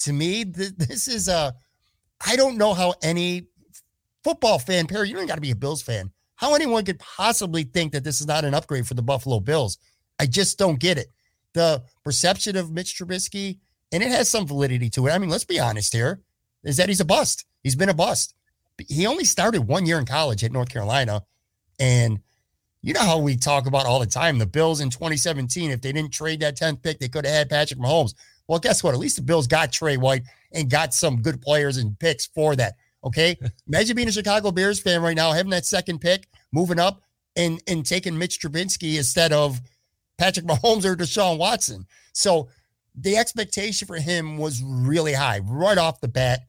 To 0.00 0.12
me, 0.12 0.44
th- 0.44 0.76
this 0.76 1.08
is 1.08 1.28
a, 1.28 1.54
I 2.24 2.36
don't 2.36 2.56
know 2.56 2.74
how 2.74 2.94
any 3.02 3.46
football 4.22 4.58
fan, 4.58 4.86
Perry, 4.86 5.08
you 5.08 5.16
don't 5.16 5.26
got 5.26 5.34
to 5.36 5.40
be 5.40 5.50
a 5.50 5.56
Bills 5.56 5.82
fan. 5.82 6.10
How 6.36 6.54
anyone 6.54 6.84
could 6.84 6.98
possibly 6.98 7.64
think 7.64 7.92
that 7.92 8.04
this 8.04 8.20
is 8.20 8.26
not 8.26 8.44
an 8.44 8.54
upgrade 8.54 8.86
for 8.86 8.94
the 8.94 9.02
Buffalo 9.02 9.40
Bills? 9.40 9.78
I 10.18 10.26
just 10.26 10.58
don't 10.58 10.78
get 10.78 10.98
it. 10.98 11.08
The 11.52 11.82
perception 12.04 12.56
of 12.56 12.72
Mitch 12.72 12.96
Trubisky, 12.98 13.58
and 13.92 14.02
it 14.02 14.08
has 14.08 14.28
some 14.28 14.46
validity 14.46 14.88
to 14.90 15.06
it. 15.06 15.12
I 15.12 15.18
mean, 15.18 15.30
let's 15.30 15.44
be 15.44 15.60
honest 15.60 15.92
here, 15.92 16.20
is 16.64 16.76
that 16.78 16.88
he's 16.88 17.00
a 17.00 17.04
bust. 17.04 17.44
He's 17.62 17.76
been 17.76 17.88
a 17.90 17.94
bust. 17.94 18.34
He 18.88 19.06
only 19.06 19.24
started 19.24 19.62
one 19.62 19.86
year 19.86 19.98
in 19.98 20.06
college 20.06 20.44
at 20.44 20.52
North 20.52 20.68
Carolina. 20.68 21.22
And 21.78 22.20
you 22.82 22.92
know 22.92 23.00
how 23.00 23.18
we 23.18 23.36
talk 23.36 23.66
about 23.66 23.86
all 23.86 24.00
the 24.00 24.06
time 24.06 24.38
the 24.38 24.46
Bills 24.46 24.80
in 24.80 24.90
2017, 24.90 25.70
if 25.70 25.80
they 25.80 25.92
didn't 25.92 26.12
trade 26.12 26.40
that 26.40 26.58
10th 26.58 26.82
pick, 26.82 26.98
they 26.98 27.08
could 27.08 27.24
have 27.24 27.34
had 27.34 27.50
Patrick 27.50 27.80
Mahomes. 27.80 28.14
Well, 28.48 28.58
guess 28.58 28.82
what? 28.82 28.94
At 28.94 29.00
least 29.00 29.16
the 29.16 29.22
Bills 29.22 29.46
got 29.46 29.72
Tre 29.72 29.96
White 29.96 30.22
and 30.52 30.68
got 30.68 30.92
some 30.92 31.22
good 31.22 31.40
players 31.40 31.76
and 31.76 31.98
picks 31.98 32.26
for 32.26 32.56
that. 32.56 32.74
Okay. 33.04 33.38
Imagine 33.68 33.96
being 33.96 34.08
a 34.08 34.12
Chicago 34.12 34.50
Bears 34.50 34.80
fan 34.80 35.02
right 35.02 35.16
now, 35.16 35.32
having 35.32 35.50
that 35.50 35.66
second 35.66 36.00
pick, 36.00 36.28
moving 36.52 36.78
up 36.78 37.02
and 37.36 37.62
and 37.66 37.86
taking 37.86 38.18
Mitch 38.18 38.40
Trubisky 38.40 38.96
instead 38.96 39.32
of 39.32 39.60
Patrick 40.18 40.46
Mahomes 40.46 40.84
or 40.84 40.96
Deshaun 40.96 41.38
Watson. 41.38 41.86
So 42.12 42.48
the 42.94 43.16
expectation 43.16 43.86
for 43.86 43.96
him 43.96 44.38
was 44.38 44.62
really 44.62 45.14
high 45.14 45.40
right 45.44 45.78
off 45.78 46.00
the 46.00 46.08
bat. 46.08 46.40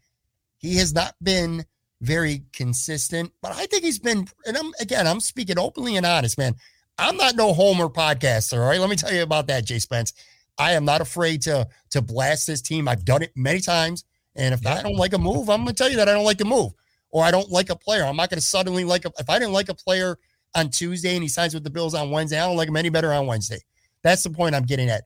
He 0.58 0.76
has 0.78 0.94
not 0.94 1.16
been 1.22 1.66
very 2.04 2.44
consistent, 2.52 3.32
but 3.42 3.54
I 3.54 3.66
think 3.66 3.84
he's 3.84 4.00
been, 4.00 4.28
and 4.46 4.58
I'm 4.58 4.74
again, 4.80 5.08
I'm 5.08 5.20
speaking 5.20 5.58
openly 5.58 5.96
and 5.96 6.06
honest, 6.06 6.38
man. 6.38 6.56
I'm 7.00 7.18
not 7.18 7.36
no 7.36 7.54
homer 7.54 7.88
podcaster, 7.88 8.60
all 8.60 8.68
right? 8.68 8.80
Let 8.80 8.90
me 8.90 8.96
tell 8.96 9.12
you 9.12 9.24
about 9.24 9.48
that, 9.48 9.66
Jay 9.66 9.80
Spence. 9.80 10.14
I 10.58 10.74
am 10.74 10.86
not 10.86 11.02
afraid 11.02 11.42
to 11.44 11.68
to 11.92 12.02
blast 12.02 12.46
this 12.46 12.62
team. 12.62 12.88
I've 12.88 13.06
done 13.06 13.24
it 13.24 13.32
many 13.36 13.62
times. 13.62 14.04
And 14.36 14.54
if 14.54 14.66
I 14.66 14.82
don't 14.82 14.98
like 14.98 15.14
a 15.14 15.18
move, 15.18 15.50
I'm 15.50 15.62
gonna 15.62 15.74
tell 15.74 15.90
you 15.90 15.96
that 15.98 16.10
I 16.10 16.14
don't 16.14 16.26
like 16.26 16.42
a 16.42 16.46
move. 16.46 16.74
Or 17.10 17.24
I 17.24 17.32
don't 17.32 17.50
like 17.50 17.70
a 17.70 17.76
player. 17.76 18.04
I'm 18.04 18.16
not 18.16 18.30
gonna 18.30 18.42
suddenly 18.42 18.84
like 18.84 19.06
a 19.06 19.12
if 19.18 19.30
I 19.30 19.40
didn't 19.40 19.54
like 19.54 19.70
a 19.70 19.74
player 19.74 20.18
on 20.56 20.70
Tuesday 20.70 21.16
and 21.16 21.24
he 21.24 21.30
signs 21.30 21.54
with 21.54 21.64
the 21.64 21.70
Bills 21.70 21.96
on 21.96 22.12
Wednesday, 22.12 22.40
I 22.40 22.46
don't 22.46 22.58
like 22.58 22.68
him 22.68 22.78
any 22.78 22.90
better 22.90 23.14
on 23.14 23.28
Wednesday. 23.28 23.60
That's 24.04 24.24
the 24.24 24.30
point 24.30 24.56
I'm 24.56 24.66
getting 24.66 24.90
at. 24.90 25.06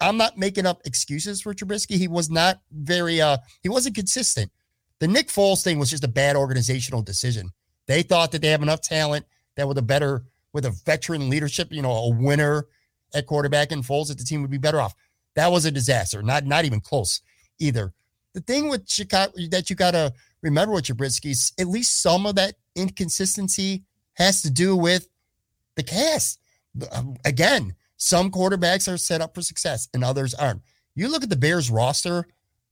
I'm 0.00 0.16
not 0.16 0.36
making 0.36 0.66
up 0.66 0.82
excuses 0.84 1.40
for 1.40 1.54
Trubisky. 1.54 1.96
He 1.96 2.08
was 2.08 2.28
not 2.28 2.60
very 2.72 3.20
uh 3.20 3.38
he 3.62 3.68
wasn't 3.68 3.94
consistent. 3.94 4.50
The 5.00 5.08
Nick 5.08 5.28
Foles 5.28 5.62
thing 5.62 5.78
was 5.78 5.90
just 5.90 6.04
a 6.04 6.08
bad 6.08 6.36
organizational 6.36 7.02
decision. 7.02 7.50
They 7.86 8.02
thought 8.02 8.32
that 8.32 8.42
they 8.42 8.48
have 8.48 8.62
enough 8.62 8.80
talent 8.80 9.26
that 9.56 9.68
with 9.68 9.78
a 9.78 9.82
better, 9.82 10.24
with 10.52 10.66
a 10.66 10.70
veteran 10.84 11.30
leadership, 11.30 11.68
you 11.70 11.82
know, 11.82 11.92
a 11.92 12.10
winner 12.10 12.66
at 13.14 13.26
quarterback 13.26 13.72
and 13.72 13.84
Foles, 13.84 14.08
that 14.08 14.18
the 14.18 14.24
team 14.24 14.42
would 14.42 14.50
be 14.50 14.58
better 14.58 14.80
off. 14.80 14.94
That 15.34 15.52
was 15.52 15.64
a 15.64 15.70
disaster. 15.70 16.22
Not 16.22 16.44
not 16.44 16.64
even 16.64 16.80
close 16.80 17.20
either. 17.58 17.92
The 18.34 18.40
thing 18.40 18.68
with 18.68 18.88
Chicago 18.88 19.32
that 19.50 19.70
you 19.70 19.76
gotta 19.76 20.12
remember 20.42 20.74
with 20.74 20.84
Trubisky, 20.84 21.52
at 21.60 21.68
least 21.68 22.02
some 22.02 22.26
of 22.26 22.34
that 22.34 22.54
inconsistency 22.74 23.84
has 24.14 24.42
to 24.42 24.50
do 24.50 24.76
with 24.76 25.08
the 25.76 25.82
cast. 25.82 26.40
Um, 26.92 27.16
again, 27.24 27.74
some 27.96 28.30
quarterbacks 28.30 28.92
are 28.92 28.96
set 28.96 29.20
up 29.20 29.34
for 29.34 29.42
success 29.42 29.88
and 29.94 30.04
others 30.04 30.34
aren't. 30.34 30.62
You 30.94 31.08
look 31.08 31.22
at 31.22 31.30
the 31.30 31.36
Bears 31.36 31.70
roster 31.70 32.26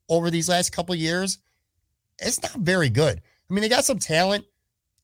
over 0.08 0.30
these 0.30 0.48
last 0.48 0.70
couple 0.70 0.94
years, 0.94 1.38
it's 2.18 2.42
not 2.42 2.52
very 2.52 2.90
good. 2.90 3.20
I 3.50 3.54
mean, 3.54 3.62
they 3.62 3.68
got 3.68 3.84
some 3.84 3.98
talent. 3.98 4.44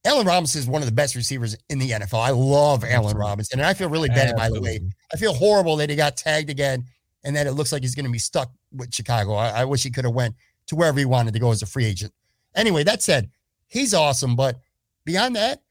Allen 0.04 0.26
Robinson 0.26 0.58
is 0.58 0.66
one 0.66 0.82
of 0.82 0.86
the 0.86 0.94
best 0.94 1.14
receivers 1.14 1.56
in 1.68 1.78
the 1.78 1.90
NFL. 1.90 2.18
I 2.18 2.30
love 2.30 2.84
Allen 2.84 3.16
Robinson, 3.16 3.60
and 3.60 3.66
I 3.66 3.74
feel 3.74 3.88
really 3.88 4.08
bad, 4.08 4.34
by 4.36 4.50
the 4.50 4.60
way. 4.60 4.80
I 5.12 5.16
feel 5.16 5.32
horrible 5.32 5.76
that 5.76 5.90
he 5.90 5.96
got 5.96 6.16
tagged 6.16 6.50
again, 6.50 6.84
and 7.22 7.36
that 7.36 7.46
it 7.46 7.52
looks 7.52 7.70
like 7.70 7.82
he's 7.82 7.94
going 7.94 8.06
to 8.06 8.10
be 8.10 8.18
stuck 8.18 8.50
with 8.72 8.92
Chicago. 8.92 9.34
I, 9.34 9.60
I 9.60 9.64
wish 9.64 9.84
he 9.84 9.90
could 9.90 10.04
have 10.04 10.14
went 10.14 10.34
to 10.66 10.76
wherever 10.76 10.98
he 10.98 11.04
wanted 11.04 11.34
to 11.34 11.40
go 11.40 11.52
as 11.52 11.62
a 11.62 11.66
free 11.66 11.84
agent. 11.84 12.12
Anyway, 12.56 12.82
that 12.82 13.00
said, 13.00 13.30
he's 13.68 13.94
awesome, 13.94 14.34
but 14.34 14.58
beyond 15.04 15.36
that, 15.36 15.62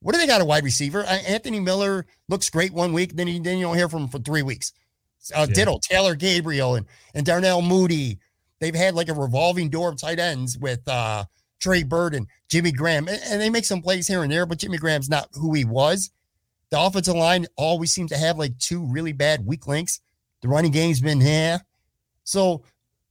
what 0.00 0.12
do 0.12 0.18
they 0.18 0.26
got 0.26 0.42
a 0.42 0.44
wide 0.44 0.64
receiver? 0.64 1.04
Anthony 1.04 1.60
Miller 1.60 2.06
looks 2.28 2.50
great 2.50 2.72
one 2.72 2.92
week, 2.92 3.16
then, 3.16 3.26
he, 3.26 3.38
then 3.38 3.56
you 3.56 3.64
don't 3.64 3.76
hear 3.76 3.88
from 3.88 4.02
him 4.02 4.08
for 4.08 4.18
three 4.18 4.42
weeks. 4.42 4.72
Uh, 5.34 5.46
yeah. 5.48 5.54
Ditto, 5.54 5.78
Taylor 5.82 6.14
Gabriel 6.14 6.74
and, 6.74 6.86
and 7.14 7.24
Darnell 7.24 7.62
Mooney 7.62 8.18
They've 8.60 8.74
had 8.74 8.94
like 8.94 9.08
a 9.08 9.14
revolving 9.14 9.70
door 9.70 9.88
of 9.88 9.96
tight 9.96 10.18
ends 10.18 10.58
with 10.58 10.86
uh, 10.86 11.24
Trey 11.60 11.82
Bird 11.82 12.14
and 12.14 12.26
Jimmy 12.48 12.72
Graham, 12.72 13.08
and, 13.08 13.20
and 13.24 13.40
they 13.40 13.50
make 13.50 13.64
some 13.64 13.82
plays 13.82 14.06
here 14.06 14.22
and 14.22 14.30
there, 14.30 14.46
but 14.46 14.58
Jimmy 14.58 14.78
Graham's 14.78 15.08
not 15.08 15.28
who 15.34 15.54
he 15.54 15.64
was. 15.64 16.10
The 16.70 16.80
offensive 16.80 17.16
line 17.16 17.46
always 17.56 17.90
seems 17.90 18.10
to 18.10 18.18
have 18.18 18.38
like 18.38 18.56
two 18.58 18.84
really 18.84 19.12
bad 19.12 19.44
weak 19.44 19.66
links. 19.66 20.00
The 20.42 20.48
running 20.48 20.72
game's 20.72 21.00
been 21.00 21.20
here. 21.20 21.60
So 22.24 22.62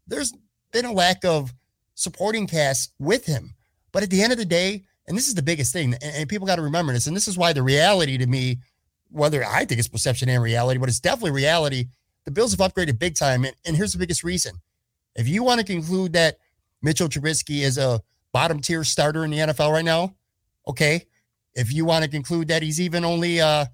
there's 0.08 0.34
been 0.72 0.86
a 0.86 0.94
lack 0.94 1.26
of 1.26 1.54
supporting 1.96 2.48
cast 2.48 2.94
with 3.00 3.26
him. 3.26 3.56
But 3.92 4.04
at 4.04 4.10
the 4.10 4.22
end 4.22 4.32
of 4.32 4.38
the 4.38 4.46
day, 4.46 4.84
and 5.08 5.18
this 5.18 5.28
is 5.28 5.36
the 5.36 5.42
biggest 5.42 5.74
thing, 5.74 5.94
and, 5.96 6.04
and 6.04 6.30
people 6.30 6.48
got 6.48 6.56
to 6.56 6.62
remember 6.62 6.94
this, 6.94 7.08
and 7.08 7.16
this 7.16 7.28
is 7.28 7.38
why 7.38 7.54
the 7.54 7.64
reality 7.64 8.18
to 8.18 8.28
me, 8.28 8.60
whether 9.12 9.44
I 9.44 9.66
think 9.66 9.80
it's 9.80 9.88
perception 9.88 10.30
and 10.30 10.42
reality, 10.42 10.80
but 10.80 10.90
it's 10.90 11.00
definitely 11.00 11.32
reality. 11.32 11.86
The 12.26 12.32
Bills 12.32 12.52
have 12.56 12.60
upgraded 12.60 13.00
big 13.00 13.16
time. 13.16 13.44
And, 13.44 13.56
and 13.66 13.76
here's 13.76 13.94
the 13.94 14.00
biggest 14.00 14.24
reason 14.24 14.62
if 15.16 15.28
you 15.28 15.44
want 15.44 15.60
to 15.60 15.66
conclude 15.66 16.14
that 16.14 16.38
Mitchell 16.82 17.10
Trubisky 17.10 17.62
is 17.62 17.78
a 17.78 18.02
bottom 18.32 18.60
tier 18.60 18.84
starter 18.84 19.26
in 19.26 19.32
the 19.32 19.38
NFL 19.38 19.72
right 19.72 19.86
now, 19.86 20.16
okay. 20.68 21.06
If 21.56 21.74
you 21.74 21.86
want 21.86 22.06
to 22.06 22.10
conclude 22.10 22.48
that 22.50 22.62
he's 22.62 22.80
even 22.80 23.04
only 23.04 23.42
uh 23.42 23.66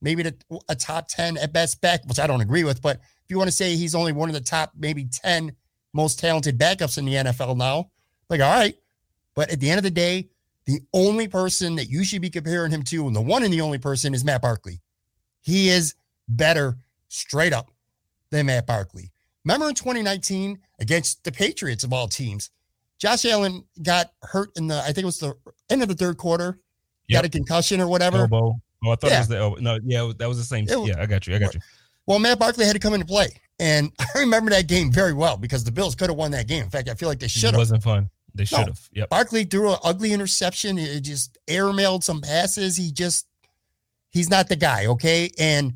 maybe 0.00 0.22
the, 0.22 0.34
a 0.68 0.76
top 0.76 1.08
10 1.08 1.36
at 1.38 1.52
best 1.52 1.80
back, 1.80 2.06
which 2.06 2.20
I 2.20 2.26
don't 2.26 2.40
agree 2.40 2.64
with, 2.64 2.80
but 2.80 2.98
if 2.98 3.30
you 3.30 3.38
want 3.38 3.48
to 3.48 3.56
say 3.56 3.74
he's 3.74 3.94
only 3.94 4.12
one 4.12 4.28
of 4.28 4.34
the 4.34 4.40
top 4.40 4.72
maybe 4.76 5.06
10 5.10 5.52
most 5.92 6.18
talented 6.18 6.58
backups 6.58 6.98
in 6.98 7.04
the 7.04 7.14
NFL 7.14 7.56
now, 7.56 7.90
like 8.30 8.40
all 8.40 8.50
right. 8.50 8.74
But 9.34 9.50
at 9.50 9.60
the 9.60 9.70
end 9.70 9.78
of 9.78 9.84
the 9.84 9.90
day, 9.90 10.28
the 10.66 10.80
only 10.92 11.28
person 11.28 11.76
that 11.76 11.88
you 11.88 12.04
should 12.04 12.20
be 12.20 12.28
comparing 12.28 12.70
him 12.70 12.82
to, 12.84 13.06
and 13.06 13.16
the 13.16 13.20
one 13.20 13.42
and 13.42 13.52
the 13.52 13.62
only 13.62 13.78
person 13.78 14.14
is 14.14 14.24
Matt 14.24 14.42
Barkley. 14.42 14.80
He 15.40 15.70
is 15.70 15.94
better 16.28 16.76
straight 17.08 17.52
up 17.52 17.70
than 18.30 18.46
Matt 18.46 18.66
Barkley. 18.66 19.10
Remember 19.44 19.68
in 19.68 19.74
2019 19.74 20.58
against 20.80 21.24
the 21.24 21.32
Patriots 21.32 21.84
of 21.84 21.92
all 21.92 22.08
teams, 22.08 22.50
Josh 22.98 23.24
Allen 23.24 23.64
got 23.82 24.12
hurt 24.22 24.50
in 24.56 24.66
the, 24.66 24.78
I 24.80 24.86
think 24.86 24.98
it 24.98 25.04
was 25.06 25.18
the 25.18 25.34
end 25.70 25.82
of 25.82 25.88
the 25.88 25.94
third 25.94 26.18
quarter, 26.18 26.58
yep. 27.06 27.22
got 27.22 27.26
a 27.26 27.30
concussion 27.30 27.80
or 27.80 27.88
whatever. 27.88 28.18
Elbow. 28.18 28.60
Oh, 28.84 28.90
I 28.90 28.94
thought 28.96 29.10
yeah. 29.10 29.16
it 29.16 29.20
was 29.20 29.28
the 29.28 29.38
elbow. 29.38 29.60
No, 29.60 29.78
yeah, 29.84 30.12
that 30.18 30.28
was 30.28 30.38
the 30.38 30.44
same. 30.44 30.66
Yeah, 30.68 31.00
I 31.00 31.06
got 31.06 31.26
you. 31.26 31.34
I 31.34 31.38
got 31.38 31.54
you. 31.54 31.60
Well, 32.06 32.18
Matt 32.18 32.38
Barkley 32.38 32.64
had 32.64 32.72
to 32.72 32.78
come 32.78 32.94
into 32.94 33.06
play. 33.06 33.28
And 33.58 33.92
I 34.00 34.18
remember 34.18 34.50
that 34.50 34.66
game 34.66 34.90
very 34.90 35.12
well 35.12 35.36
because 35.36 35.64
the 35.64 35.72
Bills 35.72 35.94
could 35.94 36.08
have 36.08 36.16
won 36.16 36.30
that 36.32 36.48
game. 36.48 36.64
In 36.64 36.70
fact, 36.70 36.88
I 36.88 36.94
feel 36.94 37.08
like 37.08 37.18
they 37.18 37.28
should 37.28 37.44
have. 37.44 37.54
It 37.54 37.58
wasn't 37.58 37.82
fun. 37.82 38.10
They 38.34 38.44
should 38.44 38.58
have. 38.58 38.88
No. 38.94 39.00
Yep. 39.00 39.10
Barkley 39.10 39.44
threw 39.44 39.72
an 39.72 39.78
ugly 39.84 40.12
interception. 40.12 40.76
He 40.76 41.00
just 41.00 41.38
airmailed 41.46 42.02
some 42.02 42.20
passes. 42.20 42.76
He 42.76 42.92
just, 42.92 43.26
he's 44.10 44.30
not 44.30 44.48
the 44.48 44.56
guy. 44.56 44.86
Okay. 44.86 45.30
And 45.38 45.74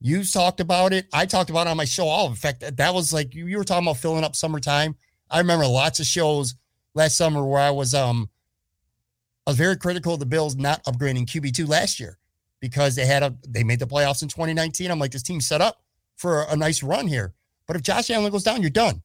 you 0.00 0.24
talked 0.24 0.60
about 0.60 0.92
it. 0.92 1.06
I 1.12 1.26
talked 1.26 1.50
about 1.50 1.66
it 1.66 1.70
on 1.70 1.76
my 1.76 1.84
show. 1.84 2.06
All 2.06 2.28
in 2.28 2.34
fact, 2.34 2.60
that 2.60 2.76
that 2.78 2.94
was 2.94 3.12
like 3.12 3.34
you, 3.34 3.46
you 3.46 3.58
were 3.58 3.64
talking 3.64 3.86
about 3.86 3.98
filling 3.98 4.24
up 4.24 4.34
summertime. 4.34 4.96
I 5.30 5.38
remember 5.38 5.66
lots 5.66 6.00
of 6.00 6.06
shows 6.06 6.54
last 6.94 7.16
summer 7.16 7.44
where 7.44 7.60
I 7.60 7.70
was 7.70 7.94
um 7.94 8.28
I 9.46 9.50
was 9.50 9.58
very 9.58 9.76
critical 9.76 10.14
of 10.14 10.20
the 10.20 10.26
Bills 10.26 10.56
not 10.56 10.82
upgrading 10.84 11.26
QB 11.26 11.52
two 11.52 11.66
last 11.66 12.00
year 12.00 12.18
because 12.60 12.94
they 12.94 13.06
had 13.06 13.22
a 13.22 13.34
they 13.46 13.62
made 13.62 13.78
the 13.78 13.86
playoffs 13.86 14.22
in 14.22 14.28
2019. 14.28 14.90
I'm 14.90 14.98
like, 14.98 15.12
this 15.12 15.22
team 15.22 15.40
set 15.40 15.60
up 15.60 15.82
for 16.16 16.42
a, 16.42 16.52
a 16.52 16.56
nice 16.56 16.82
run 16.82 17.06
here. 17.06 17.34
But 17.66 17.76
if 17.76 17.82
Josh 17.82 18.10
Allen 18.10 18.32
goes 18.32 18.42
down, 18.42 18.62
you're 18.62 18.70
done. 18.70 19.02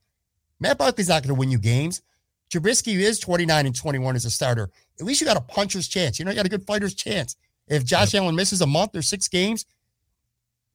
Matt 0.60 0.78
Barkley's 0.78 1.10
not 1.10 1.24
going 1.24 1.36
to 1.36 1.40
win 1.40 1.52
you 1.52 1.60
games. 1.60 2.02
Trubisky 2.50 2.96
is 2.96 3.20
29 3.20 3.66
and 3.66 3.76
21 3.76 4.16
as 4.16 4.26
a 4.26 4.30
starter. 4.30 4.70
At 5.00 5.06
least 5.06 5.20
you 5.20 5.28
got 5.28 5.38
a 5.38 5.42
puncher's 5.42 5.88
chance. 5.88 6.20
You 6.20 6.26
know, 6.26 6.32
you 6.32 6.38
got 6.38 6.46
a 6.46 6.50
good 6.50 6.66
fighter's 6.66 6.94
chance. 6.94 7.36
If 7.68 7.84
Josh 7.84 8.14
yep. 8.14 8.24
Allen 8.24 8.36
misses 8.36 8.62
a 8.62 8.68
month 8.68 8.96
or 8.96 9.02
six 9.02 9.28
games, 9.28 9.66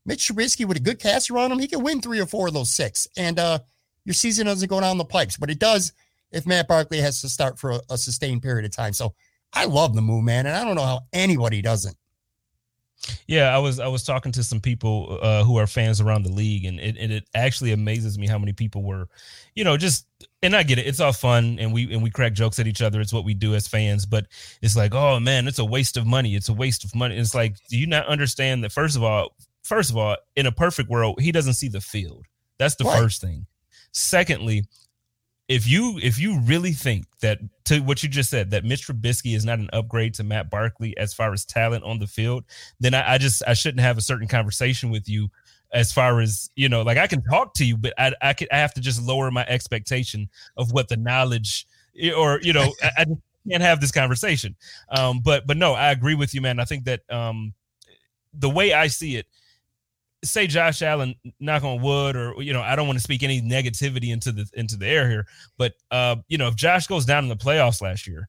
Mitch 0.06 0.28
Trubisky 0.28 0.64
with 0.64 0.76
a 0.76 0.80
good 0.80 0.98
caster 0.98 1.36
on 1.38 1.52
him, 1.52 1.58
he 1.58 1.66
can 1.66 1.82
win 1.82 2.00
three 2.00 2.20
or 2.20 2.26
four 2.26 2.48
of 2.48 2.54
those 2.54 2.70
six. 2.70 3.06
And 3.16 3.38
uh, 3.38 3.60
your 4.04 4.14
season 4.14 4.46
doesn't 4.46 4.68
go 4.68 4.80
down 4.80 4.98
the 4.98 5.04
pipes, 5.04 5.36
but 5.36 5.50
it 5.50 5.58
does 5.58 5.92
if 6.32 6.46
Matt 6.46 6.68
Barkley 6.68 7.00
has 7.00 7.20
to 7.20 7.28
start 7.28 7.58
for 7.58 7.72
a, 7.72 7.80
a 7.90 7.98
sustained 7.98 8.42
period 8.42 8.64
of 8.64 8.70
time. 8.70 8.92
So 8.92 9.14
I 9.52 9.64
love 9.64 9.94
the 9.94 10.02
move, 10.02 10.24
man, 10.24 10.46
and 10.46 10.56
I 10.56 10.64
don't 10.64 10.76
know 10.76 10.84
how 10.84 11.00
anybody 11.12 11.60
doesn't. 11.60 11.96
Yeah, 13.26 13.54
I 13.54 13.58
was 13.58 13.80
I 13.80 13.88
was 13.88 14.04
talking 14.04 14.30
to 14.32 14.44
some 14.44 14.60
people 14.60 15.18
uh, 15.22 15.42
who 15.42 15.56
are 15.56 15.66
fans 15.66 16.00
around 16.00 16.24
the 16.24 16.32
league, 16.32 16.66
and 16.66 16.78
it, 16.78 16.96
and 16.98 17.10
it 17.10 17.24
actually 17.34 17.72
amazes 17.72 18.18
me 18.18 18.26
how 18.26 18.38
many 18.38 18.52
people 18.52 18.82
were, 18.82 19.08
you 19.54 19.64
know, 19.64 19.78
just 19.78 20.06
and 20.42 20.54
I 20.54 20.62
get 20.64 20.78
it, 20.78 20.86
it's 20.86 21.00
all 21.00 21.14
fun, 21.14 21.58
and 21.58 21.72
we 21.72 21.92
and 21.94 22.02
we 22.02 22.10
crack 22.10 22.34
jokes 22.34 22.58
at 22.58 22.66
each 22.66 22.82
other. 22.82 23.00
It's 23.00 23.12
what 23.12 23.24
we 23.24 23.32
do 23.32 23.54
as 23.54 23.66
fans, 23.66 24.04
but 24.04 24.26
it's 24.60 24.76
like, 24.76 24.94
oh 24.94 25.18
man, 25.18 25.48
it's 25.48 25.58
a 25.58 25.64
waste 25.64 25.96
of 25.96 26.06
money. 26.06 26.34
It's 26.34 26.50
a 26.50 26.52
waste 26.52 26.84
of 26.84 26.94
money. 26.94 27.16
It's 27.16 27.34
like, 27.34 27.56
do 27.68 27.78
you 27.78 27.86
not 27.86 28.06
understand 28.06 28.62
that? 28.64 28.72
First 28.72 28.96
of 28.96 29.02
all, 29.02 29.34
first 29.70 29.88
of 29.90 29.96
all, 29.96 30.16
in 30.34 30.46
a 30.46 30.52
perfect 30.52 30.90
world, 30.90 31.20
he 31.20 31.30
doesn't 31.30 31.54
see 31.54 31.68
the 31.68 31.80
field. 31.80 32.26
That's 32.58 32.74
the 32.74 32.84
right. 32.84 32.98
first 32.98 33.20
thing. 33.20 33.46
Secondly, 33.92 34.64
if 35.46 35.66
you 35.68 35.98
if 36.02 36.18
you 36.18 36.40
really 36.40 36.72
think 36.72 37.06
that 37.20 37.38
to 37.66 37.78
what 37.80 38.02
you 38.02 38.08
just 38.08 38.30
said 38.30 38.50
that 38.50 38.64
Mitch 38.64 38.88
Trubisky 38.88 39.36
is 39.36 39.44
not 39.44 39.60
an 39.60 39.70
upgrade 39.72 40.14
to 40.14 40.24
Matt 40.24 40.50
Barkley 40.50 40.96
as 40.98 41.14
far 41.14 41.32
as 41.32 41.44
talent 41.44 41.84
on 41.84 42.00
the 42.00 42.08
field, 42.08 42.44
then 42.80 42.94
I, 42.94 43.14
I 43.14 43.18
just 43.18 43.44
I 43.46 43.54
shouldn't 43.54 43.80
have 43.80 43.96
a 43.96 44.00
certain 44.00 44.26
conversation 44.26 44.90
with 44.90 45.08
you 45.08 45.28
as 45.72 45.92
far 45.92 46.20
as 46.20 46.50
you 46.56 46.68
know. 46.68 46.82
Like 46.82 46.98
I 46.98 47.06
can 47.06 47.22
talk 47.22 47.54
to 47.54 47.64
you, 47.64 47.76
but 47.76 47.94
I 47.96 48.12
I 48.20 48.32
could 48.32 48.48
I 48.50 48.58
have 48.58 48.74
to 48.74 48.80
just 48.80 49.00
lower 49.00 49.30
my 49.30 49.46
expectation 49.46 50.28
of 50.56 50.72
what 50.72 50.88
the 50.88 50.96
knowledge 50.96 51.66
or 52.16 52.40
you 52.42 52.52
know 52.52 52.72
I, 52.82 52.90
I 52.98 53.06
can't 53.48 53.62
have 53.62 53.80
this 53.80 53.92
conversation. 53.92 54.56
Um, 54.88 55.20
but 55.20 55.46
but 55.46 55.56
no, 55.56 55.74
I 55.74 55.92
agree 55.92 56.16
with 56.16 56.34
you, 56.34 56.40
man. 56.40 56.58
I 56.58 56.64
think 56.64 56.84
that 56.84 57.02
um, 57.08 57.54
the 58.34 58.50
way 58.50 58.72
I 58.72 58.88
see 58.88 59.16
it, 59.16 59.26
say 60.24 60.46
Josh 60.46 60.82
Allen, 60.82 61.14
knock 61.38 61.64
on 61.64 61.80
wood, 61.80 62.16
or 62.16 62.42
you 62.42 62.52
know, 62.52 62.62
I 62.62 62.76
don't 62.76 62.86
want 62.86 62.98
to 62.98 63.02
speak 63.02 63.22
any 63.22 63.40
negativity 63.40 64.12
into 64.12 64.32
the 64.32 64.48
into 64.54 64.76
the 64.76 64.86
air 64.86 65.08
here, 65.08 65.26
but 65.56 65.74
uh, 65.90 66.16
you 66.28 66.38
know, 66.38 66.48
if 66.48 66.56
Josh 66.56 66.86
goes 66.86 67.04
down 67.04 67.24
in 67.24 67.28
the 67.28 67.36
playoffs 67.36 67.80
last 67.80 68.06
year, 68.06 68.28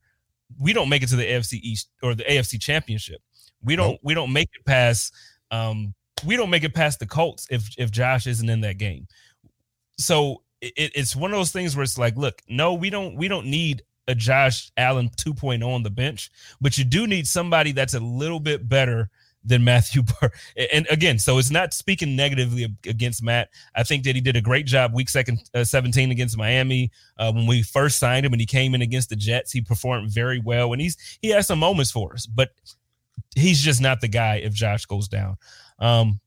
we 0.60 0.74
don't 0.74 0.90
make 0.90 1.04
it 1.04 1.10
to 1.10 1.16
the 1.16 1.26
AFC 1.26 1.60
East 1.62 1.90
or 2.02 2.16
the 2.16 2.24
AFC 2.24 2.60
Championship. 2.60 3.22
We 3.64 3.76
don't 3.76 4.00
we 4.04 4.14
don't 4.14 4.34
make 4.34 4.50
it 4.54 4.66
past 4.66 5.14
um 5.52 5.94
we 6.26 6.36
don't 6.36 6.50
make 6.50 6.64
it 6.64 6.74
past 6.74 7.00
the 7.00 7.06
Colts 7.06 7.48
if 7.50 7.70
if 7.78 7.92
Josh 7.92 8.28
isn't 8.28 8.50
in 8.50 8.62
that 8.62 8.78
game. 8.78 9.08
So 9.98 10.44
it, 10.62 10.92
it's 10.96 11.16
one 11.16 11.32
of 11.32 11.38
those 11.38 11.52
things 11.52 11.76
where 11.76 11.84
it's 11.84 11.98
like, 11.98 12.16
look, 12.16 12.42
no, 12.48 12.74
we 12.74 12.90
don't 12.90 13.16
we 13.16 13.28
don't 13.28 13.48
need 13.48 13.84
a 14.08 14.16
Josh 14.16 14.72
Allen 14.78 15.10
2.0 15.10 15.66
on 15.68 15.84
the 15.84 15.90
bench, 15.90 16.32
but 16.60 16.78
you 16.78 16.84
do 16.84 17.08
need 17.08 17.28
somebody 17.28 17.72
that's 17.72 17.94
a 17.94 18.00
little 18.00 18.40
bit 18.40 18.68
better 18.68 19.10
than 19.44 19.64
Matthew 19.64 20.04
Burr. 20.04 20.32
And 20.72 20.88
again, 20.90 21.20
so 21.20 21.38
it's 21.38 21.52
not 21.52 21.74
speaking 21.74 22.16
negatively 22.16 22.68
against 22.88 23.24
Matt. 23.24 23.50
I 23.76 23.84
think 23.84 24.04
that 24.04 24.16
he 24.16 24.22
did 24.22 24.36
a 24.36 24.42
great 24.42 24.66
job 24.66 24.94
week 24.94 25.10
second 25.10 25.40
uh, 25.54 25.64
17 25.64 26.12
against 26.12 26.38
Miami. 26.38 26.92
Uh, 27.18 27.32
when 27.32 27.48
we 27.48 27.64
first 27.64 28.00
signed 28.00 28.26
him 28.26 28.34
and 28.34 28.40
he 28.40 28.46
came 28.46 28.76
in 28.76 28.82
against 28.82 29.10
the 29.10 29.16
Jets, 29.16 29.52
he 29.52 29.62
performed 29.62 30.12
very 30.12 30.40
well 30.40 30.74
and 30.74 30.82
he's 30.82 30.98
he 31.22 31.30
has 31.30 31.48
some 31.48 31.60
moments 31.60 31.92
for 31.92 32.14
us, 32.14 32.26
but 32.26 32.50
he's 33.36 33.62
just 33.62 33.82
not 33.82 34.02
the 34.02 34.08
guy 34.08 34.36
if 34.36 34.54
Josh 34.54 34.86
goes 34.86 35.08
down. 35.08 35.38
Um, 35.80 36.20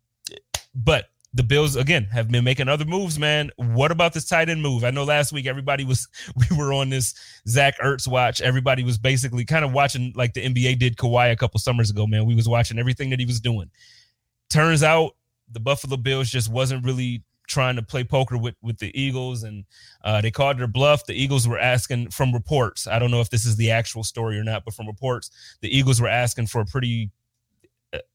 but 0.75 1.07
the 1.35 1.43
Bills 1.43 1.75
again 1.75 2.05
have 2.05 2.31
been 2.31 2.45
making 2.45 2.69
other 2.69 2.85
moves, 2.85 3.19
man. 3.19 3.51
What 3.57 3.91
about 3.91 4.15
this 4.15 4.25
tight 4.25 4.49
end 4.49 4.63
move? 4.63 4.85
I 4.85 4.91
know 4.91 5.03
last 5.03 5.33
week 5.33 5.47
everybody 5.47 5.85
was 5.85 6.07
we 6.51 6.57
were 6.57 6.73
on 6.73 6.91
this 6.91 7.15
Zach 7.49 7.75
Ertz 7.81 8.07
watch. 8.07 8.41
Everybody 8.41 8.85
was 8.85 8.97
basically 8.97 9.45
kind 9.45 9.65
of 9.65 9.73
watching 9.73 10.13
like 10.15 10.33
the 10.35 10.45
NBA 10.45 10.79
did 10.79 10.97
Kawhi 10.97 11.33
a 11.33 11.37
couple 11.37 11.59
summers 11.59 11.91
ago, 11.91 12.07
man. 12.07 12.25
We 12.25 12.37
was 12.37 12.49
watching 12.49 12.79
everything 12.79 13.11
that 13.11 13.19
he 13.19 13.27
was 13.27 13.41
doing. 13.41 13.69
Turns 14.49 14.85
out 14.85 15.17
the 15.51 15.61
Buffalo 15.61 15.97
Bills 15.97 16.31
just 16.31 16.51
wasn't 16.51 16.85
really 16.85 17.25
trying 17.49 17.77
to 17.77 17.83
play 17.83 18.05
poker 18.05 18.39
with 18.39 18.55
with 18.63 18.79
the 18.79 18.97
Eagles, 18.99 19.43
and 19.43 19.65
uh, 20.05 20.21
they 20.21 20.31
called 20.31 20.59
their 20.59 20.69
bluff. 20.69 21.05
The 21.05 21.21
Eagles 21.21 21.49
were 21.49 21.59
asking 21.59 22.11
from 22.11 22.33
reports. 22.33 22.87
I 22.87 23.01
don't 23.01 23.11
know 23.11 23.21
if 23.21 23.31
this 23.31 23.45
is 23.45 23.57
the 23.57 23.73
actual 23.73 24.05
story 24.05 24.39
or 24.39 24.45
not, 24.45 24.65
but 24.65 24.75
from 24.75 24.87
reports, 24.87 25.31
the 25.63 25.77
Eagles 25.77 26.01
were 26.01 26.09
asking 26.09 26.47
for 26.47 26.61
a 26.61 26.65
pretty 26.65 27.11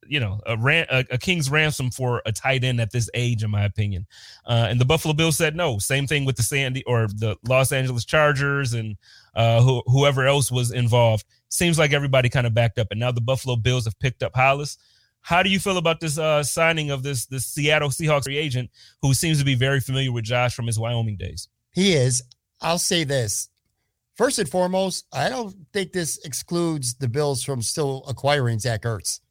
you 0.07 0.19
know 0.19 0.39
a, 0.45 0.57
ran, 0.57 0.85
a, 0.89 1.05
a, 1.11 1.17
king's 1.17 1.49
ransom 1.49 1.91
for 1.91 2.21
a 2.25 2.31
tight 2.31 2.63
end 2.63 2.81
at 2.81 2.91
this 2.91 3.09
age 3.13 3.43
in 3.43 3.51
my 3.51 3.63
opinion. 3.63 4.05
Uh, 4.45 4.67
and 4.69 4.79
the 4.79 4.85
buffalo 4.85 5.13
bills 5.13 5.37
said 5.37 5.55
no. 5.55 5.77
Same 5.77 6.07
thing 6.07 6.25
with 6.25 6.35
the 6.35 6.43
sandy 6.43 6.83
or 6.85 7.07
the 7.07 7.35
los 7.47 7.71
angeles 7.71 8.05
chargers 8.05 8.73
and 8.73 8.97
uh, 9.35 9.61
who, 9.61 9.83
whoever 9.85 10.25
else 10.25 10.51
was 10.51 10.71
involved. 10.71 11.25
Seems 11.49 11.79
like 11.79 11.93
everybody 11.93 12.29
kind 12.29 12.47
of 12.47 12.53
backed 12.53 12.79
up 12.79 12.87
and 12.91 12.99
now 12.99 13.11
the 13.11 13.21
buffalo 13.21 13.55
bills 13.55 13.85
have 13.85 13.97
picked 13.99 14.23
up 14.23 14.35
hollis. 14.35 14.77
How 15.21 15.43
do 15.43 15.49
you 15.49 15.59
feel 15.59 15.77
about 15.77 15.99
this 15.99 16.17
uh, 16.17 16.43
signing 16.43 16.91
of 16.91 17.03
this 17.03 17.25
this 17.25 17.45
seattle 17.45 17.89
seahawks 17.89 18.23
free 18.23 18.37
agent 18.37 18.69
who 19.01 19.13
seems 19.13 19.39
to 19.39 19.45
be 19.45 19.55
very 19.55 19.79
familiar 19.79 20.11
with 20.11 20.23
josh 20.23 20.55
from 20.55 20.67
his 20.67 20.79
wyoming 20.79 21.17
days? 21.17 21.47
He 21.71 21.93
is. 21.93 22.23
I'll 22.61 22.79
say 22.79 23.03
this. 23.03 23.49
First 24.19 24.37
and 24.37 24.49
foremost 24.49 25.05
i 25.13 25.29
don't 25.29 25.55
think 25.71 25.93
this 25.93 26.17
excludes 26.25 26.95
the 26.95 27.07
bills 27.07 27.41
from 27.41 27.61
still 27.61 28.03
acquiring 28.05 28.59
zach 28.59 28.81
ertz 28.81 29.21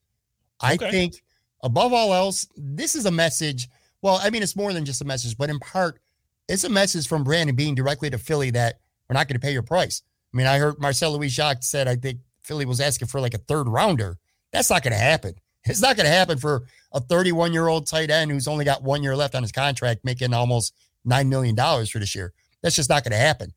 I 0.61 0.74
okay. 0.74 0.90
think 0.90 1.22
above 1.62 1.92
all 1.92 2.12
else, 2.14 2.48
this 2.56 2.94
is 2.94 3.06
a 3.06 3.11
message. 3.11 3.68
Well, 4.02 4.20
I 4.22 4.30
mean, 4.30 4.42
it's 4.42 4.56
more 4.56 4.72
than 4.72 4.84
just 4.84 5.00
a 5.00 5.04
message, 5.04 5.36
but 5.36 5.50
in 5.50 5.59
part, 5.59 6.00
it's 6.48 6.64
a 6.64 6.68
message 6.68 7.06
from 7.06 7.24
Brandon 7.24 7.54
Beane 7.54 7.74
directly 7.74 8.11
to 8.11 8.18
Philly 8.18 8.50
that 8.50 8.80
we're 9.09 9.14
not 9.14 9.28
going 9.28 9.38
to 9.38 9.44
pay 9.44 9.52
your 9.52 9.62
price. 9.62 10.02
I 10.32 10.36
mean, 10.36 10.46
I 10.46 10.59
heard 10.59 10.78
Marcel 10.78 11.12
Louis 11.12 11.28
Jacques 11.28 11.62
said, 11.62 11.88
I 11.88 11.96
think 11.96 12.20
Philly 12.42 12.64
was 12.64 12.80
asking 12.80 13.09
for 13.09 13.20
like 13.20 13.34
a 13.34 13.38
third 13.38 13.68
rounder. 13.68 14.18
That's 14.52 14.70
not 14.70 14.82
going 14.82 14.92
to 14.92 14.98
happen. 14.98 15.34
It's 15.64 15.82
not 15.82 15.96
going 15.96 16.06
to 16.06 16.12
happen 16.12 16.38
for 16.38 16.64
a 16.92 17.00
31 17.00 17.52
year 17.52 17.68
old 17.68 17.86
tight 17.86 18.11
end 18.11 18.30
who's 18.30 18.48
only 18.48 18.64
got 18.64 18.82
one 18.82 19.02
year 19.02 19.14
left 19.14 19.34
on 19.34 19.42
his 19.42 19.52
contract, 19.52 20.04
making 20.04 20.32
almost 20.32 20.74
$9 21.06 21.28
million 21.28 21.56
for 21.56 21.98
this 21.98 22.14
year. 22.14 22.32
That's 22.62 22.76
just 22.76 22.88
not 22.88 23.04
going 23.04 23.12
to 23.12 23.18
happen. 23.18 23.52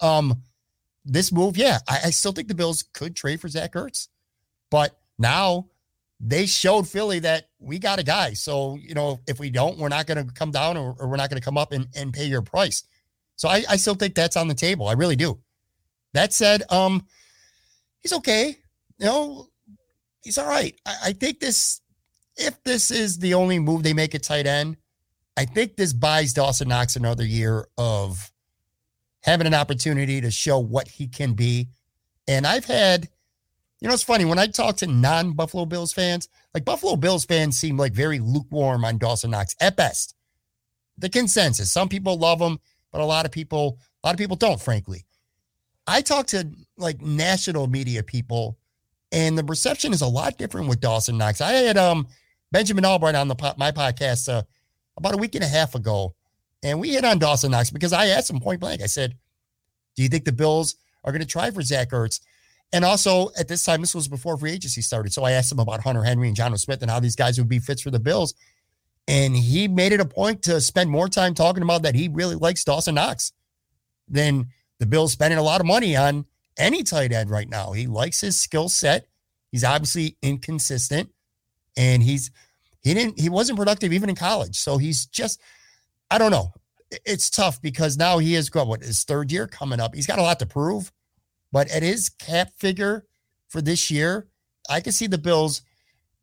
Um, 0.00 0.42
this 1.04 1.32
move, 1.32 1.56
yeah, 1.56 1.78
I, 1.88 1.98
I 2.06 2.10
still 2.10 2.32
think 2.32 2.48
the 2.48 2.54
Bills 2.54 2.84
could 2.94 3.14
trade 3.14 3.40
for 3.40 3.48
Zach 3.48 3.74
Ertz, 3.74 4.08
but 4.70 4.98
now 5.18 5.66
they 6.20 6.44
showed 6.44 6.86
Philly 6.86 7.18
that 7.20 7.48
we 7.58 7.78
got 7.78 7.98
a 7.98 8.02
guy. 8.02 8.34
So, 8.34 8.76
you 8.76 8.92
know, 8.92 9.20
if 9.26 9.40
we 9.40 9.48
don't, 9.48 9.78
we're 9.78 9.88
not 9.88 10.06
going 10.06 10.24
to 10.24 10.32
come 10.34 10.50
down 10.50 10.76
or, 10.76 10.94
or, 10.98 11.08
we're 11.08 11.16
not 11.16 11.30
going 11.30 11.40
to 11.40 11.44
come 11.44 11.56
up 11.56 11.72
and, 11.72 11.86
and 11.96 12.12
pay 12.12 12.26
your 12.26 12.42
price. 12.42 12.84
So 13.36 13.48
I, 13.48 13.64
I 13.70 13.76
still 13.76 13.94
think 13.94 14.14
that's 14.14 14.36
on 14.36 14.46
the 14.46 14.54
table. 14.54 14.86
I 14.86 14.92
really 14.92 15.16
do. 15.16 15.40
That 16.12 16.34
said, 16.34 16.62
um, 16.68 17.06
he's 18.00 18.12
okay. 18.12 18.58
You 18.98 19.06
know, 19.06 19.48
he's 20.22 20.36
all 20.36 20.46
right. 20.46 20.78
I, 20.84 20.96
I 21.04 21.12
think 21.14 21.40
this, 21.40 21.80
if 22.36 22.62
this 22.64 22.90
is 22.90 23.18
the 23.18 23.32
only 23.32 23.58
move 23.58 23.82
they 23.82 23.94
make 23.94 24.14
at 24.14 24.22
tight 24.22 24.46
end, 24.46 24.76
I 25.38 25.46
think 25.46 25.76
this 25.76 25.94
buys 25.94 26.34
Dawson 26.34 26.68
Knox 26.68 26.96
another 26.96 27.24
year 27.24 27.66
of 27.78 28.30
having 29.22 29.46
an 29.46 29.54
opportunity 29.54 30.20
to 30.20 30.30
show 30.30 30.58
what 30.58 30.86
he 30.86 31.06
can 31.06 31.32
be. 31.32 31.68
And 32.28 32.46
I've 32.46 32.66
had– 32.66 33.08
you 33.80 33.88
know, 33.88 33.94
it's 33.94 34.02
funny 34.02 34.24
when 34.24 34.38
I 34.38 34.46
talk 34.46 34.76
to 34.78 34.86
non 34.86 35.32
Buffalo 35.32 35.64
Bills 35.64 35.92
fans, 35.92 36.28
like 36.54 36.64
Buffalo 36.64 36.96
Bills 36.96 37.24
fans 37.24 37.58
seem 37.58 37.76
like 37.76 37.92
very 37.92 38.18
lukewarm 38.18 38.84
on 38.84 38.98
Dawson 38.98 39.30
Knox 39.30 39.56
at 39.60 39.76
best. 39.76 40.14
The 40.98 41.08
consensus. 41.08 41.72
Some 41.72 41.88
people 41.88 42.18
love 42.18 42.40
him, 42.40 42.58
but 42.92 43.00
a 43.00 43.06
lot 43.06 43.24
of 43.24 43.32
people, 43.32 43.78
a 44.02 44.06
lot 44.06 44.14
of 44.14 44.18
people 44.18 44.36
don't, 44.36 44.60
frankly. 44.60 45.06
I 45.86 46.02
talk 46.02 46.26
to 46.28 46.50
like 46.76 47.00
national 47.00 47.68
media 47.68 48.02
people, 48.02 48.58
and 49.12 49.36
the 49.36 49.44
perception 49.44 49.94
is 49.94 50.02
a 50.02 50.06
lot 50.06 50.36
different 50.36 50.68
with 50.68 50.80
Dawson 50.80 51.16
Knox. 51.16 51.40
I 51.40 51.52
had 51.52 51.78
um 51.78 52.06
Benjamin 52.52 52.84
Albright 52.84 53.14
on 53.14 53.28
the 53.28 53.54
my 53.56 53.72
podcast 53.72 54.30
uh, 54.30 54.42
about 54.98 55.14
a 55.14 55.18
week 55.18 55.34
and 55.34 55.44
a 55.44 55.48
half 55.48 55.74
ago, 55.74 56.14
and 56.62 56.78
we 56.78 56.90
hit 56.90 57.04
on 57.06 57.18
Dawson 57.18 57.50
Knox 57.50 57.70
because 57.70 57.94
I 57.94 58.08
asked 58.08 58.28
him 58.28 58.40
point 58.40 58.60
blank. 58.60 58.82
I 58.82 58.86
said, 58.86 59.16
"Do 59.96 60.02
you 60.02 60.10
think 60.10 60.26
the 60.26 60.32
Bills 60.32 60.76
are 61.02 61.12
going 61.12 61.22
to 61.22 61.26
try 61.26 61.50
for 61.50 61.62
Zach 61.62 61.90
Ertz?" 61.90 62.20
And 62.72 62.84
also 62.84 63.30
at 63.38 63.48
this 63.48 63.64
time, 63.64 63.80
this 63.80 63.94
was 63.94 64.08
before 64.08 64.36
free 64.36 64.52
agency 64.52 64.80
started. 64.80 65.12
So 65.12 65.24
I 65.24 65.32
asked 65.32 65.50
him 65.50 65.58
about 65.58 65.82
Hunter 65.82 66.04
Henry 66.04 66.28
and 66.28 66.36
Jonnu 66.36 66.58
Smith 66.58 66.82
and 66.82 66.90
how 66.90 67.00
these 67.00 67.16
guys 67.16 67.38
would 67.38 67.48
be 67.48 67.58
fits 67.58 67.82
for 67.82 67.90
the 67.90 67.98
Bills. 67.98 68.34
And 69.08 69.34
he 69.36 69.66
made 69.66 69.92
it 69.92 70.00
a 70.00 70.04
point 70.04 70.42
to 70.44 70.60
spend 70.60 70.88
more 70.88 71.08
time 71.08 71.34
talking 71.34 71.62
about 71.62 71.82
that 71.82 71.96
he 71.96 72.08
really 72.08 72.36
likes 72.36 72.62
Dawson 72.62 72.94
Knox 72.94 73.32
than 74.08 74.48
the 74.78 74.86
Bills 74.86 75.12
spending 75.12 75.38
a 75.38 75.42
lot 75.42 75.60
of 75.60 75.66
money 75.66 75.96
on 75.96 76.26
any 76.56 76.82
tight 76.84 77.12
end 77.12 77.28
right 77.28 77.48
now. 77.48 77.72
He 77.72 77.86
likes 77.86 78.20
his 78.20 78.38
skill 78.38 78.68
set. 78.68 79.08
He's 79.50 79.64
obviously 79.64 80.16
inconsistent 80.22 81.10
and 81.76 82.02
he's 82.02 82.30
he 82.82 82.94
didn't 82.94 83.18
he 83.18 83.28
wasn't 83.28 83.58
productive 83.58 83.92
even 83.92 84.08
in 84.08 84.16
college. 84.16 84.56
So 84.56 84.78
he's 84.78 85.06
just 85.06 85.40
I 86.10 86.18
don't 86.18 86.30
know. 86.30 86.52
It's 87.04 87.30
tough 87.30 87.60
because 87.62 87.96
now 87.96 88.18
he 88.18 88.34
is 88.34 88.50
got 88.50 88.66
what 88.66 88.82
his 88.82 89.04
third 89.04 89.30
year 89.32 89.46
coming 89.46 89.80
up. 89.80 89.94
He's 89.94 90.06
got 90.06 90.18
a 90.18 90.22
lot 90.22 90.38
to 90.40 90.46
prove. 90.46 90.92
But 91.52 91.70
at 91.70 91.82
his 91.82 92.08
cap 92.08 92.52
figure 92.56 93.06
for 93.48 93.60
this 93.60 93.90
year, 93.90 94.28
I 94.68 94.80
could 94.80 94.94
see 94.94 95.06
the 95.06 95.18
Bills 95.18 95.62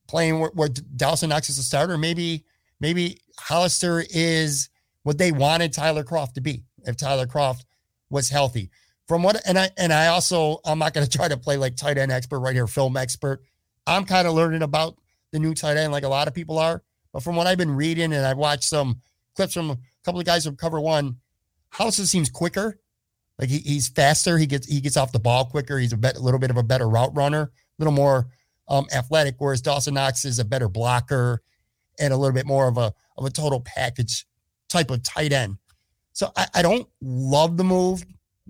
playing 0.07 0.39
where, 0.39 0.51
where 0.53 0.69
Dawson 0.69 1.29
Knox 1.29 1.49
is 1.49 1.57
a 1.57 1.63
starter. 1.63 1.97
Maybe, 1.97 2.45
maybe 2.79 3.19
Hollister 3.37 4.05
is 4.09 4.69
what 5.03 5.17
they 5.17 5.31
wanted 5.31 5.73
Tyler 5.73 6.03
Kroft 6.03 6.33
to 6.33 6.41
be 6.41 6.63
if 6.85 6.97
Tyler 6.97 7.27
Kroft 7.27 7.65
was 8.09 8.29
healthy. 8.29 8.69
From 9.07 9.23
what 9.23 9.41
and 9.47 9.57
I 9.57 9.69
and 9.77 9.93
I 9.93 10.07
also 10.07 10.59
I'm 10.65 10.79
not 10.79 10.93
going 10.93 11.05
to 11.07 11.17
try 11.17 11.27
to 11.27 11.37
play 11.37 11.57
like 11.57 11.75
tight 11.75 11.97
end 11.97 12.11
expert 12.11 12.39
right 12.39 12.55
here, 12.55 12.67
film 12.67 12.97
expert. 12.97 13.41
I'm 13.85 14.05
kind 14.05 14.27
of 14.27 14.33
learning 14.33 14.63
about 14.63 14.97
the 15.31 15.39
new 15.39 15.53
tight 15.53 15.77
end 15.77 15.91
like 15.91 16.03
a 16.03 16.09
lot 16.09 16.27
of 16.27 16.33
people 16.33 16.57
are. 16.57 16.83
But 17.13 17.23
from 17.23 17.35
what 17.35 17.47
I've 17.47 17.57
been 17.57 17.75
reading 17.75 18.13
and 18.13 18.25
I've 18.25 18.37
watched 18.37 18.65
some 18.65 19.01
clips 19.35 19.53
from 19.53 19.69
a 19.69 19.77
couple 20.03 20.19
of 20.19 20.25
guys 20.25 20.45
from 20.45 20.55
Cover 20.55 20.79
One, 20.79 21.17
Hollister 21.69 22.05
seems 22.05 22.29
quicker 22.29 22.79
like 23.39 23.49
he, 23.49 23.59
he's 23.59 23.87
faster. 23.87 24.37
He 24.37 24.45
gets 24.45 24.67
he 24.67 24.81
gets 24.81 24.97
off 24.97 25.11
the 25.11 25.19
ball 25.19 25.45
quicker. 25.45 25.77
He's 25.77 25.93
a, 25.93 25.97
little 25.97 26.39
bit 26.39 26.49
of 26.49 26.57
a 26.57 26.63
better 26.63 26.89
route 26.89 27.15
runner, 27.15 27.43
a 27.43 27.49
little 27.77 27.93
more 27.93 28.27
um, 28.67 28.87
athletic. 28.93 29.35
Whereas 29.37 29.61
Dawson 29.61 29.93
Knox 29.93 30.25
is 30.25 30.39
a 30.39 30.45
better 30.45 30.67
blocker 30.67 31.41
and 31.99 32.13
a 32.13 32.17
little 32.17 32.33
bit 32.33 32.45
more 32.45 32.67
of 32.67 32.77
a 32.77 32.93
of 33.17 33.25
a 33.25 33.29
total 33.29 33.61
package 33.61 34.25
type 34.69 34.91
of 34.91 35.03
tight 35.03 35.33
end. 35.33 35.57
So 36.13 36.31
I, 36.35 36.47
I 36.55 36.61
don't 36.61 36.87
love 37.01 37.57
the 37.57 37.63
move, 37.63 38.03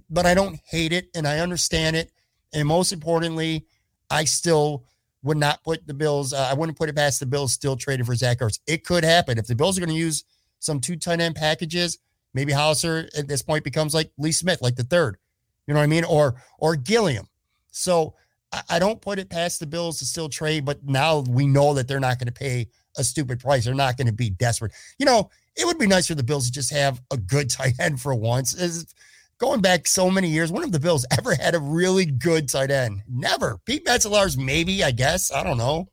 but 0.10 0.26
I 0.26 0.34
don't 0.34 0.60
hate 0.66 0.94
it, 0.94 1.10
and 1.16 1.28
I 1.28 1.40
understand 1.40 1.96
it. 1.96 2.12
And 2.54 2.68
most 2.68 2.94
importantly, 2.94 3.66
I 4.10 4.24
still 4.24 4.86
would 5.24 5.38
not 5.38 5.64
put 5.64 5.86
the 5.86 5.94
Bills. 5.94 6.32
Uh, 6.32 6.48
I 6.50 6.54
wouldn't 6.54 6.78
put 6.78 6.90
it 6.90 6.96
past 6.96 7.20
the 7.20 7.26
Bills 7.26 7.52
still 7.52 7.76
trading 7.76 8.06
for 8.06 8.16
Zach 8.16 8.40
Ertz. 8.40 8.60
It 8.68 8.86
could 8.86 9.04
happen 9.04 9.38
if 9.38 9.48
the 9.48 9.56
Bills 9.56 9.78
are 9.78 9.82
going 9.82 9.94
to 9.94 10.00
use 10.00 10.24
some 10.60 10.80
two 10.80 10.96
tight 10.96 11.20
end 11.20 11.36
packages. 11.36 12.00
Maybe 12.38 12.54
Hollister 12.54 13.10
at 13.18 13.28
this 13.28 13.42
point 13.42 13.64
becomes 13.64 13.96
like 13.96 14.12
Lee 14.20 14.32
Smith, 14.32 14.62
like 14.62 14.76
the 14.76 14.84
third. 14.84 15.18
You 15.66 15.74
know 15.74 15.80
what 15.80 15.86
I 15.86 15.88
mean? 15.88 16.04
Or 16.04 16.40
or 16.60 16.76
Gilliam. 16.76 17.28
So 17.72 18.14
I, 18.52 18.62
I 18.70 18.80
don't 18.80 19.02
put 19.02 19.18
it 19.18 19.28
past 19.28 19.60
the 19.60 19.66
Bills 19.66 19.98
to 19.98 20.06
still 20.06 20.30
trade, 20.30 20.64
but 20.64 20.86
now 20.86 21.22
we 21.22 21.48
know 21.48 21.74
that 21.74 21.88
they're 21.88 22.00
not 22.00 22.20
going 22.20 22.28
to 22.28 22.32
pay 22.32 22.68
a 22.96 23.04
stupid 23.04 23.40
price. 23.40 23.66
They're 23.66 23.74
not 23.74 23.98
going 23.98 24.06
to 24.06 24.14
be 24.14 24.30
desperate. 24.30 24.72
You 25.00 25.08
know, 25.08 25.32
it 25.56 25.66
would 25.66 25.80
be 25.80 25.88
nice 25.88 26.06
for 26.06 26.14
the 26.14 26.22
Bills 26.22 26.46
to 26.46 26.52
just 26.52 26.72
have 26.72 27.02
a 27.10 27.18
good 27.18 27.50
tight 27.58 27.74
end 27.80 28.00
for 28.00 28.14
once. 28.14 28.54
Is 28.54 28.94
going 29.40 29.62
back 29.62 29.88
so 29.88 30.12
many 30.12 30.28
years, 30.28 30.52
when 30.52 30.62
have 30.62 30.72
the 30.72 30.80
Bills 30.80 31.08
ever 31.18 31.34
had 31.34 31.56
a 31.56 31.60
really 31.60 32.06
good 32.06 32.48
tight 32.48 32.70
end? 32.70 33.02
Never. 33.10 33.58
Pete 33.66 33.84
Metzelaars, 33.84 34.38
maybe, 34.38 34.84
I 34.84 34.92
guess. 34.92 35.32
I 35.32 35.42
don't 35.42 35.58
know. 35.58 35.90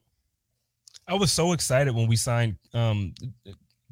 I 1.09 1.15
was 1.15 1.33
so 1.33 1.53
excited 1.53 1.95
when 1.95 2.07
we 2.07 2.17
signed 2.17 2.57
um, 2.75 3.15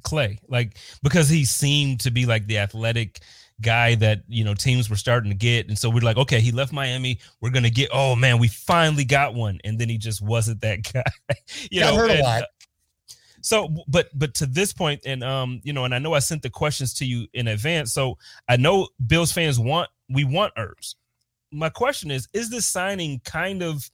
Clay, 0.03 0.39
like 0.49 0.79
because 1.03 1.29
he 1.29 1.45
seemed 1.45 2.01
to 2.01 2.11
be 2.11 2.27
like 2.27 2.47
the 2.47 2.59
athletic 2.59 3.21
guy 3.61 3.95
that 3.97 4.23
you 4.29 4.45
know 4.45 4.55
teams 4.55 4.91
were 4.91 4.97
starting 4.97 5.31
to 5.31 5.37
get, 5.37 5.69
and 5.69 5.79
so 5.79 5.89
we're 5.89 6.01
like, 6.01 6.17
okay, 6.17 6.41
he 6.41 6.53
left 6.53 6.73
Miami, 6.73 7.19
we're 7.41 7.51
gonna 7.51 7.71
get. 7.71 7.91
Oh 7.93 8.17
man, 8.17 8.39
we 8.39 8.49
finally 8.49 9.05
got 9.05 9.35
one, 9.35 9.61
and 9.65 9.79
then 9.79 9.89
he 9.89 9.99
just 9.99 10.23
wasn't 10.23 10.61
that 10.61 10.83
guy. 10.93 11.05
you 11.71 11.81
Got 11.81 11.95
know, 11.95 11.97
hurt 12.01 12.11
a 12.11 12.15
and, 12.15 12.23
lot. 12.23 12.43
uh, 12.43 12.47
so, 13.43 13.69
but 13.89 14.09
but 14.15 14.35
to 14.35 14.47
this 14.47 14.73
point, 14.73 15.03
and 15.05 15.23
um, 15.25 15.61
you 15.65 15.73
know, 15.73 15.85
and 15.85 15.95
I 15.95 15.99
know 15.99 16.15
I 16.15 16.21
sent 16.21 16.43
the 16.43 16.51
questions 16.51 16.95
to 16.95 17.05
you 17.05 17.27
in 17.35 17.49
advance, 17.49 17.93
so 17.93 18.17
I 18.49 18.57
know 18.57 18.89
Bills 19.07 19.33
fans 19.33 19.59
want 19.59 19.91
we 20.09 20.25
want 20.25 20.55
Ertz. 20.57 20.95
My 21.51 21.69
question 21.69 22.11
is: 22.11 22.29
Is 22.33 22.51
this 22.51 22.67
signing 22.67 23.21
kind 23.25 23.63
of 23.63 23.89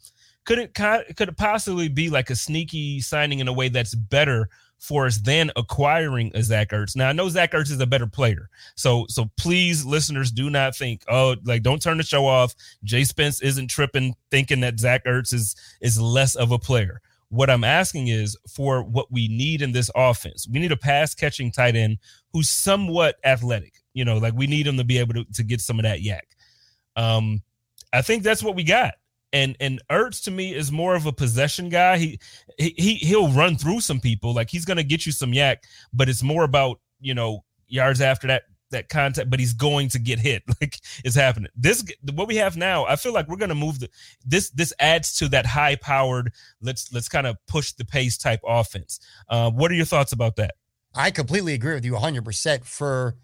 could 0.44 0.58
it 0.58 0.74
could 0.74 1.28
it 1.28 1.36
possibly 1.36 1.88
be 1.88 2.08
like 2.08 2.30
a 2.30 2.36
sneaky 2.36 3.00
signing 3.00 3.40
in 3.40 3.48
a 3.48 3.52
way 3.52 3.68
that's 3.68 3.94
better 3.94 4.48
for 4.78 5.06
us 5.06 5.18
than 5.18 5.50
acquiring 5.56 6.30
a 6.34 6.42
Zach 6.42 6.70
Ertz? 6.70 6.96
Now 6.96 7.08
I 7.08 7.12
know 7.12 7.28
Zach 7.28 7.52
Ertz 7.52 7.70
is 7.70 7.80
a 7.80 7.86
better 7.86 8.06
player, 8.06 8.48
so 8.74 9.06
so 9.08 9.30
please, 9.36 9.84
listeners, 9.84 10.30
do 10.30 10.50
not 10.50 10.76
think 10.76 11.02
oh 11.08 11.36
like 11.44 11.62
don't 11.62 11.82
turn 11.82 11.98
the 11.98 12.04
show 12.04 12.26
off. 12.26 12.54
Jay 12.84 13.04
Spence 13.04 13.42
isn't 13.42 13.68
tripping 13.68 14.14
thinking 14.30 14.60
that 14.60 14.80
Zach 14.80 15.04
Ertz 15.04 15.32
is 15.32 15.56
is 15.80 16.00
less 16.00 16.34
of 16.34 16.52
a 16.52 16.58
player. 16.58 17.00
What 17.30 17.50
I'm 17.50 17.64
asking 17.64 18.08
is 18.08 18.36
for 18.48 18.82
what 18.82 19.12
we 19.12 19.28
need 19.28 19.60
in 19.60 19.72
this 19.72 19.90
offense. 19.94 20.48
We 20.50 20.60
need 20.60 20.72
a 20.72 20.76
pass 20.76 21.14
catching 21.14 21.52
tight 21.52 21.76
end 21.76 21.98
who's 22.32 22.48
somewhat 22.48 23.16
athletic. 23.24 23.74
You 23.92 24.04
know, 24.04 24.18
like 24.18 24.34
we 24.34 24.46
need 24.46 24.66
him 24.66 24.76
to 24.78 24.84
be 24.84 24.98
able 24.98 25.14
to, 25.14 25.24
to 25.34 25.42
get 25.42 25.60
some 25.60 25.78
of 25.78 25.82
that 25.82 26.00
YAC. 26.00 26.20
Um, 26.96 27.42
I 27.92 28.02
think 28.02 28.22
that's 28.22 28.42
what 28.42 28.54
we 28.54 28.64
got. 28.64 28.94
And 29.32 29.56
and 29.60 29.80
Ertz 29.90 30.22
to 30.24 30.30
me 30.30 30.54
is 30.54 30.72
more 30.72 30.94
of 30.94 31.06
a 31.06 31.12
possession 31.12 31.68
guy. 31.68 31.98
He 31.98 32.20
he 32.56 32.74
he- 32.78 32.94
he'll 33.06 33.28
run 33.30 33.56
through 33.56 33.80
some 33.80 34.00
people, 34.00 34.32
like 34.34 34.50
he's 34.50 34.64
gonna 34.64 34.82
get 34.82 35.04
you 35.04 35.12
some 35.12 35.32
YAC, 35.32 35.58
but 35.92 36.08
it's 36.08 36.22
more 36.22 36.44
about 36.44 36.80
you 37.00 37.14
know 37.14 37.44
yards 37.66 38.00
after 38.00 38.26
that 38.28 38.44
that 38.70 38.88
contact. 38.88 39.28
But 39.28 39.38
he's 39.40 39.52
going 39.52 39.90
to 39.90 39.98
get 39.98 40.18
hit, 40.18 40.42
like 40.60 40.78
it's 41.04 41.16
happening. 41.16 41.50
This 41.54 41.84
what 42.14 42.26
we 42.28 42.36
have 42.36 42.56
now, 42.56 42.86
I 42.86 42.96
feel 42.96 43.12
like 43.12 43.28
we're 43.28 43.36
gonna 43.36 43.54
move 43.54 43.80
the 43.80 43.90
this 44.24 44.50
this 44.50 44.72
adds 44.80 45.14
to 45.18 45.28
that 45.28 45.44
high 45.44 45.76
powered. 45.76 46.32
Let's 46.62 46.90
let's 46.92 47.08
kind 47.08 47.26
of 47.26 47.36
push 47.46 47.72
the 47.72 47.84
pace 47.84 48.16
type 48.16 48.40
offense. 48.46 48.98
Uh, 49.28 49.50
what 49.50 49.70
are 49.70 49.74
your 49.74 49.84
thoughts 49.84 50.12
about 50.12 50.36
that? 50.36 50.54
I 50.94 51.10
completely 51.10 51.52
agree 51.52 51.74
with 51.74 51.84
you 51.84 51.92
100% 51.92 52.64
for 52.64 53.16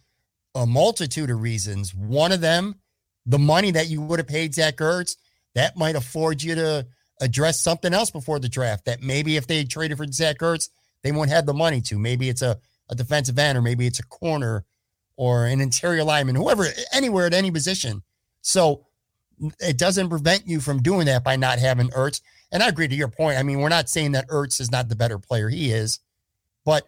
a 0.54 0.66
multitude 0.66 1.30
of 1.30 1.40
reasons. 1.40 1.94
One 1.94 2.30
of 2.30 2.40
them, 2.40 2.76
the 3.26 3.38
money 3.38 3.70
that 3.72 3.88
you 3.88 4.00
would 4.02 4.18
have 4.18 4.28
paid 4.28 4.54
Zach 4.54 4.76
Ertz, 4.76 5.16
that 5.54 5.76
might 5.76 5.96
afford 5.96 6.42
you 6.42 6.54
to 6.54 6.86
address 7.20 7.60
something 7.60 7.94
else 7.94 8.10
before 8.10 8.38
the 8.38 8.48
draft 8.48 8.84
that 8.84 9.02
maybe 9.02 9.36
if 9.36 9.46
they 9.46 9.64
traded 9.64 9.96
for 9.96 10.06
Zach 10.10 10.38
Ertz, 10.38 10.68
they 11.02 11.12
won't 11.12 11.30
have 11.30 11.46
the 11.46 11.54
money 11.54 11.80
to. 11.82 11.98
Maybe 11.98 12.28
it's 12.28 12.42
a, 12.42 12.58
a 12.90 12.94
defensive 12.94 13.38
end 13.38 13.56
or 13.56 13.62
maybe 13.62 13.86
it's 13.86 14.00
a 14.00 14.06
corner 14.06 14.64
or 15.16 15.46
an 15.46 15.60
interior 15.60 16.04
lineman, 16.04 16.34
whoever, 16.34 16.66
anywhere 16.92 17.26
at 17.26 17.34
any 17.34 17.50
position. 17.50 18.02
So 18.42 18.84
it 19.60 19.78
doesn't 19.78 20.08
prevent 20.08 20.46
you 20.46 20.60
from 20.60 20.82
doing 20.82 21.06
that 21.06 21.24
by 21.24 21.36
not 21.36 21.58
having 21.58 21.90
Ertz. 21.90 22.20
And 22.52 22.62
I 22.62 22.68
agree 22.68 22.88
to 22.88 22.94
your 22.94 23.08
point. 23.08 23.38
I 23.38 23.42
mean, 23.42 23.60
we're 23.60 23.68
not 23.68 23.88
saying 23.88 24.12
that 24.12 24.28
Ertz 24.28 24.60
is 24.60 24.70
not 24.70 24.88
the 24.88 24.96
better 24.96 25.18
player. 25.18 25.48
He 25.48 25.70
is. 25.70 26.00
But 26.64 26.86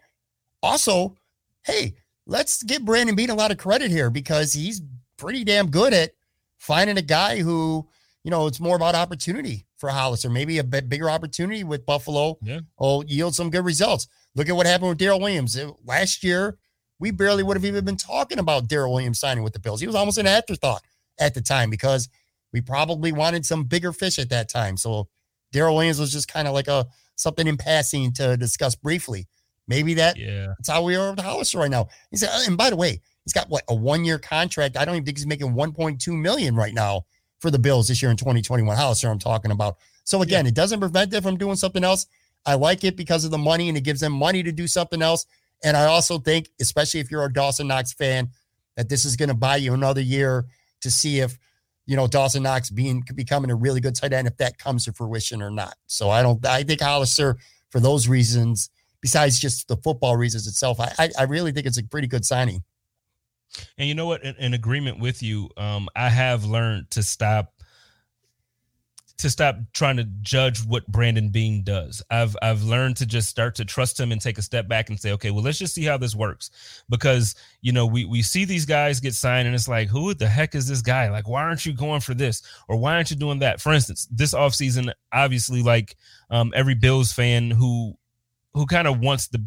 also, 0.63 1.17
hey, 1.65 1.97
let's 2.27 2.63
give 2.63 2.85
Brandon 2.85 3.15
Beane 3.15 3.31
a 3.31 3.35
lot 3.35 3.51
of 3.51 3.59
credit 3.59 3.91
here 3.91 4.11
because 4.11 4.53
he's 4.53 4.83
pretty 5.17 5.45
damn 5.45 5.71
good 5.71 5.93
at 5.93 6.13
finding 6.59 6.99
a 6.99 7.03
guy 7.03 7.39
who, 7.39 7.87
you 8.27 8.31
know, 8.31 8.49
it's 8.49 8.59
more 8.59 8.75
about 8.75 8.97
opportunity 8.97 9.67
for 9.79 9.89
Hollister. 9.89 10.29
Maybe 10.29 10.59
a 10.59 10.65
bit 10.65 10.89
bigger 10.89 11.09
opportunity 11.09 11.63
with 11.63 11.87
Buffalo 11.87 12.37
Yeah. 12.43 12.59
will 12.77 13.05
yield 13.07 13.37
some 13.37 13.51
good 13.51 13.65
results. 13.65 14.09
Look 14.35 14.49
at 14.49 14.57
what 14.57 14.67
happened 14.67 14.89
with 14.89 14.99
Daryl 14.99 15.21
Williams. 15.21 15.57
Last 15.85 16.25
year, 16.25 16.59
we 16.99 17.13
barely 17.13 17.45
would 17.45 17.57
have 17.57 17.65
even 17.65 17.85
been 17.85 17.97
talking 17.97 18.41
about 18.41 18.67
Daryl 18.67 18.91
Williams 18.91 19.21
signing 19.21 19.45
with 19.45 19.53
the 19.53 19.61
Bills. 19.61 19.81
He 19.81 19.87
was 19.87 19.95
almost 19.95 20.19
an 20.19 20.27
afterthought 20.27 20.83
at 21.21 21.35
the 21.35 21.41
time 21.41 21.71
because 21.71 22.09
we 22.53 22.61
probably 22.61 23.13
wanted 23.13 23.47
some 23.47 23.63
bigger 23.63 23.93
fish 23.93 24.19
at 24.19 24.29
that 24.31 24.49
time. 24.49 24.77
So 24.77 25.07
Daryl 25.55 25.75
Williams 25.77 26.01
was 26.01 26.11
just 26.11 26.27
kind 26.27 26.49
of 26.49 26.55
like 26.55 26.67
a 26.67 26.85
something 27.15 27.47
in 27.47 27.57
passing 27.57 28.13
to 28.15 28.37
discuss 28.37 28.75
briefly. 28.75 29.29
Maybe 29.69 29.95
that 29.95 30.17
Yeah. 30.17 30.47
that's 30.59 30.69
how 30.69 30.83
we 30.83 30.97
are 30.97 31.11
with 31.11 31.21
Hollister 31.21 31.59
right 31.59 31.71
now. 31.71 31.87
He 32.11 32.17
said, 32.17 32.31
and 32.45 32.57
by 32.59 32.71
the 32.71 32.77
way, 32.77 33.01
he's 33.23 33.33
got 33.33 33.49
what 33.49 33.63
a 33.69 33.75
one 33.77 34.05
year 34.05 34.19
contract. 34.19 34.77
I 34.77 34.85
don't 34.85 34.97
even 34.97 35.05
think 35.05 35.17
he's 35.17 35.27
making 35.29 35.55
1.2 35.55 36.13
million 36.21 36.57
right 36.57 36.75
now 36.75 37.05
for 37.47 37.53
the 37.53 37.59
Bills 37.61 37.87
this 37.87 38.03
year 38.03 38.11
in 38.11 38.17
2021. 38.17 38.77
Hollister, 38.77 39.09
I'm 39.09 39.21
talking 39.21 39.53
about. 39.53 39.77
So 40.03 40.23
again, 40.23 40.49
it 40.49 40.55
doesn't 40.55 40.81
prevent 40.81 41.13
them 41.13 41.23
from 41.23 41.37
doing 41.37 41.55
something 41.55 41.85
else. 41.85 42.07
I 42.45 42.55
like 42.55 42.83
it 42.83 42.97
because 42.97 43.25
of 43.25 43.31
the 43.31 43.39
money 43.39 43.69
and 43.69 43.79
it 43.79 43.83
gives 43.83 44.01
them 44.01 44.13
money 44.13 44.43
to 44.43 44.51
do 44.51 44.67
something 44.67 45.01
else. 45.01 45.27
And 45.63 45.77
I 45.77 45.85
also 45.85 46.19
think, 46.19 46.49
especially 46.61 46.99
if 46.99 47.09
you're 47.09 47.25
a 47.25 47.33
Dawson 47.33 47.69
Knox 47.69 47.93
fan, 47.93 48.31
that 48.77 48.89
this 48.89 49.05
is 49.05 49.15
going 49.15 49.29
to 49.29 49.35
buy 49.35 49.57
you 49.57 49.75
another 49.75 50.01
year 50.01 50.47
to 50.81 50.91
see 50.91 51.21
if 51.21 51.39
you 51.87 51.95
know 51.95 52.09
Dawson 52.09 52.43
Knox 52.43 52.69
being 52.69 53.05
becoming 53.15 53.53
a 53.53 53.55
really 53.55 53.81
good 53.81 53.95
tight 53.95 54.13
end 54.13 54.27
if 54.27 54.37
that 54.39 54.59
comes 54.59 54.85
to 54.87 54.93
fruition 54.93 55.41
or 55.41 55.51
not. 55.53 55.77
So 55.87 56.11
I 56.11 56.23
don't. 56.23 56.45
I 56.45 56.65
think 56.65 56.81
Hollister 56.81 57.37
for 57.71 57.79
those 57.79 58.09
reasons 58.09 58.71
besides 59.01 59.39
just 59.39 59.69
the 59.69 59.77
football 59.77 60.17
reasons 60.17 60.49
itself, 60.49 60.81
I, 60.81 60.93
I, 60.99 61.11
I 61.21 61.23
really 61.23 61.53
think 61.53 61.65
it's 61.65 61.79
a 61.79 61.85
pretty 61.85 62.09
good 62.09 62.25
signing. 62.25 62.65
And 63.79 63.89
you 63.89 63.95
know 63.95 64.07
what? 64.07 64.23
In, 64.23 64.35
in 64.37 64.55
agreement 64.55 64.99
with 64.99 65.23
you, 65.23 65.51
um, 65.57 65.89
I 65.97 66.09
have 66.09 66.45
learned 66.45 66.91
to 66.93 67.03
stop 67.03 67.53
to 69.19 69.31
stop 69.31 69.57
trying 69.73 69.97
to 69.97 70.05
judge 70.21 70.63
what 70.65 70.87
Brandon 70.89 71.31
Beane 71.31 71.63
does. 71.65 72.03
I've 72.11 72.37
I've 72.43 72.63
learned 72.63 72.99
to 72.99 73.07
just 73.07 73.29
start 73.29 73.55
to 73.57 73.65
trust 73.65 73.99
him 73.99 74.13
and 74.13 74.21
take 74.21 74.37
a 74.37 74.43
step 74.43 74.69
back 74.69 74.91
and 74.91 75.01
say, 75.01 75.13
okay, 75.13 75.31
well, 75.31 75.43
let's 75.43 75.59
just 75.59 75.75
see 75.75 75.85
how 75.85 75.97
this 75.97 76.15
works. 76.15 76.51
Because 76.89 77.35
you 77.63 77.73
know, 77.73 77.87
we 77.87 78.05
we 78.05 78.23
see 78.23 78.45
these 78.45 78.67
guys 78.67 79.01
get 79.01 79.15
signed, 79.15 79.47
and 79.47 79.55
it's 79.55 79.69
like, 79.69 79.89
who 79.89 80.13
the 80.13 80.29
heck 80.29 80.55
is 80.55 80.69
this 80.69 80.83
guy? 80.83 81.11
Like, 81.11 81.29
why 81.29 81.43
aren't 81.43 81.65
you 81.65 81.73
going 81.73 82.01
for 82.01 82.15
this? 82.15 82.43
Or 82.69 82.77
why 82.77 82.95
aren't 82.95 83.11
you 83.11 83.17
doing 83.17 83.39
that? 83.39 83.61
For 83.61 83.73
instance, 83.73 84.07
this 84.11 84.35
offseason, 84.35 84.93
obviously, 85.13 85.63
like 85.63 85.97
um, 86.31 86.53
every 86.55 86.75
Bills 86.75 87.13
fan 87.13 87.51
who 87.51 87.97
who 88.53 88.67
kind 88.67 88.87
of 88.87 89.01
wants 89.01 89.29
the 89.29 89.43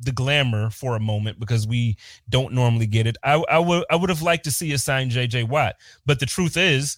the 0.00 0.12
glamour 0.12 0.70
for 0.70 0.96
a 0.96 1.00
moment 1.00 1.40
because 1.40 1.66
we 1.66 1.96
don't 2.28 2.52
normally 2.52 2.86
get 2.86 3.06
it. 3.06 3.16
I, 3.22 3.34
I 3.48 3.58
would 3.58 3.84
I 3.90 3.96
would 3.96 4.10
have 4.10 4.22
liked 4.22 4.44
to 4.44 4.50
see 4.50 4.72
us 4.74 4.84
sign 4.84 5.10
JJ 5.10 5.48
Watt, 5.48 5.76
but 6.04 6.20
the 6.20 6.26
truth 6.26 6.56
is, 6.56 6.96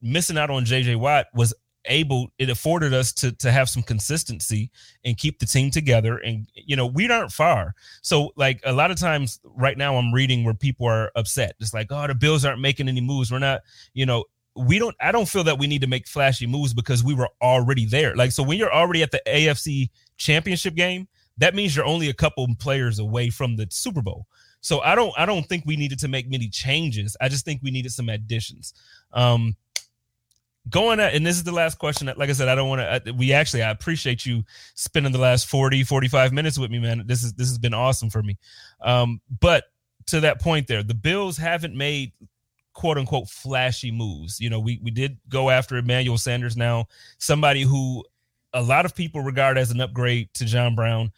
missing 0.00 0.38
out 0.38 0.50
on 0.50 0.64
JJ 0.64 0.96
Watt 0.96 1.26
was 1.34 1.54
able 1.86 2.28
it 2.38 2.48
afforded 2.48 2.94
us 2.94 3.12
to 3.12 3.32
to 3.32 3.50
have 3.50 3.68
some 3.68 3.82
consistency 3.82 4.70
and 5.04 5.16
keep 5.16 5.38
the 5.38 5.46
team 5.46 5.70
together. 5.70 6.18
And 6.18 6.46
you 6.54 6.76
know 6.76 6.86
we 6.86 7.10
aren't 7.10 7.32
far. 7.32 7.74
So 8.02 8.32
like 8.36 8.60
a 8.64 8.72
lot 8.72 8.90
of 8.90 8.98
times 8.98 9.40
right 9.44 9.76
now 9.76 9.96
i'm 9.96 10.12
reading 10.12 10.44
where 10.44 10.54
people 10.54 10.86
are 10.86 11.10
upset. 11.16 11.54
It's 11.60 11.74
like 11.74 11.88
oh 11.90 12.06
the 12.06 12.14
bills 12.14 12.44
aren't 12.44 12.60
making 12.60 12.88
any 12.88 13.00
moves. 13.00 13.32
We're 13.32 13.38
not 13.38 13.62
you 13.94 14.06
know 14.06 14.24
we 14.54 14.78
don't 14.78 14.94
i 15.00 15.10
don't 15.10 15.28
feel 15.28 15.44
that 15.44 15.58
we 15.58 15.66
need 15.66 15.80
to 15.80 15.86
make 15.86 16.06
flashy 16.06 16.46
moves 16.46 16.74
because 16.74 17.02
we 17.02 17.14
were 17.14 17.28
already 17.40 17.86
there. 17.86 18.14
Like 18.14 18.32
so 18.32 18.42
when 18.42 18.58
you're 18.58 18.72
already 18.72 19.02
at 19.02 19.10
the 19.10 19.22
afc 19.26 19.90
championship 20.16 20.74
game 20.74 21.08
that 21.38 21.54
means 21.54 21.74
you're 21.74 21.84
only 21.84 22.08
a 22.08 22.14
couple 22.14 22.46
players 22.58 22.98
away 22.98 23.30
from 23.30 23.56
the 23.56 23.66
super 23.70 24.02
bowl. 24.02 24.26
So 24.60 24.80
i 24.80 24.94
don't 24.94 25.12
i 25.18 25.26
don't 25.26 25.46
think 25.46 25.64
we 25.66 25.76
needed 25.76 25.98
to 26.00 26.08
make 26.08 26.30
many 26.30 26.48
changes. 26.48 27.16
I 27.20 27.28
just 27.28 27.44
think 27.44 27.60
we 27.62 27.70
needed 27.70 27.92
some 27.92 28.08
additions. 28.08 28.74
Um 29.12 29.56
going 30.70 31.00
at 31.00 31.14
and 31.14 31.26
this 31.26 31.36
is 31.36 31.42
the 31.42 31.52
last 31.52 31.78
question. 31.78 32.10
Like 32.16 32.30
i 32.30 32.32
said 32.32 32.48
i 32.48 32.54
don't 32.54 32.68
want 32.68 33.04
to 33.04 33.12
we 33.12 33.32
actually 33.32 33.62
i 33.62 33.70
appreciate 33.70 34.24
you 34.24 34.44
spending 34.74 35.12
the 35.12 35.18
last 35.18 35.46
40 35.46 35.84
45 35.84 36.32
minutes 36.32 36.58
with 36.58 36.70
me 36.70 36.78
man. 36.78 37.04
This 37.06 37.24
is 37.24 37.34
this 37.34 37.48
has 37.48 37.58
been 37.58 37.74
awesome 37.74 38.10
for 38.10 38.22
me. 38.22 38.38
Um 38.80 39.20
but 39.40 39.64
to 40.06 40.20
that 40.20 40.40
point 40.40 40.66
there 40.68 40.82
the 40.82 40.94
bills 40.94 41.36
haven't 41.36 41.76
made 41.76 42.12
quote 42.72 42.98
unquote 42.98 43.28
flashy 43.28 43.90
moves. 43.90 44.40
You 44.40 44.50
know 44.50 44.60
we 44.60 44.80
we 44.82 44.90
did 44.90 45.18
go 45.28 45.50
after 45.50 45.76
emmanuel 45.76 46.18
sanders 46.18 46.56
now 46.56 46.86
somebody 47.18 47.62
who 47.62 48.04
a 48.54 48.62
lot 48.62 48.84
of 48.84 48.94
people 48.94 49.20
regard 49.20 49.58
as 49.58 49.70
an 49.70 49.80
upgrade 49.80 50.28
to 50.34 50.44
john 50.44 50.74
brown 50.74 51.10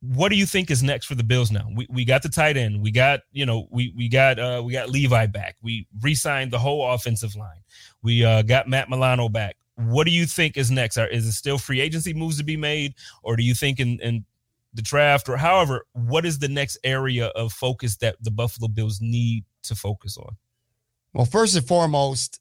what 0.00 0.30
do 0.30 0.36
you 0.36 0.46
think 0.46 0.70
is 0.70 0.82
next 0.82 1.06
for 1.06 1.14
the 1.14 1.22
Bills 1.22 1.50
now? 1.50 1.68
We 1.74 1.86
we 1.90 2.04
got 2.04 2.22
the 2.22 2.28
tight 2.28 2.56
end. 2.56 2.80
We 2.80 2.90
got, 2.90 3.20
you 3.32 3.44
know, 3.44 3.68
we 3.70 3.92
we 3.94 4.08
got 4.08 4.38
uh 4.38 4.62
we 4.64 4.72
got 4.72 4.88
Levi 4.88 5.26
back. 5.26 5.56
We 5.62 5.86
re-signed 6.00 6.50
the 6.50 6.58
whole 6.58 6.90
offensive 6.90 7.36
line. 7.36 7.60
We 8.02 8.24
uh 8.24 8.42
got 8.42 8.68
Matt 8.68 8.88
Milano 8.88 9.28
back. 9.28 9.56
What 9.76 10.04
do 10.04 10.10
you 10.10 10.26
think 10.26 10.56
is 10.56 10.70
next? 10.70 10.96
Are, 10.96 11.06
is 11.06 11.26
it 11.26 11.32
still 11.32 11.58
free 11.58 11.80
agency 11.80 12.14
moves 12.14 12.38
to 12.38 12.44
be 12.44 12.56
made 12.56 12.94
or 13.22 13.36
do 13.36 13.42
you 13.42 13.54
think 13.54 13.78
in 13.78 14.00
in 14.00 14.24
the 14.72 14.82
draft 14.82 15.28
or 15.28 15.36
however, 15.36 15.84
what 15.92 16.24
is 16.24 16.38
the 16.38 16.48
next 16.48 16.78
area 16.82 17.26
of 17.28 17.52
focus 17.52 17.96
that 17.98 18.16
the 18.20 18.30
Buffalo 18.30 18.68
Bills 18.68 19.00
need 19.02 19.44
to 19.64 19.74
focus 19.74 20.16
on? 20.16 20.36
Well, 21.12 21.26
first 21.26 21.56
and 21.56 21.66
foremost, 21.66 22.40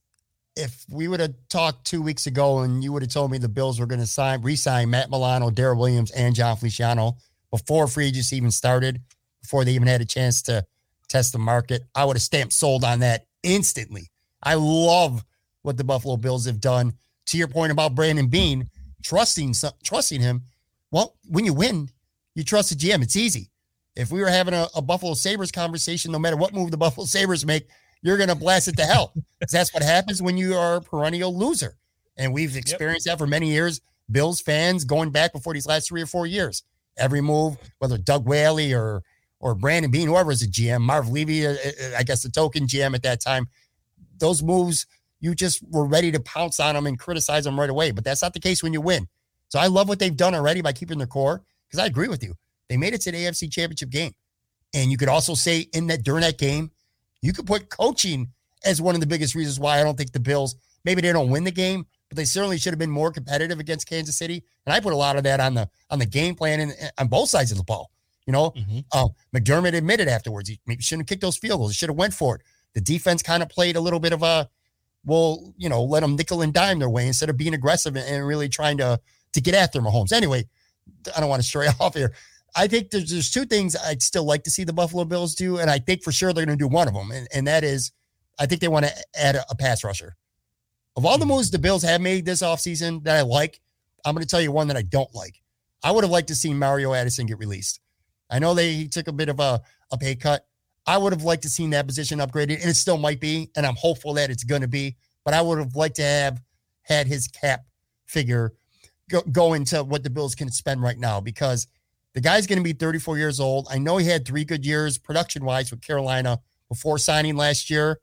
if 0.59 0.85
we 0.89 1.07
would 1.07 1.21
have 1.21 1.33
talked 1.47 1.85
two 1.85 2.01
weeks 2.01 2.27
ago 2.27 2.59
and 2.59 2.83
you 2.83 2.91
would 2.91 3.01
have 3.01 3.11
told 3.11 3.31
me 3.31 3.37
the 3.37 3.47
Bills 3.47 3.79
were 3.79 3.85
going 3.85 4.01
to 4.01 4.05
sign, 4.05 4.41
re-sign 4.41 4.89
Matt 4.89 5.09
Milano, 5.09 5.49
Daryl 5.49 5.77
Williams, 5.77 6.11
and 6.11 6.35
Jon 6.35 6.57
Feliciano 6.57 7.17
before 7.49 7.87
free 7.87 8.07
agency 8.07 8.35
even 8.35 8.51
started, 8.51 9.01
before 9.41 9.63
they 9.63 9.71
even 9.71 9.87
had 9.87 10.01
a 10.01 10.05
chance 10.05 10.41
to 10.43 10.65
test 11.07 11.31
the 11.31 11.39
market. 11.39 11.83
I 11.95 12.05
would 12.05 12.17
have 12.17 12.21
stamped 12.21 12.53
sold 12.53 12.83
on 12.83 12.99
that 12.99 13.25
instantly. 13.41 14.11
I 14.43 14.55
love 14.55 15.23
what 15.61 15.77
the 15.77 15.83
Buffalo 15.83 16.17
Bills 16.17 16.45
have 16.45 16.59
done. 16.59 16.93
To 17.27 17.37
your 17.37 17.47
point 17.47 17.71
about 17.71 17.95
Brandon 17.95 18.27
Beane, 18.27 18.69
trusting 19.03 19.53
trusting 19.83 20.19
him. 20.19 20.43
Well, 20.91 21.15
when 21.27 21.45
you 21.45 21.53
win, 21.53 21.89
you 22.33 22.43
trust 22.43 22.69
the 22.69 22.75
GM. 22.75 23.03
It's 23.03 23.15
easy. 23.15 23.49
If 23.95 24.11
we 24.11 24.19
were 24.19 24.29
having 24.29 24.55
a, 24.55 24.67
a 24.75 24.81
Buffalo 24.81 25.13
Sabres 25.13 25.51
conversation, 25.51 26.11
no 26.11 26.17
matter 26.17 26.37
what 26.37 26.53
move 26.53 26.71
the 26.71 26.77
Buffalo 26.77 27.05
Sabres 27.05 27.45
make, 27.45 27.67
you're 28.01 28.17
going 28.17 28.29
to 28.29 28.35
blast 28.35 28.67
it 28.67 28.77
to 28.77 28.85
hell. 28.85 29.13
that's 29.51 29.73
what 29.73 29.83
happens 29.83 30.21
when 30.21 30.37
you 30.37 30.55
are 30.55 30.75
a 30.75 30.81
perennial 30.81 31.37
loser. 31.37 31.75
And 32.17 32.33
we've 32.33 32.55
experienced 32.55 33.05
yep. 33.05 33.17
that 33.17 33.23
for 33.23 33.27
many 33.27 33.49
years. 33.49 33.81
Bills 34.11 34.41
fans 34.41 34.85
going 34.85 35.11
back 35.11 35.33
before 35.33 35.53
these 35.53 35.67
last 35.67 35.87
three 35.87 36.01
or 36.01 36.07
four 36.07 36.25
years. 36.25 36.63
Every 36.97 37.21
move, 37.21 37.57
whether 37.77 37.97
Doug 37.97 38.27
Whaley 38.27 38.73
or 38.73 39.03
or 39.39 39.55
Brandon 39.55 39.89
Beane, 39.89 40.07
whoever 40.07 40.27
was 40.27 40.41
a 40.41 40.47
GM, 40.47 40.81
Marv 40.81 41.07
Levy, 41.09 41.47
uh, 41.47 41.51
uh, 41.51 41.55
I 41.97 42.03
guess 42.03 42.23
the 42.23 42.29
token 42.29 42.67
GM 42.67 42.93
at 42.93 43.03
that 43.03 43.21
time, 43.21 43.47
those 44.17 44.43
moves, 44.43 44.85
you 45.21 45.33
just 45.33 45.63
were 45.69 45.85
ready 45.85 46.11
to 46.11 46.19
pounce 46.19 46.59
on 46.59 46.75
them 46.75 46.85
and 46.85 46.99
criticize 46.99 47.45
them 47.45 47.57
right 47.57 47.69
away. 47.69 47.91
But 47.91 48.03
that's 48.03 48.21
not 48.21 48.33
the 48.33 48.41
case 48.41 48.61
when 48.61 48.73
you 48.73 48.81
win. 48.81 49.07
So 49.47 49.59
I 49.59 49.67
love 49.67 49.87
what 49.87 49.99
they've 49.99 50.15
done 50.15 50.35
already 50.35 50.61
by 50.61 50.73
keeping 50.73 50.97
their 50.97 51.07
core 51.07 51.41
because 51.67 51.79
I 51.79 51.85
agree 51.85 52.07
with 52.07 52.23
you. 52.23 52.33
They 52.67 52.77
made 52.77 52.93
it 52.93 53.01
to 53.01 53.11
the 53.11 53.17
AFC 53.17 53.51
championship 53.51 53.89
game. 53.89 54.13
And 54.73 54.91
you 54.91 54.97
could 54.97 55.09
also 55.09 55.33
say 55.33 55.67
in 55.73 55.87
that 55.87 56.03
during 56.03 56.21
that 56.21 56.37
game, 56.37 56.71
you 57.21 57.33
could 57.33 57.45
put 57.47 57.69
coaching 57.69 58.31
as 58.65 58.81
one 58.81 58.95
of 58.95 59.01
the 59.01 59.07
biggest 59.07 59.35
reasons 59.35 59.59
why 59.59 59.79
I 59.79 59.83
don't 59.83 59.97
think 59.97 60.11
the 60.11 60.19
Bills, 60.19 60.55
maybe 60.83 61.01
they 61.01 61.13
don't 61.13 61.29
win 61.29 61.43
the 61.43 61.51
game, 61.51 61.85
but 62.09 62.17
they 62.17 62.25
certainly 62.25 62.57
should 62.57 62.73
have 62.73 62.79
been 62.79 62.91
more 62.91 63.11
competitive 63.11 63.59
against 63.59 63.87
Kansas 63.87 64.17
City. 64.17 64.43
And 64.65 64.73
I 64.73 64.79
put 64.79 64.93
a 64.93 64.97
lot 64.97 65.15
of 65.15 65.23
that 65.23 65.39
on 65.39 65.53
the 65.53 65.69
on 65.89 65.99
the 65.99 66.05
game 66.05 66.35
plan 66.35 66.59
and 66.59 66.73
on 66.97 67.07
both 67.07 67.29
sides 67.29 67.51
of 67.51 67.57
the 67.57 67.63
ball. 67.63 67.91
You 68.25 68.33
know, 68.33 68.51
mm-hmm. 68.51 68.79
uh, 68.91 69.07
McDermott 69.35 69.73
admitted 69.73 70.07
afterwards 70.07 70.49
he 70.49 70.59
maybe 70.67 70.83
shouldn't 70.83 71.03
have 71.03 71.09
kicked 71.09 71.21
those 71.21 71.37
field 71.37 71.59
goals. 71.59 71.71
He 71.71 71.75
should 71.75 71.89
have 71.89 71.97
went 71.97 72.13
for 72.13 72.35
it. 72.35 72.41
The 72.73 72.81
defense 72.81 73.23
kind 73.23 73.41
of 73.41 73.49
played 73.49 73.75
a 73.75 73.81
little 73.81 73.99
bit 73.99 74.13
of 74.13 74.21
a, 74.21 74.47
well, 75.03 75.53
you 75.57 75.67
know, 75.67 75.83
let 75.83 76.01
them 76.01 76.15
nickel 76.15 76.43
and 76.43 76.53
dime 76.53 76.77
their 76.77 76.89
way 76.89 77.07
instead 77.07 77.29
of 77.29 77.37
being 77.37 77.55
aggressive 77.55 77.95
and, 77.95 78.07
and 78.07 78.27
really 78.27 78.49
trying 78.49 78.77
to 78.77 78.99
to 79.33 79.41
get 79.41 79.55
after 79.55 79.81
Mahomes. 79.81 80.11
Anyway, 80.11 80.45
I 81.15 81.19
don't 81.19 81.29
want 81.29 81.41
to 81.41 81.47
stray 81.47 81.67
off 81.79 81.95
here. 81.95 82.13
I 82.55 82.67
think 82.67 82.89
there's, 82.89 83.11
there's 83.11 83.31
two 83.31 83.45
things 83.45 83.75
I'd 83.75 84.01
still 84.01 84.25
like 84.25 84.43
to 84.43 84.51
see 84.51 84.63
the 84.63 84.73
Buffalo 84.73 85.05
Bills 85.05 85.35
do, 85.35 85.57
and 85.57 85.69
I 85.69 85.79
think 85.79 86.03
for 86.03 86.11
sure 86.11 86.33
they're 86.33 86.45
going 86.45 86.57
to 86.57 86.63
do 86.63 86.67
one 86.67 86.87
of 86.87 86.93
them, 86.93 87.11
and, 87.11 87.27
and 87.33 87.47
that 87.47 87.63
is 87.63 87.91
I 88.39 88.45
think 88.45 88.61
they 88.61 88.67
want 88.67 88.85
to 88.85 88.93
add 89.15 89.35
a, 89.35 89.43
a 89.49 89.55
pass 89.55 89.83
rusher. 89.83 90.15
Of 90.95 91.05
all 91.05 91.17
the 91.17 91.25
mm-hmm. 91.25 91.35
moves 91.35 91.51
the 91.51 91.59
Bills 91.59 91.83
have 91.83 92.01
made 92.01 92.25
this 92.25 92.41
offseason 92.41 93.03
that 93.03 93.17
I 93.17 93.21
like, 93.21 93.59
I'm 94.05 94.15
going 94.15 94.23
to 94.23 94.29
tell 94.29 94.41
you 94.41 94.51
one 94.51 94.67
that 94.67 94.77
I 94.77 94.81
don't 94.81 95.13
like. 95.13 95.41
I 95.83 95.91
would 95.91 96.03
have 96.03 96.11
liked 96.11 96.29
to 96.29 96.35
see 96.35 96.53
Mario 96.53 96.93
Addison 96.93 97.25
get 97.25 97.37
released. 97.37 97.79
I 98.29 98.39
know 98.39 98.53
they 98.53 98.73
he 98.73 98.87
took 98.87 99.07
a 99.07 99.13
bit 99.13 99.29
of 99.29 99.39
a, 99.39 99.61
a 99.91 99.97
pay 99.97 100.15
cut. 100.15 100.45
I 100.85 100.97
would 100.97 101.13
have 101.13 101.23
liked 101.23 101.43
to 101.43 101.49
seen 101.49 101.69
that 101.71 101.87
position 101.87 102.19
upgraded, 102.19 102.61
and 102.61 102.69
it 102.69 102.75
still 102.75 102.97
might 102.97 103.19
be, 103.19 103.49
and 103.55 103.65
I'm 103.65 103.75
hopeful 103.75 104.13
that 104.15 104.29
it's 104.29 104.43
going 104.43 104.61
to 104.61 104.67
be. 104.67 104.97
But 105.25 105.33
I 105.33 105.41
would 105.41 105.59
have 105.59 105.75
liked 105.75 105.97
to 105.97 106.03
have 106.03 106.41
had 106.83 107.07
his 107.07 107.27
cap 107.27 107.65
figure 108.05 108.53
go, 109.09 109.21
go 109.31 109.53
into 109.53 109.83
what 109.83 110.03
the 110.03 110.09
Bills 110.09 110.35
can 110.35 110.49
spend 110.51 110.81
right 110.81 110.97
now 110.97 111.19
because 111.19 111.67
the 112.19 112.23
guy's 112.23 112.47
going 112.47 112.59
to 112.59 112.63
be 112.63 112.73
34 112.73 113.17
years 113.17 113.39
old. 113.39 113.69
I 113.71 113.77
know 113.77 113.95
he 113.95 114.05
had 114.05 114.27
three 114.27 114.43
good 114.43 114.65
years 114.65 114.97
production 114.97 115.45
wise 115.45 115.71
with 115.71 115.79
Carolina 115.79 116.41
before 116.67 116.97
signing 116.97 117.37
last 117.37 117.69
year. 117.69 118.01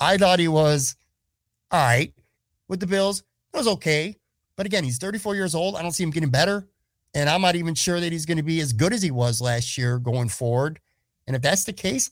I 0.00 0.16
thought 0.16 0.40
he 0.40 0.48
was 0.48 0.96
all 1.70 1.78
right 1.78 2.12
with 2.66 2.80
the 2.80 2.88
Bills. 2.88 3.20
It 3.54 3.56
was 3.56 3.68
okay. 3.68 4.16
But 4.56 4.66
again, 4.66 4.82
he's 4.82 4.98
34 4.98 5.36
years 5.36 5.54
old. 5.54 5.76
I 5.76 5.82
don't 5.82 5.92
see 5.92 6.02
him 6.02 6.10
getting 6.10 6.28
better. 6.28 6.66
And 7.14 7.30
I'm 7.30 7.40
not 7.40 7.54
even 7.54 7.76
sure 7.76 8.00
that 8.00 8.10
he's 8.10 8.26
going 8.26 8.38
to 8.38 8.42
be 8.42 8.58
as 8.58 8.72
good 8.72 8.92
as 8.92 9.00
he 9.00 9.12
was 9.12 9.40
last 9.40 9.78
year 9.78 10.00
going 10.00 10.28
forward. 10.28 10.80
And 11.28 11.36
if 11.36 11.42
that's 11.42 11.62
the 11.62 11.72
case, 11.72 12.10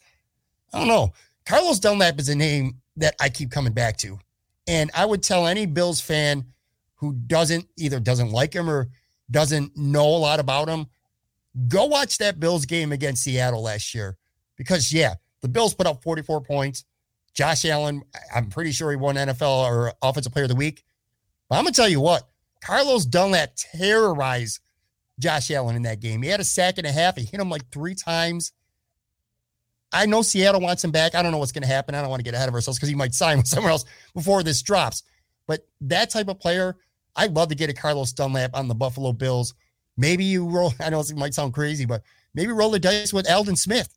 I 0.73 0.79
don't 0.79 0.87
know. 0.87 1.15
Carlos 1.47 1.81
Dunlap 1.81 2.21
is 2.21 2.29
a 2.29 2.37
name 2.37 2.77
that 2.99 3.17
I 3.21 3.29
keep 3.29 3.51
coming 3.51 3.73
back 3.73 3.97
to. 3.97 4.21
And 4.69 4.89
I 4.95 5.05
would 5.05 5.25
tell 5.25 5.49
any 5.49 5.67
Bills 5.67 6.01
fan 6.01 6.45
who 6.95 7.13
doesn't 7.13 7.67
either 7.77 7.99
doesn't 7.99 8.31
like 8.31 8.55
him 8.55 8.71
or 8.71 8.87
doesn't 9.33 9.77
know 9.77 10.07
a 10.07 10.17
lot 10.17 10.39
about 10.39 10.69
him, 10.69 10.87
go 11.69 11.87
watch 11.87 12.19
that 12.19 12.41
Bills 12.41 12.67
game 12.67 12.93
against 12.93 13.23
Seattle 13.23 13.63
last 13.63 13.95
year. 13.95 14.17
Because 14.57 14.93
yeah, 14.93 15.15
the 15.43 15.49
Bills 15.49 15.75
put 15.75 15.87
up 15.87 16.03
44 16.03 16.43
points. 16.43 16.85
Josh 17.35 17.65
Allen, 17.65 18.03
I'm 18.35 18.47
pretty 18.47 18.73
sure 18.73 18.91
he 18.91 18.97
won 18.97 19.17
NFL 19.17 19.65
or 19.65 19.93
Offensive 20.03 20.33
Player 20.33 20.45
of 20.45 20.51
the 20.51 20.57
Week. 20.57 20.85
But 21.49 21.57
I'm 21.57 21.65
gonna 21.65 21.73
tell 21.73 21.89
you 21.89 22.01
what, 22.01 22.29
Carlos 22.63 23.07
Dunlap 23.07 23.53
terrorized 23.57 24.61
Josh 25.19 25.51
Allen 25.51 25.77
in 25.77 25.83
that 25.83 26.01
game. 26.01 26.23
He 26.23 26.29
had 26.29 26.41
a 26.41 26.45
sack 26.45 26.79
and 26.79 26.87
a 26.87 26.93
half. 26.93 27.17
He 27.17 27.25
hit 27.25 27.41
him 27.41 27.51
like 27.51 27.71
three 27.71 27.95
times. 27.95 28.53
I 29.93 30.07
know 30.07 30.23
Seattle 30.23 30.61
wants 30.61 30.85
him 30.85 30.91
back. 30.91 31.15
I 31.15 31.23
don't 31.23 31.33
know 31.33 31.39
what's 31.39 31.53
going 31.53 31.63
to 31.63 31.69
happen. 31.69 31.95
I 31.95 32.01
don't 32.01 32.11
want 32.11 32.21
to 32.21 32.25
get 32.25 32.35
ahead 32.35 32.49
of 32.49 32.55
ourselves 32.55 32.79
because 32.79 32.89
he 32.89 32.95
might 32.95 33.15
sign 33.23 33.45
somewhere 33.45 33.73
else 33.73 33.85
before 34.15 34.43
this 34.43 34.63
drops. 34.63 35.03
But 35.47 35.67
that 35.83 36.11
type 36.11 36.29
of 36.29 36.39
player, 36.39 36.77
I'd 37.17 37.35
love 37.35 37.49
to 37.49 37.55
get 37.55 37.71
a 37.71 37.75
Carlos 37.75 38.13
Dunlap 38.13 38.53
on 38.55 38.69
the 38.69 38.75
Buffalo 38.75 39.13
Bills. 39.13 39.55
Maybe 39.97 40.25
you 40.25 40.49
roll, 40.49 40.73
I 40.81 40.91
know 40.91 41.01
it 41.01 41.17
might 41.17 41.35
sound 41.35 41.55
crazy, 41.55 41.85
but 41.85 42.03
maybe 42.35 42.53
roll 42.53 42.71
the 42.71 42.79
dice 42.79 43.13
with 43.13 43.31
Aldon 43.31 43.57
Smith. 43.57 43.97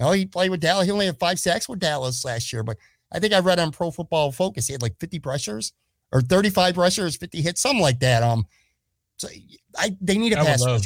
Oh, 0.00 0.12
he 0.12 0.26
played 0.26 0.50
with 0.50 0.60
Dallas. 0.60 0.86
He 0.86 0.92
only 0.92 1.06
had 1.06 1.18
five 1.18 1.38
sacks 1.38 1.68
with 1.68 1.78
Dallas 1.78 2.24
last 2.24 2.52
year, 2.52 2.62
but 2.62 2.76
I 3.12 3.18
think 3.18 3.32
I 3.32 3.38
read 3.38 3.58
on 3.58 3.72
Pro 3.72 3.90
Football 3.90 4.32
Focus 4.32 4.66
he 4.66 4.72
had 4.72 4.82
like 4.82 4.98
50 4.98 5.20
pressures 5.20 5.72
or 6.12 6.20
35 6.20 6.74
pressures, 6.74 7.16
50 7.16 7.40
hits, 7.40 7.62
something 7.62 7.80
like 7.80 8.00
that. 8.00 8.22
Um, 8.22 8.46
so 9.16 9.28
I 9.76 9.96
they 10.00 10.18
need 10.18 10.32
a 10.32 10.36
pass. 10.36 10.60
Love, 10.60 10.82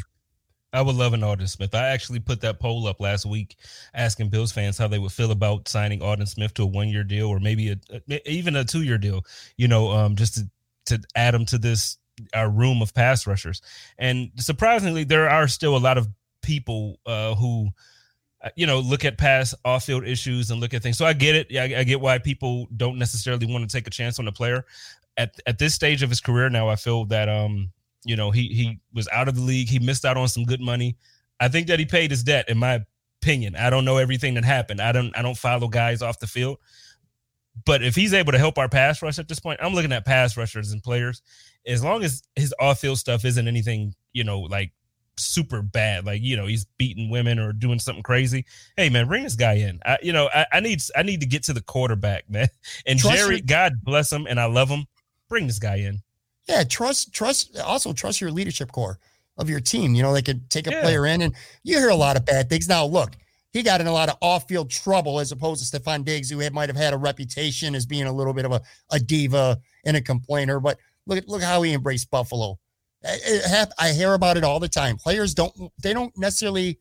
I 0.73 0.83
would 0.83 0.95
love 0.95 1.13
an 1.13 1.25
Aldon 1.25 1.49
Smith. 1.49 1.75
I 1.75 1.89
actually 1.89 2.21
put 2.21 2.41
that 2.43 2.61
poll 2.61 2.87
up 2.87 3.01
last 3.01 3.27
week, 3.27 3.57
asking 3.93 4.29
Bills 4.29 4.53
fans 4.53 4.79
how 4.79 4.87
they 4.87 4.99
would 4.99 5.13
feel 5.13 5.33
about 5.33 5.67
signing 5.67 6.03
Aldon 6.03 6.27
Smith 6.27 6.55
to 6.55 6.63
a 6.63 6.67
one 6.67 6.89
year 6.89 7.03
deal 7.03 7.27
or 7.27 7.41
maybe 7.41 7.71
a, 7.71 7.77
a, 8.09 8.31
even 8.31 8.55
a 8.55 8.65
two 8.65 8.83
year 8.83 8.99
deal. 8.99 9.25
You 9.57 9.69
know, 9.69 9.91
um, 9.91 10.15
just 10.15 10.35
to 10.35 10.51
to 10.87 11.03
add 11.17 11.35
him 11.35 11.45
to 11.47 11.59
this 11.59 11.99
our 12.35 12.51
room 12.51 12.83
of 12.83 12.95
pass 12.95 13.27
rushers. 13.27 13.63
And 13.99 14.31
surprisingly, 14.37 15.05
there 15.05 15.29
are 15.29 15.49
still 15.49 15.77
a 15.77 15.79
lot 15.79 15.99
of 15.99 16.09
people 16.43 16.99
uh, 17.07 17.35
who, 17.35 17.69
uh, 18.43 18.51
you 18.57 18.67
know, 18.67 18.81
look 18.81 19.05
at 19.05 19.19
past 19.19 19.55
off-field 19.65 20.05
issues 20.05 20.51
and 20.51 20.61
look 20.61 20.75
at 20.75 20.83
things. 20.83 20.99
So 20.99 21.05
I 21.05 21.13
get 21.13 21.35
it. 21.35 21.57
I, 21.57 21.81
I 21.81 21.85
get 21.85 22.01
why 22.01 22.19
people 22.19 22.67
don't 22.77 22.99
necessarily 22.99 23.47
want 23.47 23.69
to 23.69 23.77
take 23.77 23.87
a 23.87 23.91
chance 23.91 24.19
on 24.19 24.29
a 24.29 24.33
player 24.33 24.65
at 25.17 25.35
at 25.47 25.59
this 25.59 25.75
stage 25.75 26.03
of 26.03 26.09
his 26.09 26.21
career. 26.21 26.49
Now, 26.49 26.69
I 26.69 26.77
feel 26.77 27.05
that 27.07 27.29
um, 27.29 27.73
you 28.05 28.17
know, 28.17 28.31
he 28.31 28.49
he 28.49 28.81
was 28.93 29.09
out 29.09 29.29
of 29.29 29.35
the 29.35 29.43
league. 29.43 29.69
He 29.69 29.79
missed 29.79 30.05
out 30.05 30.17
on 30.17 30.29
some 30.29 30.45
good 30.45 30.61
money. 30.61 30.97
I 31.39 31.49
think 31.49 31.67
that 31.69 31.79
he 31.79 31.87
paid 31.87 32.11
his 32.11 32.23
debt, 32.23 32.49
in 32.49 32.59
my 32.59 32.85
opinion. 33.23 33.57
I 33.57 33.71
don't 33.71 33.85
know 33.85 33.99
everything 33.99 34.35
that 34.35 34.45
happened. 34.45 34.81
I 34.81 34.93
don't 34.93 35.17
I 35.17 35.23
don't 35.23 35.37
follow 35.37 35.69
guys 35.69 36.03
off 36.03 36.19
the 36.19 36.27
field. 36.27 36.59
But 37.67 37.83
if 37.83 37.95
he's 37.95 38.15
able 38.15 38.33
to 38.33 38.39
help 38.39 38.59
our 38.59 38.69
pass 38.69 39.03
rush 39.03 39.19
at 39.19 39.29
this 39.29 39.41
point, 39.41 39.61
I'm 39.63 39.75
looking 39.75 39.93
at 39.93 40.07
pass 40.07 40.37
rushers 40.37 40.73
and 40.73 40.83
players. 40.83 41.21
As 41.67 41.85
long 41.85 42.03
as 42.03 42.23
his 42.37 42.55
off-field 42.59 42.99
stuff 42.99 43.25
isn't 43.25 43.47
anything, 43.47 43.95
you 44.13 44.25
know, 44.25 44.41
like 44.41 44.73
super 45.21 45.63
bad, 45.63 46.07
like 46.07 46.23
you 46.23 46.37
know, 46.37 46.47
he's 46.47 46.65
beating 46.79 47.11
women 47.11 47.39
or 47.39 47.53
doing 47.53 47.79
something 47.79 48.03
crazy. 48.03 48.45
Hey 48.77 48.89
man, 48.89 49.07
bring 49.07 49.23
this 49.23 49.37
guy 49.37 49.55
in. 49.55 49.81
I, 49.85 49.99
you 50.03 50.13
know, 50.13 50.29
I, 50.35 50.47
I 50.53 50.61
need 50.61 50.83
I 50.97 51.03
need 51.03 51.21
to 51.21 51.27
get 51.27 51.43
to 51.45 51.53
the 51.53 51.63
quarterback, 51.63 52.29
man. 52.29 52.49
And 52.87 52.99
trust 52.99 53.19
Jerry, 53.19 53.37
your, 53.37 53.45
God 53.47 53.75
bless 53.83 54.11
him, 54.11 54.27
and 54.27 54.41
I 54.41 54.47
love 54.47 54.69
him. 54.69 54.87
Bring 55.29 55.47
this 55.47 55.59
guy 55.59 55.77
in. 55.77 56.01
Yeah, 56.49 56.65
trust 56.65 57.13
trust 57.13 57.59
also 57.59 57.93
trust 57.93 58.21
your 58.21 58.31
leadership 58.31 58.73
core 58.73 58.99
of 59.37 59.49
your 59.49 59.61
team. 59.61 59.95
You 59.95 60.03
know, 60.03 60.13
they 60.13 60.23
could 60.23 60.49
take 60.51 60.67
a 60.67 60.71
yeah. 60.71 60.83
player 60.83 61.07
in, 61.07 61.23
and 61.23 61.35
you 61.63 61.79
hear 61.79 61.91
a 61.91 61.95
lot 61.95 62.17
of 62.17 62.25
bad 62.25 62.49
things. 62.49 62.69
Now, 62.69 62.85
look, 62.85 63.13
he 63.53 63.63
got 63.63 63.81
in 63.81 63.87
a 63.87 63.93
lot 63.93 64.09
of 64.09 64.17
off-field 64.21 64.71
trouble 64.71 65.19
as 65.19 65.33
opposed 65.33 65.71
to 65.71 65.81
Stefon 65.81 66.05
Diggs, 66.05 66.31
who 66.31 66.39
had, 66.39 66.55
might 66.55 66.69
have 66.69 66.77
had 66.77 66.95
a 66.95 66.97
reputation 66.97 67.75
as 67.75 67.87
being 67.87 68.05
a 68.05 68.13
little 68.13 68.33
bit 68.33 68.45
of 68.45 68.53
a, 68.53 68.61
a 68.91 69.01
diva 69.01 69.59
and 69.85 69.97
a 69.97 70.01
complainer. 70.01 70.61
But 70.61 70.79
look 71.11 71.25
look 71.27 71.43
how 71.43 71.63
he 71.63 71.73
embraced 71.73 72.11
Buffalo. 72.11 72.59
I 73.79 73.93
hear 73.93 74.15
about 74.15 74.37
it 74.37 74.45
all 74.45 74.61
the 74.61 74.69
time. 74.69 74.97
Players 74.97 75.35
don't 75.35 75.53
they 75.83 75.93
don't 75.93 76.17
necessarily 76.17 76.79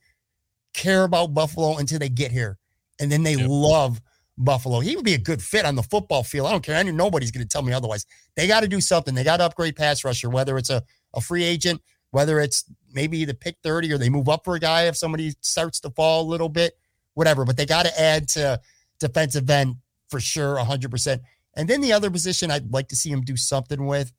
care 0.74 1.04
about 1.04 1.34
Buffalo 1.34 1.78
until 1.78 2.00
they 2.00 2.10
get 2.10 2.32
here, 2.32 2.58
and 3.00 3.12
then 3.12 3.24
they 3.24 3.36
yep. 3.36 3.48
love 3.50 4.02
Buffalo. 4.38 4.80
He 4.80 4.96
would 4.96 5.06
be 5.06 5.14
a 5.14 5.20
good 5.20 5.42
fit 5.42 5.66
on 5.66 5.76
the 5.76 5.84
football 5.84 6.24
field. 6.24 6.48
I 6.48 6.52
don't 6.52 6.64
care. 6.64 6.76
I 6.76 6.84
know 6.84 6.92
nobody's 6.92 7.32
going 7.32 7.46
to 7.46 7.50
tell 7.50 7.62
me 7.62 7.74
otherwise. 7.74 8.06
They 8.36 8.48
got 8.48 8.62
to 8.62 8.68
do 8.68 8.80
something. 8.80 9.16
They 9.16 9.24
got 9.24 9.38
to 9.38 9.46
upgrade 9.46 9.76
pass 9.76 10.04
rusher, 10.04 10.30
whether 10.30 10.58
it's 10.58 10.70
a, 10.70 10.84
a 11.14 11.22
free 11.22 11.44
agent 11.44 11.82
whether 12.12 12.40
it's 12.40 12.66
maybe 12.94 13.26
the 13.26 13.34
pick 13.34 13.58
30 13.64 13.94
or 13.94 13.98
they 13.98 14.10
move 14.10 14.30
up 14.30 14.44
for 14.44 14.56
a 14.56 14.60
guy 14.60 14.84
if 14.88 14.98
somebody 14.98 15.34
starts 15.42 15.80
to 15.82 15.90
fall 15.92 16.22
a 16.24 16.28
little 16.30 16.50
bit, 16.50 16.74
whatever. 17.14 17.46
But 17.46 17.58
they 17.58 17.66
got 17.66 17.86
to 17.86 18.02
add 18.02 18.28
to 18.30 18.60
defensive 19.00 19.50
end 19.50 19.76
for 20.10 20.20
sure, 20.20 20.56
100%. 20.58 21.20
And 21.56 21.68
then 21.68 21.82
the 21.82 21.94
other 21.94 22.10
position 22.10 22.52
I'd 22.52 22.72
like 22.72 22.88
to 22.90 22.96
see 22.96 23.10
him 23.10 23.22
do 23.22 23.38
something 23.38 23.86
with, 23.86 24.12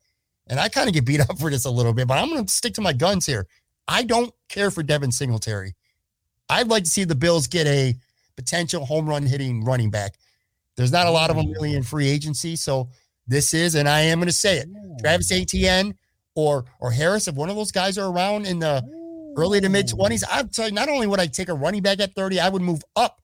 and 0.47 0.59
I 0.59 0.69
kind 0.69 0.87
of 0.87 0.93
get 0.93 1.05
beat 1.05 1.21
up 1.21 1.39
for 1.39 1.49
this 1.49 1.65
a 1.65 1.71
little 1.71 1.93
bit, 1.93 2.07
but 2.07 2.17
I'm 2.17 2.29
going 2.29 2.45
to 2.45 2.51
stick 2.51 2.73
to 2.75 2.81
my 2.81 2.93
guns 2.93 3.25
here. 3.25 3.47
I 3.87 4.03
don't 4.03 4.33
care 4.49 4.71
for 4.71 4.83
Devin 4.83 5.11
Singletary. 5.11 5.73
I'd 6.49 6.67
like 6.67 6.83
to 6.83 6.89
see 6.89 7.03
the 7.03 7.15
Bills 7.15 7.47
get 7.47 7.67
a 7.67 7.95
potential 8.35 8.85
home 8.85 9.07
run 9.07 9.25
hitting 9.25 9.63
running 9.63 9.89
back. 9.89 10.15
There's 10.75 10.91
not 10.91 11.07
a 11.07 11.11
lot 11.11 11.29
of 11.29 11.35
them 11.35 11.51
really 11.51 11.75
in 11.75 11.83
free 11.83 12.09
agency. 12.09 12.55
So 12.55 12.89
this 13.27 13.53
is, 13.53 13.75
and 13.75 13.87
I 13.87 14.01
am 14.01 14.19
going 14.19 14.27
to 14.27 14.33
say 14.33 14.57
it 14.57 14.67
Travis 14.99 15.31
Etienne 15.31 15.95
or 16.35 16.65
or 16.79 16.91
Harris, 16.91 17.27
if 17.27 17.35
one 17.35 17.49
of 17.49 17.55
those 17.55 17.71
guys 17.71 17.97
are 17.97 18.11
around 18.11 18.45
in 18.45 18.59
the 18.59 18.83
early 19.37 19.61
to 19.61 19.69
mid 19.69 19.87
20s, 19.87 20.23
I'd 20.29 20.53
tell 20.53 20.67
you 20.67 20.73
not 20.73 20.89
only 20.89 21.07
would 21.07 21.19
I 21.19 21.27
take 21.27 21.49
a 21.49 21.53
running 21.53 21.81
back 21.81 21.99
at 21.99 22.13
30, 22.15 22.39
I 22.39 22.49
would 22.49 22.61
move 22.61 22.81
up 22.95 23.21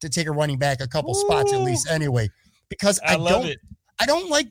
to 0.00 0.08
take 0.08 0.26
a 0.26 0.32
running 0.32 0.58
back 0.58 0.80
a 0.80 0.88
couple 0.88 1.14
spots 1.14 1.52
at 1.52 1.60
least 1.60 1.88
anyway. 1.90 2.28
Because 2.68 3.00
I, 3.06 3.14
I 3.14 3.16
love 3.16 3.42
don't 3.42 3.46
it. 3.46 3.58
I 4.00 4.06
don't 4.06 4.30
like 4.30 4.48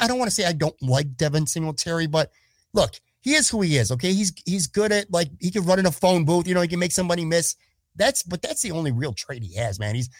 I 0.00 0.06
don't 0.06 0.18
want 0.18 0.30
to 0.30 0.34
say 0.34 0.44
I 0.44 0.52
don't 0.52 0.80
like 0.82 1.16
Devin 1.16 1.46
Singletary, 1.46 2.06
but 2.06 2.30
look, 2.72 2.94
he 3.20 3.34
is 3.34 3.48
who 3.48 3.60
he 3.62 3.76
is. 3.76 3.90
Okay. 3.92 4.12
He's 4.12 4.32
he's 4.44 4.66
good 4.66 4.92
at 4.92 5.10
like 5.10 5.30
he 5.40 5.50
can 5.50 5.64
run 5.64 5.78
in 5.78 5.86
a 5.86 5.92
phone 5.92 6.24
booth, 6.24 6.46
you 6.46 6.54
know, 6.54 6.62
he 6.62 6.68
can 6.68 6.78
make 6.78 6.92
somebody 6.92 7.24
miss. 7.24 7.56
That's 7.96 8.22
but 8.22 8.42
that's 8.42 8.62
the 8.62 8.72
only 8.72 8.92
real 8.92 9.12
trait 9.12 9.42
he 9.42 9.54
has, 9.56 9.78
man. 9.78 9.94
He's 9.94 10.10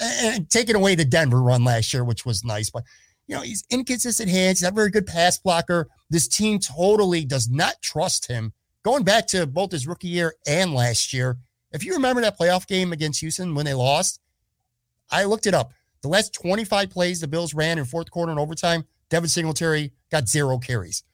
and 0.00 0.48
taking 0.48 0.76
away 0.76 0.94
the 0.94 1.04
Denver 1.04 1.42
run 1.42 1.64
last 1.64 1.92
year, 1.92 2.04
which 2.04 2.24
was 2.24 2.44
nice, 2.44 2.70
but 2.70 2.84
you 3.26 3.36
know, 3.36 3.42
he's 3.42 3.64
inconsistent 3.70 4.28
hands, 4.28 4.58
he's 4.58 4.64
not 4.64 4.74
very 4.74 4.90
good 4.90 5.06
pass 5.06 5.38
blocker. 5.38 5.88
This 6.10 6.28
team 6.28 6.58
totally 6.58 7.24
does 7.24 7.48
not 7.48 7.80
trust 7.82 8.26
him. 8.26 8.52
Going 8.84 9.04
back 9.04 9.26
to 9.28 9.46
both 9.46 9.72
his 9.72 9.86
rookie 9.86 10.08
year 10.08 10.34
and 10.46 10.74
last 10.74 11.12
year, 11.12 11.38
if 11.72 11.84
you 11.84 11.94
remember 11.94 12.20
that 12.22 12.38
playoff 12.38 12.66
game 12.66 12.92
against 12.92 13.20
Houston 13.20 13.54
when 13.54 13.64
they 13.64 13.74
lost, 13.74 14.20
I 15.10 15.24
looked 15.24 15.46
it 15.46 15.54
up. 15.54 15.72
The 16.02 16.08
last 16.08 16.34
25 16.34 16.90
plays 16.90 17.20
the 17.20 17.28
Bills 17.28 17.54
ran 17.54 17.78
in 17.78 17.84
fourth 17.84 18.10
quarter 18.10 18.30
and 18.30 18.40
overtime, 18.40 18.84
Devin 19.12 19.28
Singletary 19.28 19.92
got 20.10 20.26
zero 20.26 20.58
carries. 20.58 21.04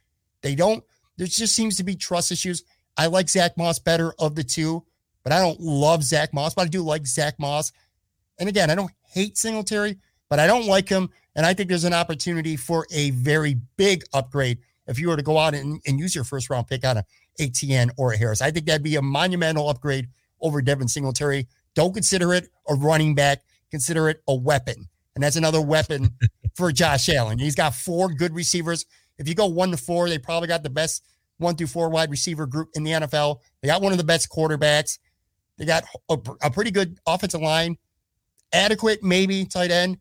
They 0.42 0.55
don't, 0.55 0.84
there 1.16 1.26
just 1.26 1.57
seems 1.57 1.76
to 1.78 1.82
be 1.82 1.96
trust 1.96 2.30
issues. 2.30 2.62
I 2.96 3.07
like 3.07 3.28
Zach 3.28 3.57
Moss 3.57 3.80
better 3.80 4.14
of 4.20 4.36
the 4.36 4.44
two, 4.44 4.84
but 5.24 5.32
I 5.32 5.40
don't 5.40 5.59
love 5.59 6.05
Zach 6.05 6.32
Moss, 6.32 6.55
but 6.55 6.62
I 6.62 6.68
do 6.68 6.82
like 6.82 7.09
Zach 7.09 7.40
Moss. 7.40 7.72
And 8.38 8.49
again, 8.49 8.70
I 8.70 8.76
don't 8.76 8.92
hate 9.03 9.36
Singletary, 9.36 9.96
but 10.30 10.38
I 10.38 10.46
don't 10.46 10.66
like 10.66 10.88
him. 10.88 11.11
And 11.34 11.44
I 11.44 11.55
think 11.55 11.68
there's 11.68 11.82
an 11.82 11.92
opportunity 11.92 12.55
for 12.55 12.86
a 12.92 13.11
very 13.11 13.57
big 13.76 14.05
upgrade 14.12 14.59
if 14.86 15.01
you 15.01 15.09
were 15.09 15.16
to 15.16 15.22
go 15.24 15.36
out 15.36 15.57
and, 15.57 15.80
and 15.84 15.99
use 15.99 16.14
your 16.14 16.22
first 16.22 16.51
round 16.51 16.68
pick 16.68 16.86
on 16.86 16.99
a 16.99 17.05
Etienne 17.40 17.90
or 17.96 18.12
a 18.12 18.16
Harris. 18.16 18.40
I 18.40 18.53
think 18.53 18.66
that'd 18.66 18.84
be 18.84 18.94
a 18.94 19.03
monumental 19.03 19.68
upgrade 19.68 20.07
over 20.40 20.62
Devin 20.62 20.86
Singletary. 20.86 21.49
Don't 21.74 21.94
consider 21.94 22.32
it 22.32 22.49
a 22.68 22.76
running 22.76 23.16
back, 23.16 23.42
consider 23.72 24.09
it 24.09 24.22
a 24.28 24.34
weapon. 24.36 24.88
And 25.19 25.25
that's 25.25 25.35
another 25.35 25.61
weapon 25.61 26.11
for 26.55 26.71
Josh 26.71 27.09
Allen. 27.09 27.41
He's 27.41 27.57
got 27.57 27.75
four 27.75 28.09
good 28.09 28.33
receivers. 28.33 28.87
If 29.19 29.29
you 29.29 29.35
go 29.35 29.47
one 29.47 29.73
to 29.73 29.77
four, 29.77 30.09
they 30.09 30.16
probably 30.16 30.47
got 30.47 30.62
the 30.62 30.71
best 30.71 31.03
one 31.39 31.57
through 31.57 31.66
four 31.66 31.89
wide 31.89 32.09
receiver 32.09 32.47
group 32.47 32.69
in 32.75 32.85
the 32.85 32.93
NFL. 32.93 33.41
They 33.61 33.66
got 33.66 33.83
one 33.83 33.91
of 33.91 33.99
the 33.99 34.05
best 34.05 34.31
quarterbacks. 34.31 35.01
They 35.57 35.64
got 35.64 35.83
a, 36.09 36.16
a 36.41 36.53
pretty 36.53 36.71
good 36.71 37.01
offensive 37.05 37.41
line, 37.41 37.79
adequate, 38.53 39.03
maybe 39.03 39.45
tight 39.45 39.73
end. 39.73 39.99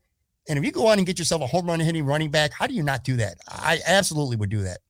And 0.47 0.59
if 0.59 0.63
you 0.63 0.71
go 0.71 0.85
on 0.85 0.99
and 0.99 1.07
get 1.07 1.17
yourself 1.17 1.41
a 1.41 1.47
home 1.47 1.65
run 1.65 1.79
hitting 1.79 2.05
running 2.05 2.29
back, 2.29 2.53
how 2.53 2.67
do 2.67 2.75
you 2.75 2.83
not 2.83 3.03
do 3.03 3.15
that? 3.15 3.39
I 3.47 3.79
absolutely 3.87 4.35
would 4.35 4.51
do 4.51 4.61
that. 4.61 4.81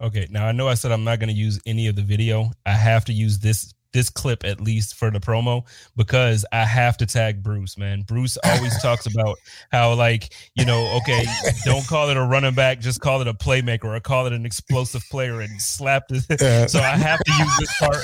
Okay, 0.00 0.28
now 0.30 0.46
I 0.46 0.52
know 0.52 0.68
I 0.68 0.74
said 0.74 0.92
I'm 0.92 1.02
not 1.02 1.18
going 1.18 1.28
to 1.28 1.34
use 1.34 1.60
any 1.66 1.88
of 1.88 1.96
the 1.96 2.02
video. 2.02 2.52
I 2.66 2.74
have 2.74 3.04
to 3.06 3.12
use 3.12 3.40
this 3.40 3.74
this 3.94 4.10
clip 4.10 4.44
at 4.44 4.60
least 4.60 4.96
for 4.96 5.10
the 5.10 5.20
promo 5.20 5.64
because 5.96 6.44
I 6.52 6.64
have 6.66 6.96
to 6.98 7.06
tag 7.06 7.42
Bruce, 7.42 7.78
man. 7.78 8.02
Bruce 8.02 8.36
always 8.44 8.76
talks 8.82 9.06
about 9.06 9.36
how 9.72 9.94
like, 9.94 10.34
you 10.54 10.66
know, 10.66 10.86
okay, 10.98 11.24
don't 11.64 11.86
call 11.86 12.10
it 12.10 12.16
a 12.18 12.22
running 12.22 12.54
back, 12.54 12.80
just 12.80 13.00
call 13.00 13.22
it 13.22 13.28
a 13.28 13.32
playmaker 13.32 13.84
or 13.96 14.00
call 14.00 14.26
it 14.26 14.32
an 14.34 14.44
explosive 14.44 15.02
player 15.10 15.40
and 15.40 15.62
slap 15.62 16.08
this. 16.08 16.28
Uh, 16.30 16.66
So 16.68 16.80
I 16.80 16.96
have 16.96 17.20
to 17.24 17.32
use 17.32 17.56
this 17.58 17.78
part. 17.78 17.96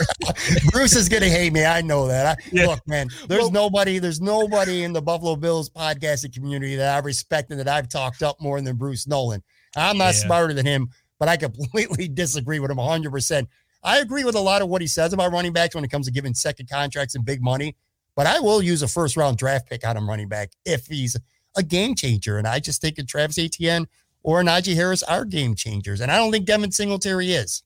Bruce 0.72 0.94
is 0.96 1.08
gonna 1.08 1.28
hate 1.28 1.52
me. 1.52 1.64
I 1.66 1.82
know 1.82 2.06
that. 2.06 2.38
I, 2.38 2.42
Yeah. 2.52 2.66
Look, 2.68 2.80
man, 2.86 3.08
there's 3.28 3.42
Well- 3.42 3.50
nobody, 3.50 3.98
there's 3.98 4.20
nobody 4.20 4.84
in 4.84 4.92
the 4.92 5.02
Buffalo 5.02 5.34
Bills 5.36 5.68
podcasting 5.68 6.32
community 6.32 6.76
that 6.76 6.94
I 6.94 6.98
respect 7.04 7.50
and 7.50 7.58
that 7.60 7.68
I've 7.68 7.88
talked 7.88 8.22
up 8.22 8.40
more 8.40 8.60
than 8.60 8.76
Bruce 8.76 9.06
Nolan. 9.08 9.42
I'm 9.76 9.98
not 9.98 10.14
Yeah. 10.14 10.20
smarter 10.20 10.54
than 10.54 10.64
him, 10.66 10.90
but 11.18 11.28
I 11.28 11.36
completely 11.36 12.06
disagree 12.22 12.60
with 12.60 12.70
him 12.70 12.78
100. 12.78 13.10
percent 13.10 13.48
I 13.82 13.98
agree 13.98 14.24
with 14.24 14.34
a 14.34 14.40
lot 14.40 14.62
of 14.62 14.68
what 14.68 14.80
he 14.80 14.86
says 14.86 15.12
about 15.12 15.32
running 15.32 15.52
backs 15.52 15.74
when 15.74 15.84
it 15.84 15.90
comes 15.90 16.06
to 16.06 16.12
giving 16.12 16.34
second 16.34 16.68
contracts 16.68 17.14
and 17.14 17.24
big 17.24 17.42
money. 17.42 17.76
But 18.16 18.26
I 18.26 18.40
will 18.40 18.62
use 18.62 18.82
a 18.82 18.88
first 18.88 19.16
round 19.16 19.38
draft 19.38 19.68
pick 19.68 19.86
on 19.86 19.96
him 19.96 20.08
running 20.08 20.28
back 20.28 20.52
if 20.64 20.86
he's 20.86 21.16
a 21.56 21.62
game 21.62 21.94
changer. 21.94 22.38
And 22.38 22.46
I 22.46 22.58
just 22.58 22.80
think 22.80 22.96
that 22.96 23.08
Travis 23.08 23.38
Etienne 23.38 23.86
or 24.22 24.42
Najee 24.42 24.74
Harris 24.74 25.02
are 25.02 25.24
game 25.24 25.54
changers. 25.54 26.00
And 26.00 26.10
I 26.10 26.16
don't 26.16 26.30
think 26.30 26.46
Devin 26.46 26.72
Singletary 26.72 27.32
is. 27.32 27.62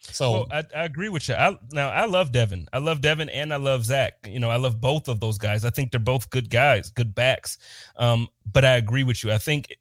So 0.00 0.32
Well, 0.32 0.46
I, 0.50 0.64
I 0.74 0.84
agree 0.84 1.08
with 1.08 1.28
you. 1.28 1.34
I, 1.34 1.56
now 1.72 1.90
I 1.90 2.06
love 2.06 2.32
Devin. 2.32 2.68
I 2.72 2.78
love 2.78 3.00
Devin 3.00 3.28
and 3.28 3.52
I 3.52 3.56
love 3.56 3.84
Zach. 3.84 4.14
You 4.26 4.40
know, 4.40 4.50
I 4.50 4.56
love 4.56 4.80
both 4.80 5.08
of 5.08 5.20
those 5.20 5.38
guys. 5.38 5.64
I 5.64 5.70
think 5.70 5.92
they're 5.92 6.00
both 6.00 6.30
good 6.30 6.50
guys, 6.50 6.90
good 6.90 7.14
backs. 7.14 7.58
Um, 7.96 8.28
but 8.50 8.64
I 8.64 8.76
agree 8.76 9.04
with 9.04 9.22
you. 9.22 9.30
I 9.30 9.38
think 9.38 9.76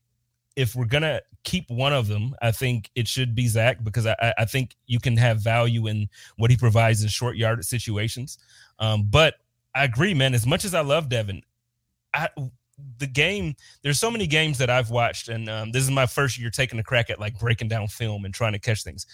if 0.56 0.76
we're 0.76 0.86
gonna 0.86 1.22
keep 1.44 1.70
one 1.70 1.94
of 1.94 2.08
them, 2.08 2.36
I 2.42 2.52
think 2.52 2.90
it 2.96 3.08
should 3.08 3.36
be 3.36 3.48
Zach 3.48 3.84
because 3.84 4.06
I, 4.06 4.34
I- 4.38 4.46
think 4.46 4.76
you 4.86 5.00
can 5.00 5.18
have 5.18 5.40
value 5.40 5.88
in 5.88 6.10
what 6.38 6.52
he 6.52 6.58
provides 6.58 7.04
in 7.04 7.10
short 7.10 7.38
yardage 7.38 7.66
situations. 7.66 8.38
Um, 8.80 9.08
but 9.10 9.36
I 9.74 9.86
agree, 9.86 10.14
man. 10.14 10.34
As 10.34 10.46
much 10.46 10.66
as 10.66 10.74
I 10.74 10.82
love 10.82 11.10
Devin, 11.10 11.42
I 12.14 12.30
the 12.98 13.08
game. 13.08 13.56
There's 13.84 14.00
so 14.00 14.10
many 14.10 14.26
games 14.26 14.58
that 14.58 14.70
I've 14.70 14.90
watched, 14.90 15.30
and 15.30 15.48
um, 15.50 15.72
this 15.72 15.84
is 15.84 15.92
my 15.92 16.08
first 16.08 16.40
year 16.40 16.50
taking 16.50 16.80
a 16.80 16.84
crack 16.84 17.10
at 17.10 17.20
like 17.20 17.38
breaking 17.40 17.68
down 17.68 17.88
film 17.88 18.26
and 18.26 18.34
trying 18.34 18.54
to 18.54 18.60
catch 18.60 18.84
things 18.84 19.06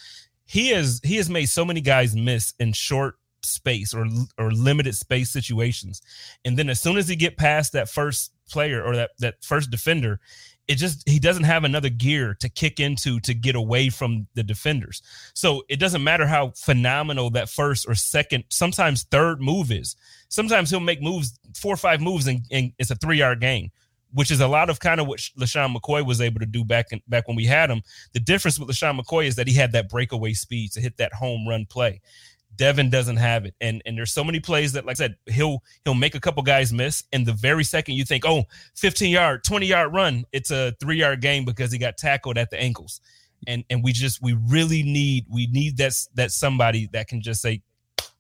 he 0.48 0.70
has 0.70 1.00
he 1.04 1.18
has 1.18 1.30
made 1.30 1.46
so 1.48 1.64
many 1.64 1.82
guys 1.82 2.16
miss 2.16 2.54
in 2.60 2.74
short 2.74 3.16
space 3.44 3.94
or 3.94 4.08
or 4.38 4.52
limited 4.52 4.96
space 4.96 5.30
situations 5.30 6.02
and 6.46 6.58
then 6.58 6.70
as 6.70 6.82
soon 6.82 6.98
as 6.98 7.08
he 7.08 7.16
get 7.16 7.38
past 7.38 7.74
that 7.74 7.88
first 7.90 8.32
player 8.50 8.84
or 8.84 8.96
that 8.96 9.12
that 9.20 9.36
first 9.44 9.70
defender 9.70 10.20
it 10.68 10.76
just 10.76 11.08
he 11.08 11.20
doesn't 11.20 11.44
have 11.44 11.64
another 11.64 11.90
gear 11.90 12.36
to 12.40 12.50
kick 12.50 12.80
into 12.80 13.20
to 13.22 13.34
get 13.34 13.56
away 13.56 13.90
from 13.90 14.28
the 14.36 14.44
defenders 14.44 15.02
so 15.34 15.64
it 15.70 15.80
doesn't 15.80 16.04
matter 16.04 16.28
how 16.28 16.52
phenomenal 16.56 17.30
that 17.30 17.50
first 17.50 17.88
or 17.88 17.96
second 17.96 18.44
sometimes 18.50 19.04
third 19.04 19.42
move 19.42 19.72
is 19.72 19.96
sometimes 20.30 20.70
he'll 20.70 20.80
make 20.80 21.02
moves 21.02 21.40
four 21.56 21.74
or 21.74 21.78
five 21.78 22.02
moves 22.02 22.28
and, 22.28 22.42
and 22.52 22.72
it's 22.78 22.92
a 22.92 22.96
three 22.96 23.18
yard 23.18 23.40
gain 23.40 23.72
which 24.14 24.32
is 24.32 24.40
a 24.40 24.48
lot 24.48 24.70
of 24.70 24.80
kind 24.80 25.00
of 25.00 25.08
what 25.08 25.20
LeSean 25.38 25.76
McCoy 25.76 26.06
was 26.06 26.22
able 26.22 26.40
to 26.40 26.46
do 26.46 26.64
back 26.64 26.88
in, 26.92 27.02
back 27.08 27.28
when 27.28 27.36
we 27.36 27.46
had 27.46 27.70
him. 27.70 27.82
The 28.14 28.20
difference 28.20 28.58
with 28.58 28.70
LeSean 28.70 29.00
McCoy 29.00 29.28
is 29.28 29.36
that 29.36 29.48
he 29.48 29.54
had 29.54 29.74
that 29.74 29.90
breakaway 29.90 30.34
speed 30.34 30.72
to 30.72 30.82
hit 30.82 30.98
that 30.98 31.14
home 31.14 31.48
run 31.48 31.66
play. 31.66 32.02
Devin 32.58 32.90
doesn't 32.90 33.18
have 33.18 33.46
it. 33.46 33.54
And 33.62 33.82
and 33.86 33.98
there's 33.98 34.12
so 34.12 34.24
many 34.24 34.40
plays 34.40 34.74
that, 34.74 34.86
like 34.86 34.96
I 34.96 34.98
said, 34.98 35.16
he'll 35.28 35.64
he'll 35.86 35.94
make 35.94 36.16
a 36.16 36.20
couple 36.20 36.44
guys 36.44 36.74
miss. 36.74 37.04
And 37.14 37.26
the 37.26 37.34
very 37.34 37.64
second 37.64 37.96
you 37.96 38.04
think, 38.04 38.26
oh, 38.26 38.44
15 38.76 39.10
yard, 39.12 39.44
20 39.44 39.66
yard 39.66 39.94
run, 39.94 40.26
it's 40.32 40.52
a 40.52 40.74
three 40.80 40.98
yard 40.98 41.22
game 41.22 41.46
because 41.46 41.72
he 41.72 41.78
got 41.78 41.98
tackled 41.98 42.38
at 42.38 42.50
the 42.50 42.60
ankles. 42.60 43.00
And 43.48 43.64
and 43.70 43.84
we 43.84 43.94
just 43.94 44.22
we 44.22 44.34
really 44.34 44.84
need 44.84 45.26
we 45.30 45.48
need 45.48 45.78
that 45.78 45.94
that 46.16 46.32
somebody 46.32 46.90
that 46.94 47.08
can 47.08 47.22
just 47.22 47.42
say, 47.42 47.62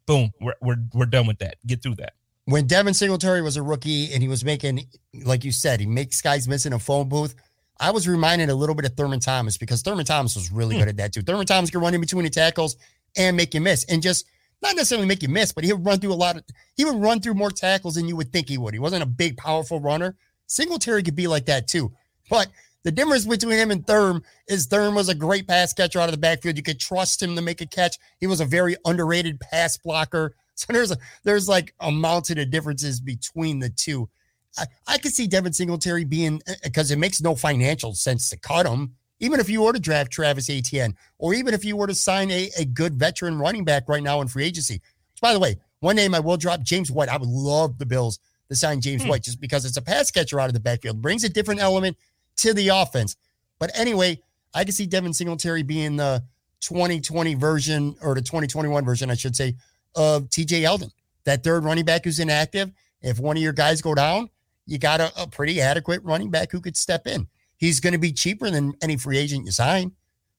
boom, 0.06 0.32
we're 0.40 0.54
we're 0.62 0.78
we're 0.94 1.06
done 1.08 1.28
with 1.28 1.40
that. 1.40 1.58
Get 1.66 1.82
through 1.82 1.96
that. 1.96 2.14
when 2.46 2.68
Devin 2.68 2.94
Singletary 2.94 3.42
was 3.42 3.58
a 3.58 3.64
rookie 3.64 4.14
and 4.14 4.22
he 4.22 4.30
was 4.30 4.46
making, 4.46 4.88
like 5.26 5.44
you 5.44 5.52
said, 5.52 5.80
he 5.80 5.86
makes 5.86 6.22
guys 6.22 6.48
miss 6.48 6.66
in 6.66 6.74
a 6.74 6.80
phone 6.80 7.10
booth. 7.10 7.36
I 7.80 7.92
was 7.92 8.08
reminded 8.08 8.50
a 8.50 8.56
little 8.56 8.74
bit 8.74 8.86
of 8.86 8.94
Thurman 8.96 9.20
Thomas 9.20 9.58
because 9.58 9.82
Thurman 9.84 10.06
Thomas 10.06 10.36
was 10.36 10.52
really 10.52 10.76
Hmm. 10.76 10.80
good 10.82 10.88
at 10.90 10.98
that 10.98 11.14
too. 11.14 11.22
Thurman 11.22 11.46
Thomas 11.46 11.70
could 11.70 11.82
run 11.82 11.94
in 11.94 12.02
between 12.02 12.24
the 12.24 12.30
tackles 12.30 12.78
and 13.18 13.36
make 13.36 13.54
you 13.54 13.62
miss, 13.62 13.84
and 13.86 14.02
just 14.02 14.26
not 14.62 14.76
necessarily 14.76 15.08
make 15.08 15.22
you 15.22 15.30
miss, 15.30 15.52
but 15.52 15.64
he 15.64 15.74
would 15.74 15.86
run 15.86 16.00
through 16.00 16.14
a 16.14 16.16
lot 16.16 16.38
of. 16.38 16.44
He 16.76 16.86
would 16.86 16.96
run 16.96 17.20
through 17.20 17.36
more 17.36 17.52
tackles 17.52 17.96
than 17.96 18.08
you 18.08 18.16
would 18.16 18.32
think 18.32 18.50
he 18.50 18.58
would. 18.58 18.74
He 18.74 18.80
wasn't 18.80 19.04
a 19.04 19.08
big, 19.08 19.38
powerful 19.38 19.80
runner. 19.80 20.16
Singletary 20.48 21.04
could 21.04 21.16
be 21.16 21.28
like 21.28 21.46
that 21.48 21.68
too, 21.68 21.92
but 22.30 22.48
the 22.88 22.92
difference 22.92 23.26
between 23.26 23.58
him 23.58 23.72
and 23.72 23.86
Thurm 23.86 24.24
is 24.48 24.68
Thurm 24.68 24.96
was 24.96 25.10
a 25.10 25.16
great 25.16 25.46
pass 25.46 25.74
catcher 25.74 26.00
out 26.00 26.08
of 26.08 26.14
the 26.14 26.22
backfield. 26.22 26.56
You 26.56 26.64
could 26.64 26.80
trust 26.80 27.22
him 27.22 27.36
to 27.36 27.42
make 27.42 27.60
a 27.60 27.66
catch. 27.66 27.98
He 28.20 28.28
was 28.28 28.40
a 28.40 28.46
very 28.46 28.78
underrated 28.86 29.40
pass 29.40 29.78
blocker. 29.78 30.34
So 30.60 30.74
there's 30.74 30.90
a 30.90 30.98
there's 31.24 31.48
like 31.48 31.76
a 31.80 31.92
mountain 31.92 32.40
of 32.40 32.50
differences 32.50 33.00
between 33.00 33.60
the 33.60 33.70
two. 33.70 34.10
I, 34.58 34.66
I 34.88 34.98
could 34.98 35.14
see 35.14 35.28
Devin 35.28 35.54
Singletary 35.54 36.04
being 36.04 36.42
eh, 36.48 36.56
because 36.64 36.90
it 36.90 36.98
makes 36.98 37.22
no 37.22 37.36
financial 37.36 37.94
sense 37.94 38.32
to 38.32 38.38
cut 38.38 38.66
him, 38.66 38.96
even 39.20 39.40
if 39.40 39.50
you 39.50 39.62
were 39.62 39.74
to 39.74 39.80
draft 39.80 40.12
Travis 40.12 40.50
Etienne, 40.50 40.96
or 41.18 41.34
even 41.34 41.54
if 41.54 41.66
you 41.66 41.76
were 41.76 41.88
to 41.88 41.96
sign 41.96 42.30
a, 42.32 42.50
a 42.58 42.66
good 42.66 42.96
veteran 42.96 43.40
running 43.40 43.66
back 43.66 43.90
right 43.90 44.04
now 44.04 44.22
in 44.22 44.28
free 44.28 44.46
agency. 44.46 44.76
Which, 44.76 45.22
by 45.22 45.34
the 45.34 45.40
way, 45.40 45.58
one 45.80 45.96
name 45.96 46.14
I 46.16 46.20
will 46.20 46.38
drop, 46.38 46.62
James 46.62 46.92
White. 46.92 47.10
I 47.10 47.18
would 47.18 47.30
love 47.30 47.78
the 47.78 47.86
Bills 47.86 48.20
to 48.50 48.56
sign 48.56 48.82
James 48.82 49.04
Hmm. 49.04 49.10
White 49.10 49.24
just 49.24 49.42
because 49.42 49.66
it's 49.66 49.78
a 49.78 49.82
pass 49.82 50.12
catcher 50.12 50.40
out 50.40 50.48
of 50.48 50.54
the 50.54 50.60
backfield, 50.60 51.02
brings 51.02 51.24
a 51.24 51.30
different 51.30 51.62
element 51.62 51.98
to 52.38 52.54
the 52.54 52.70
offense. 52.70 53.16
But 53.60 53.72
anyway, 53.78 54.22
I 54.54 54.64
can 54.64 54.74
see 54.74 54.86
Devin 54.86 55.14
Singletary 55.14 55.64
being 55.64 55.98
the 55.98 56.24
2020 56.62 57.36
version 57.36 57.96
or 58.02 58.16
the 58.16 58.22
2021 58.22 58.86
version, 58.86 59.12
I 59.12 59.16
should 59.16 59.36
say, 59.36 59.56
of 59.96 60.30
TJ 60.30 60.62
Yeldon, 60.62 60.92
that 61.26 61.44
third 61.44 61.64
running 61.64 61.86
back 61.86 62.04
who's 62.04 62.20
inactive. 62.20 62.72
If 63.02 63.20
one 63.20 63.38
of 63.38 63.44
your 63.44 63.54
guys 63.54 63.82
go 63.82 63.94
down, 63.96 64.30
you 64.66 64.78
got 64.78 65.00
a, 65.00 65.12
a 65.22 65.28
pretty 65.28 65.62
adequate 65.62 66.02
running 66.04 66.30
back 66.30 66.52
who 66.52 66.62
could 66.62 66.78
step 66.78 67.08
in. 67.08 67.28
He's 67.58 67.80
going 67.80 67.94
to 67.94 68.00
be 68.00 68.14
cheaper 68.14 68.50
than 68.50 68.74
any 68.82 68.98
free 68.98 69.18
agent 69.18 69.46
you 69.46 69.52
sign. 69.52 69.92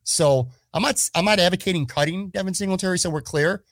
So 0.04 0.48
I'm 0.72 0.82
not 0.82 1.08
I'm 1.14 1.24
not 1.24 1.38
advocating 1.38 1.86
cutting 1.86 2.30
Devin 2.30 2.54
Singletary, 2.54 2.98
so 2.98 3.10
we're 3.10 3.20
clear. 3.20 3.64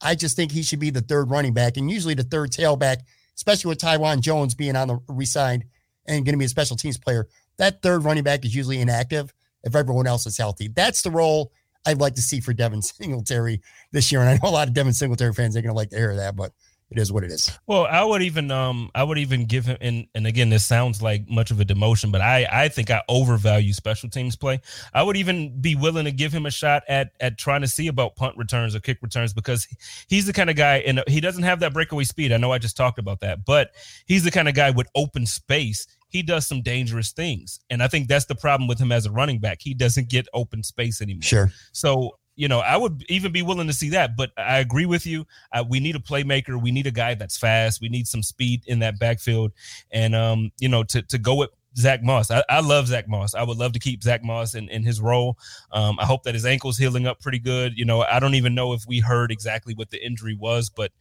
I 0.00 0.14
just 0.14 0.36
think 0.36 0.52
he 0.52 0.62
should 0.62 0.80
be 0.80 0.90
the 0.90 1.00
third 1.00 1.30
running 1.30 1.52
back 1.52 1.76
and 1.76 1.90
usually 1.90 2.14
the 2.14 2.22
third 2.22 2.50
tailback, 2.50 2.98
especially 3.36 3.68
with 3.68 3.78
Taiwan 3.78 4.22
Jones 4.22 4.54
being 4.54 4.76
on 4.76 4.88
the 4.88 4.98
resigned 5.08 5.64
and 6.06 6.24
going 6.24 6.34
to 6.34 6.38
be 6.38 6.44
a 6.44 6.48
special 6.48 6.76
teams 6.76 6.98
player. 6.98 7.28
That 7.58 7.82
third 7.82 8.04
running 8.04 8.24
back 8.24 8.44
is 8.44 8.54
usually 8.54 8.80
inactive 8.80 9.32
if 9.62 9.74
everyone 9.74 10.06
else 10.06 10.26
is 10.26 10.36
healthy. 10.36 10.68
That's 10.68 11.02
the 11.02 11.10
role 11.10 11.52
I'd 11.86 12.00
like 12.00 12.14
to 12.14 12.22
see 12.22 12.40
for 12.40 12.52
Devin 12.52 12.82
Singletary 12.82 13.60
this 13.92 14.10
year. 14.10 14.20
And 14.20 14.30
I 14.30 14.34
know 14.34 14.48
a 14.48 14.52
lot 14.52 14.68
of 14.68 14.74
Devin 14.74 14.92
Singletary 14.92 15.32
fans 15.32 15.56
are 15.56 15.62
going 15.62 15.72
to 15.72 15.76
like 15.76 15.90
to 15.90 15.96
hear 15.96 16.16
that, 16.16 16.36
but 16.36 16.52
it 16.94 17.00
is 17.00 17.10
what 17.10 17.24
it 17.24 17.32
is. 17.32 17.50
Well, 17.66 17.86
I 17.86 18.04
would 18.04 18.22
even 18.22 18.52
um 18.52 18.88
I 18.94 19.02
would 19.02 19.18
even 19.18 19.46
give 19.46 19.66
him 19.66 19.76
and 19.80 20.06
and 20.14 20.28
again 20.28 20.48
this 20.48 20.64
sounds 20.64 21.02
like 21.02 21.28
much 21.28 21.50
of 21.50 21.58
a 21.58 21.64
demotion, 21.64 22.12
but 22.12 22.20
I 22.20 22.46
I 22.50 22.68
think 22.68 22.88
I 22.88 23.02
overvalue 23.08 23.72
special 23.72 24.08
teams 24.08 24.36
play. 24.36 24.60
I 24.92 25.02
would 25.02 25.16
even 25.16 25.60
be 25.60 25.74
willing 25.74 26.04
to 26.04 26.12
give 26.12 26.32
him 26.32 26.46
a 26.46 26.52
shot 26.52 26.84
at 26.88 27.10
at 27.18 27.36
trying 27.36 27.62
to 27.62 27.66
see 27.66 27.88
about 27.88 28.14
punt 28.14 28.36
returns 28.36 28.76
or 28.76 28.80
kick 28.80 28.98
returns 29.02 29.32
because 29.32 29.66
he's 30.06 30.26
the 30.26 30.32
kind 30.32 30.48
of 30.48 30.54
guy 30.54 30.76
and 30.86 31.02
he 31.08 31.20
doesn't 31.20 31.42
have 31.42 31.58
that 31.60 31.72
breakaway 31.72 32.04
speed. 32.04 32.32
I 32.32 32.36
know 32.36 32.52
I 32.52 32.58
just 32.58 32.76
talked 32.76 33.00
about 33.00 33.18
that, 33.20 33.44
but 33.44 33.72
he's 34.06 34.22
the 34.22 34.30
kind 34.30 34.48
of 34.48 34.54
guy 34.54 34.70
with 34.70 34.88
open 34.94 35.26
space. 35.26 35.88
He 36.06 36.22
does 36.22 36.46
some 36.46 36.62
dangerous 36.62 37.10
things, 37.10 37.58
and 37.70 37.82
I 37.82 37.88
think 37.88 38.06
that's 38.06 38.26
the 38.26 38.36
problem 38.36 38.68
with 38.68 38.78
him 38.78 38.92
as 38.92 39.04
a 39.04 39.10
running 39.10 39.40
back. 39.40 39.58
He 39.60 39.74
doesn't 39.74 40.08
get 40.08 40.28
open 40.32 40.62
space 40.62 41.02
anymore. 41.02 41.22
Sure. 41.22 41.52
So 41.72 42.18
you 42.36 42.48
know, 42.48 42.60
I 42.60 42.76
would 42.76 43.04
even 43.08 43.32
be 43.32 43.42
willing 43.42 43.66
to 43.66 43.72
see 43.72 43.90
that. 43.90 44.16
But 44.16 44.30
I 44.36 44.58
agree 44.58 44.86
with 44.86 45.06
you. 45.06 45.26
Uh, 45.52 45.64
we 45.68 45.80
need 45.80 45.96
a 45.96 46.00
playmaker. 46.00 46.60
We 46.60 46.72
need 46.72 46.86
a 46.86 46.92
guy 46.92 47.14
that's 47.14 47.36
fast. 47.36 47.80
We 47.80 47.88
need 47.88 48.06
some 48.06 48.22
speed 48.22 48.62
in 48.66 48.80
that 48.80 48.98
backfield. 48.98 49.52
And 49.90 50.14
um, 50.14 50.50
you 50.58 50.68
know, 50.68 50.82
to 50.84 51.02
to 51.02 51.18
go 51.18 51.34
with 51.36 51.50
Zach 51.76 52.02
Moss. 52.02 52.30
I, 52.30 52.42
I 52.48 52.60
love 52.60 52.88
Zach 52.88 53.08
Moss. 53.08 53.34
I 53.34 53.42
would 53.42 53.56
love 53.56 53.72
to 53.72 53.78
keep 53.78 54.02
Zach 54.02 54.22
Moss 54.22 54.54
in, 54.54 54.68
in 54.68 54.84
his 54.84 55.00
role. 55.00 55.36
Um, 55.72 55.98
I 55.98 56.04
hope 56.04 56.22
that 56.24 56.34
his 56.34 56.46
ankle's 56.46 56.78
healing 56.78 57.06
up 57.06 57.20
pretty 57.20 57.40
good. 57.40 57.76
You 57.76 57.84
know, 57.84 58.02
I 58.02 58.20
don't 58.20 58.34
even 58.34 58.54
know 58.54 58.72
if 58.72 58.84
we 58.86 59.00
heard 59.00 59.32
exactly 59.32 59.74
what 59.74 59.90
the 59.90 60.04
injury 60.04 60.36
was, 60.38 60.70
but 60.70 60.92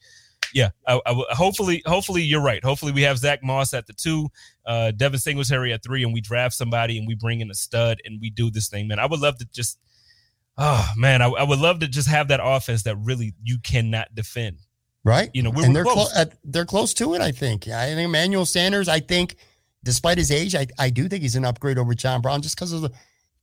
yeah, 0.54 0.70
I, 0.88 1.00
I, 1.06 1.24
hopefully, 1.30 1.82
hopefully 1.86 2.24
you're 2.24 2.42
right. 2.42 2.64
Hopefully 2.64 2.92
we 2.92 3.04
have 3.04 3.18
Zach 3.18 3.44
Moss 3.44 3.74
at 3.74 3.88
the 3.88 3.94
two, 3.94 4.30
uh, 4.66 4.92
Devin 4.92 5.20
Singletary 5.20 5.74
at 5.74 5.84
three, 5.84 6.04
and 6.04 6.14
we 6.14 6.22
draft 6.22 6.56
somebody 6.56 6.98
and 6.98 7.08
we 7.08 7.16
bring 7.16 7.42
in 7.42 7.50
a 7.50 7.56
stud 7.56 8.02
and 8.04 8.20
we 8.20 8.30
do 8.30 8.50
this 8.50 8.68
thing, 8.68 8.88
man. 8.88 9.00
I 9.00 9.06
would 9.06 9.20
love 9.20 9.38
to 9.40 9.46
just– 9.54 9.80
oh 10.58 10.88
man, 10.98 11.22
I, 11.22 11.28
I, 11.28 11.44
would 11.44 11.60
love 11.60 11.80
to 11.80 11.88
just 11.88 12.08
have 12.08 12.28
that 12.30 12.40
offense 12.44 12.84
that 12.84 12.96
really 12.98 13.34
you 13.44 13.58
cannot 13.60 14.14
defend. 14.14 14.60
Right. 15.04 15.30
You 15.34 15.44
know, 15.44 15.50
we're, 15.50 15.66
and 15.66 15.76
they're 15.76 15.84
close. 15.84 16.12
Clo- 16.14 16.22
uh, 16.22 16.26
they're 16.44 16.66
close 16.66 16.94
to 16.96 17.14
it. 17.14 17.22
I 17.22 17.32
think. 17.32 17.68
I 17.68 17.88
think 17.88 18.00
Emmanuel 18.00 18.46
Sanders. 18.46 18.88
I 18.88 19.00
think, 19.00 19.36
despite 19.84 20.18
his 20.18 20.32
age, 20.32 20.56
I, 20.56 20.68
I 20.80 20.90
do 20.90 21.10
think 21.10 21.24
he's 21.24 21.36
an 21.36 21.46
upgrade 21.46 21.78
over 21.78 21.94
John 21.94 22.22
Brown 22.22 22.42
just 22.42 22.56
because 22.56 22.72
of 22.72 22.82
the 22.82 22.92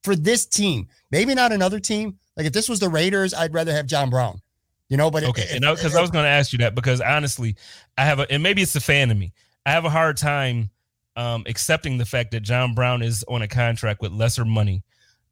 for 0.03 0.17
this 0.17 0.47
team. 0.47 0.89
Maybe 1.11 1.35
not 1.35 1.53
another 1.53 1.81
team. 1.81 2.19
Like 2.37 2.47
if 2.47 2.53
this 2.53 2.69
was 2.69 2.81
the 2.81 2.89
Raiders, 2.89 3.35
I'd 3.35 3.53
rather 3.53 3.73
have 3.73 3.87
John 3.87 4.09
Brown. 4.11 4.41
You 4.89 4.97
know, 4.97 5.11
but 5.11 5.23
okay, 5.23 5.47
and 5.53 5.61
because 5.61 5.95
I 5.95 6.01
was 6.01 6.11
going 6.11 6.25
to 6.25 6.31
ask 6.31 6.53
you 6.53 6.59
that 6.59 6.75
because 6.75 7.01
honestly, 7.01 7.57
I 7.97 8.05
have 8.05 8.19
a 8.19 8.31
and 8.31 8.43
maybe 8.43 8.63
it's 8.63 8.75
a 8.75 8.81
fan 8.81 9.11
of 9.11 9.17
me. 9.17 9.33
I 9.65 9.71
have 9.71 9.85
a 9.85 9.91
hard 9.91 10.17
time 10.17 10.71
um, 11.15 11.45
accepting 11.47 11.99
the 11.99 12.07
fact 12.07 12.33
that 12.33 12.41
John 12.41 12.75
Brown 12.75 13.03
is 13.03 13.25
on 13.29 13.43
a 13.43 13.49
contract 13.49 14.01
with 14.01 14.11
lesser 14.11 14.45
money 14.45 14.83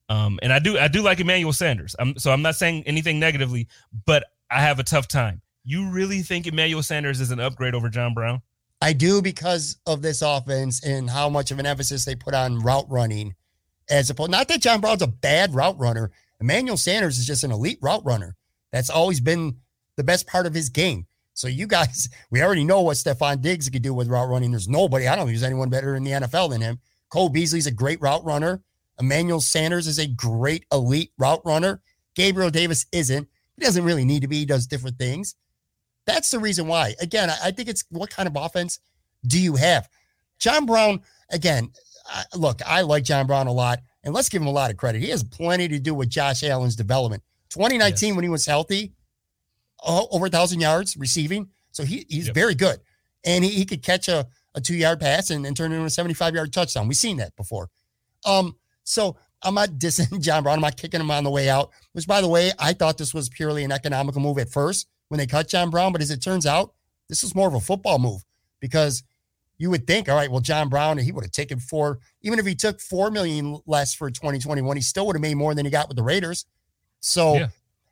um, 0.09 0.39
and 0.43 0.53
I 0.53 0.59
do 0.59 0.79
I 0.79 0.89
do 0.89 1.03
like 1.03 1.21
Emmanuel 1.21 1.53
Sanders. 1.53 1.95
I'm, 1.99 2.19
so 2.19 2.31
I'm 2.33 2.43
not 2.43 2.55
saying 2.55 2.85
anything 2.87 3.19
negatively, 3.19 3.69
but 4.07 4.25
I 4.51 4.61
have 4.61 4.79
a 4.79 4.85
tough 4.85 5.09
time. 5.09 5.43
You 5.65 5.91
really 5.91 6.23
think 6.23 6.47
Emmanuel 6.47 6.83
Sanders 6.83 7.21
is 7.21 7.31
an 7.31 7.41
upgrade 7.41 7.75
over 7.75 7.89
John 7.89 8.15
Brown? 8.15 8.41
I 8.81 8.93
do 8.93 9.21
because 9.21 9.77
of 9.87 10.03
this 10.03 10.23
offense 10.23 10.85
and 10.85 11.11
how 11.11 11.29
much 11.29 11.51
of 11.51 11.59
an 11.59 11.67
emphasis 11.67 12.05
they 12.05 12.15
put 12.15 12.33
on 12.33 12.61
route 12.61 12.87
running, 12.89 13.35
as 13.91 14.09
opposed. 14.09 14.31
Not 14.31 14.49
that 14.49 14.63
John 14.63 14.81
Brown's 14.81 15.03
a 15.03 15.09
bad 15.09 15.55
route 15.55 15.79
runner. 15.79 16.11
Emmanuel 16.41 16.77
Sanders 16.77 17.19
is 17.19 17.27
just 17.27 17.45
an 17.45 17.53
elite 17.53 17.79
route 17.83 18.05
runner. 18.05 18.37
That's 18.73 18.91
always 18.91 19.21
been 19.21 19.57
the 19.97 20.05
best 20.05 20.27
part 20.27 20.47
of 20.47 20.55
his 20.55 20.69
game. 20.69 21.07
So 21.35 21.49
you 21.49 21.67
guys, 21.67 22.09
we 22.31 22.43
already 22.43 22.65
know 22.65 22.81
what 22.81 22.97
Stefon 22.97 23.43
Diggs 23.43 23.69
could 23.69 23.83
do 23.83 23.93
with 23.93 24.09
route 24.09 24.29
running. 24.29 24.53
There's 24.53 24.69
nobody. 24.69 25.09
I 25.09 25.17
don't 25.17 25.27
think 25.27 25.37
there's 25.37 25.43
anyone 25.43 25.71
better 25.71 25.97
in 25.97 26.05
the 26.05 26.13
NFL 26.13 26.51
than 26.51 26.61
him. 26.61 26.79
Cole 27.11 27.29
Beasley's 27.29 27.67
a 27.67 27.73
great 27.73 28.01
route 28.01 28.25
runner. 28.25 28.63
Emmanuel 29.01 29.41
Sanders 29.41 29.87
is 29.87 29.99
a 29.99 30.07
great 30.07 30.65
elite 30.73 31.13
route 31.19 31.43
runner. 31.45 31.81
Gabriel 32.15 32.51
Davis 32.51 32.87
isn't. 32.93 33.29
He 33.57 33.65
doesn't 33.65 33.85
really 33.85 34.05
need 34.05 34.23
to 34.23 34.29
be. 34.29 34.39
He 34.39 34.47
does 34.47 34.67
different 34.67 34.99
things. 34.99 35.35
That's 36.07 36.31
the 36.31 36.39
reason 36.39 36.67
why. 36.67 36.95
Again, 37.01 37.31
I, 37.43 37.51
think 37.51 37.69
it's 37.69 37.85
what 37.91 38.11
kind 38.11 38.27
of 38.27 38.37
offense 38.37 38.81
do 39.27 39.41
you 39.41 39.57
have? 39.57 39.89
John 40.39 40.65
Brown, 40.65 41.03
again, 41.31 41.71
look, 42.35 42.61
I 42.67 42.83
like 42.83 43.05
John 43.05 43.27
Brown 43.27 43.47
a 43.47 43.53
lot, 43.53 43.81
and 44.05 44.15
let's 44.15 44.29
give 44.29 44.41
him 44.41 44.49
a 44.49 44.53
lot 44.53 44.71
of 44.71 44.77
credit. 44.77 45.03
He 45.03 45.11
has 45.11 45.23
plenty 45.23 45.69
to 45.69 45.79
do 45.79 45.95
with 45.95 46.09
Josh 46.09 46.43
Allen's 46.43 46.77
development. 46.77 47.23
2019, 47.51 48.09
yes. 48.09 48.17
when 48.17 48.25
he 48.25 48.29
was 48.29 48.47
healthy, 48.47 48.93
over 49.87 50.27
a 50.27 50.31
thousand 50.31 50.61
yards 50.61 50.97
receiving. 50.97 51.49
So 51.73 51.85
he, 51.85 52.07
he's 52.09 52.27
yep. 52.27 52.35
very 52.35 52.55
good. 52.55 52.81
And 53.25 53.45
he, 53.45 53.51
he 53.51 53.65
could 53.65 53.83
catch 53.83 54.09
a, 54.09 54.27
a 54.55 54.61
two 54.61 54.77
yard 54.77 55.01
pass 55.01 55.31
and, 55.31 55.47
and 55.47 55.57
turn 55.57 55.73
it 55.73 55.77
into 55.77 55.87
a 55.87 55.91
75 55.91 56.35
yard 56.35 56.53
touchdown. 56.53 56.89
We've 56.89 56.97
seen 56.97 57.19
that 57.19 57.37
before. 57.37 57.71
Um, 58.25 58.57
so 58.89 59.17
I'm 59.43 59.55
not 59.55 59.71
dissing 59.71 60.21
John 60.21 60.43
Brown. 60.43 60.57
I'm 60.57 60.63
not 60.63 60.77
kicking 60.77 61.01
him 61.01 61.11
on 61.11 61.25
the 61.25 61.31
way 61.31 61.49
out, 61.49 61.71
which, 61.93 62.07
by 62.07 62.21
the 62.21 62.29
way, 62.29 62.53
I 62.59 62.73
thought 62.73 62.99
this 62.99 63.15
was 63.15 63.29
purely 63.29 63.65
an 63.65 63.73
economical 63.73 64.21
move 64.21 64.39
at 64.39 64.49
first 64.49 64.89
when 65.09 65.19
they 65.19 65.27
cut 65.27 65.49
John 65.49 65.71
Brown. 65.71 65.93
But 65.93 66.01
as 66.01 66.11
it 66.11 66.23
turns 66.23 66.47
out, 66.47 66.73
this 67.09 67.23
is 67.23 67.35
more 67.35 67.49
of 67.49 67.55
a 67.55 67.61
football 67.61 67.99
move 67.99 68.25
because 68.61 69.03
you 69.59 69.71
would 69.71 69.87
think, 69.87 70.09
all 70.09 70.17
right, 70.17 70.31
well, 70.31 70.41
John 70.41 70.69
Brown, 70.69 70.99
he 70.99 71.13
would 71.13 71.25
have 71.25 71.33
taken 71.33 71.59
four, 71.59 71.99
even 72.23 72.39
if 72.39 72.47
he 72.47 72.55
took 72.55 72.81
four 72.81 73.11
million 73.11 73.61
less 73.67 73.95
for 73.95 74.11
2021, 74.11 74.77
he 74.77 74.83
still 74.83 75.07
would 75.07 75.17
have 75.17 75.23
made 75.23 75.35
more 75.35 75.55
than 75.55 75.65
he 75.65 75.71
got 75.71 75.89
with 75.89 75.97
the 75.97 76.03
Raiders. 76.03 76.47
So 77.01 77.35
yeah. 77.35 77.49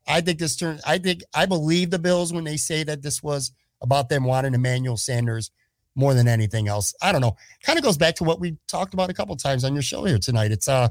I 0.07 0.20
think 0.20 0.38
this 0.38 0.57
turn, 0.57 0.80
I 0.86 0.99
think 0.99 1.22
I 1.34 1.47
believe 1.47 1.90
the 1.90 1.99
Bills 1.99 2.32
when 2.32 2.44
they 2.44 2.57
say 2.57 2.84
that 2.84 3.03
this 3.03 3.22
was 3.22 3.53
about 3.82 4.09
them 4.09 4.24
wanting 4.24 4.55
Emmanuel 4.55 4.97
Sanders 4.97 5.51
more 5.97 6.14
than 6.14 6.28
anything 6.28 6.68
else. 6.68 6.94
I 7.03 7.11
don't 7.11 7.20
know. 7.20 7.36
Kind 7.64 7.78
of 7.78 7.84
goes 7.84 7.97
back 7.97 8.14
to 8.16 8.24
what 8.24 8.38
we 8.38 8.57
talked 8.68 8.94
about 8.94 9.11
a 9.11 9.14
couple 9.14 9.34
times 9.36 9.64
on 9.64 9.72
your 9.74 9.82
show 9.82 10.05
here 10.05 10.18
tonight. 10.18 10.53
It's 10.53 10.68
uh 10.68 10.90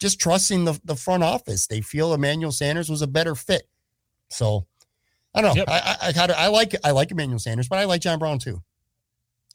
just 0.00 0.18
trusting 0.18 0.64
the, 0.64 0.80
the 0.84 0.96
front 0.96 1.22
office. 1.22 1.66
They 1.66 1.82
feel 1.82 2.14
Emmanuel 2.14 2.52
Sanders 2.52 2.88
was 2.88 3.02
a 3.02 3.06
better 3.06 3.34
fit. 3.34 3.68
So 4.30 4.66
I 5.34 5.42
don't 5.42 5.54
know. 5.54 5.60
Yep. 5.60 5.68
I 5.68 5.96
I, 6.00 6.12
I, 6.16 6.44
I 6.44 6.48
like 6.48 6.74
I 6.82 6.90
like 6.90 7.10
Emmanuel 7.10 7.38
Sanders, 7.38 7.68
but 7.68 7.78
I 7.78 7.84
like 7.84 8.00
John 8.00 8.18
Brown 8.18 8.38
too. 8.38 8.60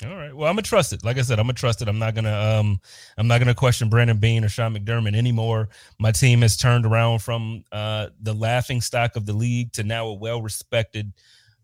All 0.04 0.16
right. 0.16 0.36
Well, 0.36 0.50
I'm 0.50 0.56
gonna 0.56 0.64
trust 0.64 0.92
it. 0.92 1.06
Like 1.06 1.18
I 1.18 1.22
said, 1.22 1.40
I'm 1.40 1.46
gonna 1.46 1.54
trust 1.54 1.82
it. 1.82 1.88
I'm 1.88 2.00
not 2.00 2.16
gonna 2.16 2.34
um 2.34 2.80
I'm 3.18 3.28
not 3.28 3.40
gonna 3.40 3.56
question 3.56 3.90
Brandon 3.90 4.18
Beane 4.18 4.44
or 4.44 4.50
Sean 4.50 4.76
McDermott 4.76 5.16
anymore. 5.16 5.70
My 6.00 6.12
team 6.12 6.42
has 6.42 6.58
turned 6.58 6.86
around 6.86 7.20
from 7.20 7.64
uh 7.72 8.10
the 8.22 8.34
laughing 8.34 8.82
stock 8.82 9.16
of 9.16 9.26
the 9.26 9.34
league 9.34 9.72
to 9.74 9.84
now 9.84 10.08
a 10.08 10.14
well 10.14 10.42
respected 10.42 11.14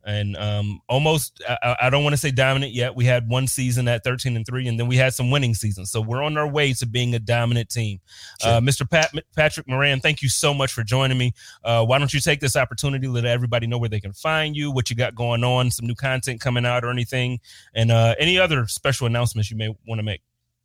and 0.03 0.35
um, 0.37 0.81
almost 0.89 1.41
I, 1.47 1.75
I 1.83 1.89
don't 1.89 2.03
want 2.03 2.13
to 2.13 2.17
say 2.17 2.31
dominant 2.31 2.73
yet. 2.73 2.95
We 2.95 3.05
had 3.05 3.27
one 3.29 3.47
season 3.47 3.87
at 3.87 4.03
13 4.03 4.35
and 4.35 4.45
3 4.45 4.67
and 4.67 4.79
then 4.79 4.87
we 4.87 4.97
had 4.97 5.13
some 5.13 5.31
winning 5.31 5.53
seasons. 5.53 5.91
So 5.91 6.01
we're 6.01 6.23
on 6.23 6.37
our 6.37 6.47
way 6.47 6.73
to 6.73 6.85
being 6.85 7.13
a 7.15 7.19
dominant 7.19 7.69
team. 7.69 7.99
Sure. 8.41 8.53
Uh, 8.53 8.59
Mr. 8.59 8.89
Pat 8.89 9.11
Patrick 9.35 9.67
Moran, 9.67 9.99
thank 9.99 10.21
you 10.21 10.29
so 10.29 10.53
much 10.53 10.73
for 10.73 10.83
joining 10.83 11.17
me. 11.17 11.33
Uh, 11.63 11.85
why 11.85 11.99
don't 11.99 12.13
you 12.13 12.19
take 12.19 12.39
this 12.39 12.55
opportunity 12.55 13.07
to 13.07 13.11
let 13.11 13.25
everybody 13.25 13.67
know 13.67 13.77
where 13.77 13.89
they 13.89 13.99
can 13.99 14.13
find 14.13 14.55
you, 14.55 14.71
what 14.71 14.89
you 14.89 14.95
got 14.95 15.15
going 15.15 15.43
on, 15.43 15.71
some 15.71 15.85
new 15.85 15.95
content 15.95 16.41
coming 16.41 16.65
out 16.65 16.83
or 16.83 16.89
anything, 16.89 17.39
and 17.75 17.91
uh, 17.91 18.15
any 18.19 18.39
other 18.39 18.67
special 18.67 19.07
announcements 19.07 19.51
you 19.51 19.57
may 19.57 19.69
want 19.87 19.99
to 19.99 20.03
make. 20.03 20.21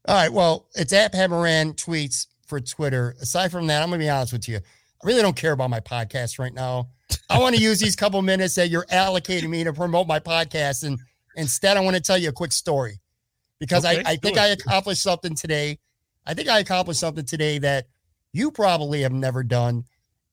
All 0.07 0.14
right. 0.14 0.32
Well, 0.32 0.66
it's 0.74 0.93
at 0.93 1.12
Pat 1.12 1.30
Moran 1.30 1.74
tweets 1.74 2.26
for 2.47 2.61
Twitter. 2.61 3.16
Aside 3.20 3.51
from 3.51 3.66
that, 3.66 3.82
I'm 3.82 3.89
going 3.89 4.01
to 4.01 4.05
be 4.05 4.11
honest 4.11 4.32
with 4.32 4.49
you. 4.49 4.61
I 5.03 5.07
really 5.07 5.22
don't 5.22 5.36
care 5.36 5.53
about 5.53 5.70
my 5.70 5.80
podcast 5.80 6.38
right 6.38 6.55
now. 6.55 6.88
I 7.28 7.38
want 7.38 7.55
to 7.55 7.61
use 7.61 7.80
these 7.80 7.97
couple 7.97 8.20
minutes 8.22 8.55
that 8.55 8.68
you're 8.68 8.86
allocating 8.86 9.49
me 9.49 9.64
to 9.64 9.72
promote 9.72 10.07
my 10.07 10.20
podcast. 10.20 10.84
And 10.84 10.99
instead, 11.36 11.76
I 11.76 11.80
want 11.80 11.97
to 11.97 12.03
tell 12.03 12.18
you 12.18 12.30
a 12.30 12.32
quick 12.32 12.53
story 12.53 13.01
because 13.59 13.84
okay, 13.84 14.03
I, 14.05 14.12
I 14.12 14.16
think 14.16 14.38
I 14.38 14.49
accomplished 14.49 15.03
something 15.03 15.34
today. 15.34 15.78
I 16.26 16.34
think 16.34 16.49
I 16.49 16.59
accomplished 16.59 17.01
something 17.01 17.24
today 17.24 17.59
that 17.59 17.86
you 18.32 18.51
probably 18.51 19.03
have 19.03 19.12
never 19.12 19.42
done, 19.42 19.84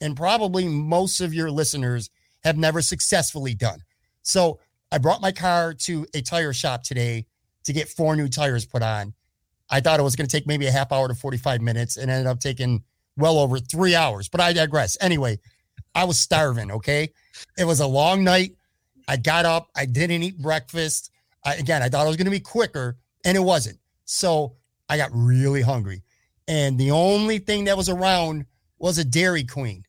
and 0.02 0.16
probably 0.16 0.68
most 0.68 1.22
of 1.22 1.34
your 1.34 1.52
listeners 1.52 2.10
have 2.44 2.58
never 2.58 2.82
successfully 2.82 3.54
done. 3.54 3.80
So 4.22 4.60
I 4.92 4.98
brought 4.98 5.22
my 5.22 5.32
car 5.32 5.74
to 5.74 6.06
a 6.14 6.22
tire 6.22 6.54
shop 6.54 6.84
today 6.84 7.26
to 7.64 7.74
get 7.74 7.90
four 7.90 8.16
new 8.16 8.28
tires 8.28 8.66
put 8.66 8.82
on. 8.82 9.14
I 9.70 9.80
thought 9.80 10.00
it 10.00 10.04
was 10.04 10.16
going 10.16 10.28
to 10.28 10.36
take 10.36 10.46
maybe 10.46 10.68
a 10.68 10.72
half 10.72 10.92
hour 10.92 11.08
to 11.08 11.16
45 11.16 11.62
minutes 11.62 11.98
and 11.98 12.12
ended 12.12 12.28
up 12.28 12.40
taking 12.40 12.84
well 13.18 13.38
over 13.38 13.60
three 13.60 13.96
hours, 13.96 14.30
but 14.30 14.42
I 14.42 14.54
digress. 14.54 14.98
Anyway, 15.02 15.40
I 15.96 16.04
was 16.06 16.20
starving. 16.20 16.72
Okay. 16.72 17.12
It 17.58 17.66
was 17.66 17.80
a 17.80 17.88
long 17.88 18.24
night. 18.24 18.56
I 19.08 19.18
got 19.18 19.46
up. 19.46 19.70
I 19.76 19.86
didn't 19.86 20.24
eat 20.24 20.42
breakfast. 20.42 21.12
I, 21.46 21.56
again, 21.56 21.82
I 21.84 21.90
thought 21.90 22.06
it 22.06 22.08
was 22.08 22.18
going 22.18 22.26
to 22.26 22.32
be 22.32 22.40
quicker 22.40 22.98
and 23.26 23.38
it 23.38 23.42
wasn't. 23.42 23.78
So 24.06 24.56
I 24.90 24.98
got 24.98 25.10
really 25.14 25.62
hungry. 25.62 26.04
And 26.48 26.78
the 26.78 26.92
only 26.92 27.40
thing 27.40 27.66
that 27.66 27.78
was 27.78 27.90
around 27.90 28.46
was 28.80 28.98
a 28.98 29.04
Dairy 29.04 29.44
Queen. 29.44 29.84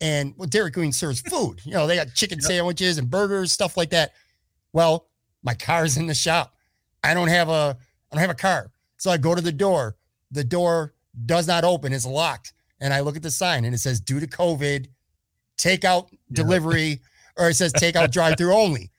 And 0.00 0.34
well, 0.36 0.48
Dairy 0.48 0.70
Queen 0.70 0.92
serves 0.92 1.20
food. 1.20 1.60
You 1.64 1.72
know, 1.72 1.86
they 1.86 1.96
got 1.96 2.14
chicken 2.14 2.38
yep. 2.38 2.46
sandwiches 2.46 2.98
and 2.98 3.10
burgers, 3.10 3.52
stuff 3.52 3.76
like 3.76 3.90
that. 3.90 4.12
Well, 4.72 5.08
my 5.42 5.54
car's 5.54 5.96
in 5.96 6.06
the 6.06 6.14
shop. 6.14 6.54
I 7.02 7.12
don't 7.14 7.28
have 7.28 7.48
a 7.48 7.76
I 8.10 8.14
don't 8.14 8.20
have 8.20 8.30
a 8.30 8.34
car. 8.34 8.70
So 8.98 9.10
I 9.10 9.16
go 9.16 9.34
to 9.34 9.40
the 9.40 9.52
door. 9.52 9.96
The 10.30 10.44
door 10.44 10.94
does 11.26 11.46
not 11.46 11.64
open, 11.64 11.92
it's 11.92 12.06
locked. 12.06 12.52
And 12.80 12.94
I 12.94 13.00
look 13.00 13.16
at 13.16 13.22
the 13.22 13.30
sign 13.30 13.64
and 13.64 13.74
it 13.74 13.78
says, 13.78 14.00
due 14.00 14.20
to 14.20 14.26
COVID, 14.26 14.86
takeout 15.58 16.08
delivery, 16.32 17.00
or 17.36 17.50
it 17.50 17.54
says 17.54 17.72
takeout 17.72 18.10
drive 18.12 18.36
through 18.38 18.54
only. 18.54 18.90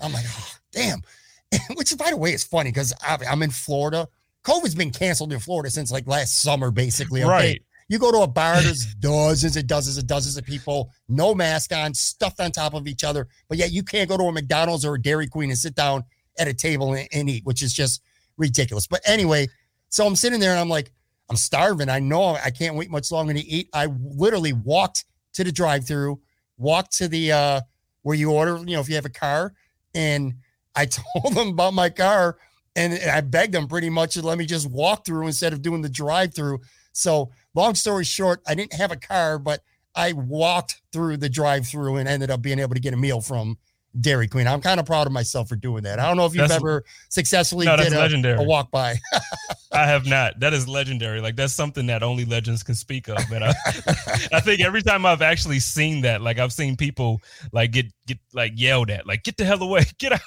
I'm 0.00 0.12
like, 0.12 0.24
oh, 0.28 0.52
damn. 0.72 1.02
Which, 1.76 1.96
by 1.96 2.10
the 2.10 2.16
way, 2.16 2.32
is 2.32 2.44
funny 2.44 2.70
because 2.70 2.92
I'm 3.06 3.42
in 3.42 3.50
Florida. 3.50 4.08
COVID's 4.44 4.74
been 4.74 4.90
canceled 4.90 5.32
in 5.32 5.40
Florida 5.40 5.70
since 5.70 5.90
like 5.90 6.06
last 6.06 6.42
summer, 6.42 6.70
basically. 6.70 7.22
Okay? 7.22 7.30
Right. 7.30 7.62
You 7.88 7.98
go 7.98 8.10
to 8.12 8.20
a 8.20 8.26
bar, 8.26 8.60
there's 8.62 8.94
dozens 9.00 9.56
and 9.56 9.66
dozens 9.66 9.98
and 9.98 10.06
dozens 10.06 10.36
of 10.36 10.44
people, 10.44 10.90
no 11.08 11.34
mask 11.34 11.72
on, 11.72 11.94
stuffed 11.94 12.40
on 12.40 12.50
top 12.50 12.74
of 12.74 12.86
each 12.86 13.04
other. 13.04 13.28
But 13.48 13.58
yet 13.58 13.72
you 13.72 13.82
can't 13.82 14.08
go 14.08 14.16
to 14.16 14.24
a 14.24 14.32
McDonald's 14.32 14.84
or 14.84 14.94
a 14.94 15.00
Dairy 15.00 15.26
Queen 15.26 15.50
and 15.50 15.58
sit 15.58 15.74
down 15.74 16.04
at 16.38 16.48
a 16.48 16.54
table 16.54 16.94
and, 16.94 17.08
and 17.12 17.28
eat, 17.28 17.44
which 17.44 17.62
is 17.62 17.72
just 17.72 18.02
ridiculous. 18.36 18.86
But 18.86 19.00
anyway, 19.04 19.48
so 19.90 20.06
I'm 20.06 20.16
sitting 20.16 20.40
there 20.40 20.50
and 20.50 20.60
I'm 20.60 20.68
like, 20.68 20.90
I'm 21.30 21.36
starving. 21.36 21.88
I 21.88 22.00
know 22.00 22.36
I 22.36 22.50
can't 22.50 22.76
wait 22.76 22.90
much 22.90 23.10
longer 23.10 23.32
to 23.32 23.40
eat. 23.40 23.68
I 23.72 23.86
literally 23.86 24.52
walked 24.52 25.04
to 25.34 25.44
the 25.44 25.52
drive-through, 25.52 26.20
walked 26.58 26.96
to 26.98 27.08
the 27.08 27.32
uh 27.32 27.60
where 28.02 28.16
you 28.16 28.30
order, 28.30 28.58
you 28.58 28.74
know, 28.74 28.80
if 28.80 28.88
you 28.88 28.94
have 28.96 29.06
a 29.06 29.10
car, 29.10 29.54
and 29.94 30.34
I 30.74 30.86
told 30.86 31.34
them 31.34 31.48
about 31.48 31.74
my 31.74 31.88
car 31.88 32.36
and 32.76 32.94
I 33.08 33.20
begged 33.20 33.54
them 33.54 33.68
pretty 33.68 33.90
much 33.90 34.14
to 34.14 34.22
let 34.22 34.38
me 34.38 34.46
just 34.46 34.68
walk 34.68 35.06
through 35.06 35.26
instead 35.26 35.52
of 35.52 35.62
doing 35.62 35.80
the 35.82 35.88
drive-through. 35.88 36.60
So, 36.92 37.30
long 37.54 37.74
story 37.74 38.04
short, 38.04 38.42
I 38.46 38.54
didn't 38.54 38.74
have 38.74 38.92
a 38.92 38.96
car, 38.96 39.38
but 39.38 39.60
I 39.94 40.12
walked 40.12 40.80
through 40.92 41.18
the 41.18 41.28
drive-through 41.28 41.96
and 41.96 42.08
ended 42.08 42.30
up 42.30 42.42
being 42.42 42.58
able 42.58 42.74
to 42.74 42.80
get 42.80 42.94
a 42.94 42.96
meal 42.96 43.20
from 43.20 43.58
Dairy 44.00 44.26
Queen. 44.28 44.46
I'm 44.46 44.60
kind 44.60 44.80
of 44.80 44.86
proud 44.86 45.06
of 45.06 45.12
myself 45.12 45.48
for 45.48 45.56
doing 45.56 45.84
that. 45.84 45.98
I 46.00 46.06
don't 46.06 46.16
know 46.16 46.26
if 46.26 46.34
you've 46.34 46.42
That's- 46.48 46.60
ever 46.60 46.84
successfully 47.08 47.66
No, 47.66 47.76
did 47.76 47.92
a, 47.92 47.98
legendary. 47.98 48.38
a 48.38 48.42
walk 48.42 48.70
by. 48.70 48.96
I 49.72 49.86
have 49.86 50.06
not. 50.06 50.38
That 50.40 50.52
is 50.52 50.68
legendary. 50.68 51.20
Like 51.20 51.36
that's 51.36 51.52
something 51.52 51.86
that 51.86 52.02
only 52.02 52.24
legends 52.24 52.62
can 52.62 52.74
speak 52.74 53.08
of. 53.08 53.18
And 53.32 53.44
I, 53.44 53.54
I 54.32 54.40
think 54.40 54.60
every 54.60 54.82
time 54.82 55.04
I've 55.06 55.22
actually 55.22 55.58
seen 55.60 56.02
that, 56.02 56.22
like 56.22 56.38
I've 56.38 56.52
seen 56.52 56.76
people 56.76 57.20
like 57.52 57.72
get 57.72 57.86
get 58.06 58.18
like 58.32 58.52
yelled 58.54 58.90
at, 58.90 59.06
like 59.06 59.24
get 59.24 59.36
the 59.36 59.44
hell 59.44 59.62
away, 59.62 59.84
get 59.98 60.12
out. 60.12 60.20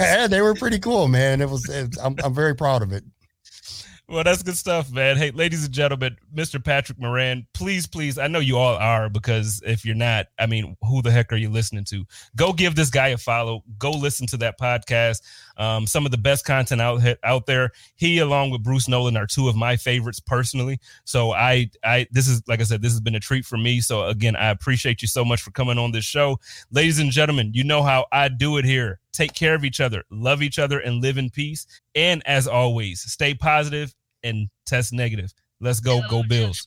yeah, 0.00 0.26
they 0.26 0.40
were 0.42 0.54
pretty 0.54 0.78
cool, 0.78 1.08
man. 1.08 1.40
It 1.40 1.48
was. 1.48 1.68
It, 1.68 1.96
I'm, 2.02 2.16
I'm 2.22 2.34
very 2.34 2.54
proud 2.54 2.82
of 2.82 2.92
it. 2.92 3.04
Well, 4.12 4.24
that's 4.24 4.42
good 4.42 4.58
stuff, 4.58 4.92
man. 4.92 5.16
Hey, 5.16 5.30
ladies 5.30 5.64
and 5.64 5.72
gentlemen, 5.72 6.18
Mr. 6.34 6.62
Patrick 6.62 7.00
Moran, 7.00 7.46
please, 7.54 7.86
please. 7.86 8.18
I 8.18 8.26
know 8.26 8.40
you 8.40 8.58
all 8.58 8.74
are 8.76 9.08
because 9.08 9.62
if 9.64 9.86
you're 9.86 9.94
not, 9.94 10.26
I 10.38 10.44
mean, 10.44 10.76
who 10.82 11.00
the 11.00 11.10
heck 11.10 11.32
are 11.32 11.36
you 11.36 11.48
listening 11.48 11.84
to? 11.84 12.04
Go 12.36 12.52
give 12.52 12.74
this 12.74 12.90
guy 12.90 13.08
a 13.08 13.16
follow. 13.16 13.64
Go 13.78 13.90
listen 13.90 14.26
to 14.26 14.36
that 14.36 14.60
podcast. 14.60 15.22
Um, 15.56 15.86
some 15.86 16.04
of 16.04 16.12
the 16.12 16.18
best 16.18 16.44
content 16.44 16.82
out 16.82 17.00
out 17.24 17.46
there. 17.46 17.70
He, 17.94 18.18
along 18.18 18.50
with 18.50 18.62
Bruce 18.62 18.86
Nolan, 18.86 19.16
are 19.16 19.26
two 19.26 19.48
of 19.48 19.56
my 19.56 19.78
favorites 19.78 20.20
personally. 20.20 20.78
So 21.04 21.32
I, 21.32 21.70
I, 21.82 22.06
this 22.10 22.28
is 22.28 22.42
like 22.46 22.60
I 22.60 22.64
said, 22.64 22.82
this 22.82 22.92
has 22.92 23.00
been 23.00 23.14
a 23.14 23.20
treat 23.20 23.46
for 23.46 23.56
me. 23.56 23.80
So 23.80 24.04
again, 24.04 24.36
I 24.36 24.50
appreciate 24.50 25.00
you 25.00 25.08
so 25.08 25.24
much 25.24 25.40
for 25.40 25.52
coming 25.52 25.78
on 25.78 25.92
this 25.92 26.04
show, 26.04 26.38
ladies 26.70 26.98
and 26.98 27.10
gentlemen. 27.12 27.52
You 27.54 27.64
know 27.64 27.82
how 27.82 28.04
I 28.12 28.28
do 28.28 28.58
it 28.58 28.66
here. 28.66 29.00
Take 29.14 29.32
care 29.32 29.54
of 29.54 29.64
each 29.64 29.80
other, 29.80 30.04
love 30.10 30.42
each 30.42 30.58
other, 30.58 30.80
and 30.80 31.00
live 31.00 31.16
in 31.16 31.30
peace. 31.30 31.66
And 31.94 32.22
as 32.26 32.46
always, 32.46 33.00
stay 33.00 33.32
positive 33.32 33.94
and 34.22 34.48
test 34.66 34.92
negative. 34.92 35.32
Let's 35.60 35.80
go, 35.80 36.00
go 36.08 36.22
Bills. 36.28 36.66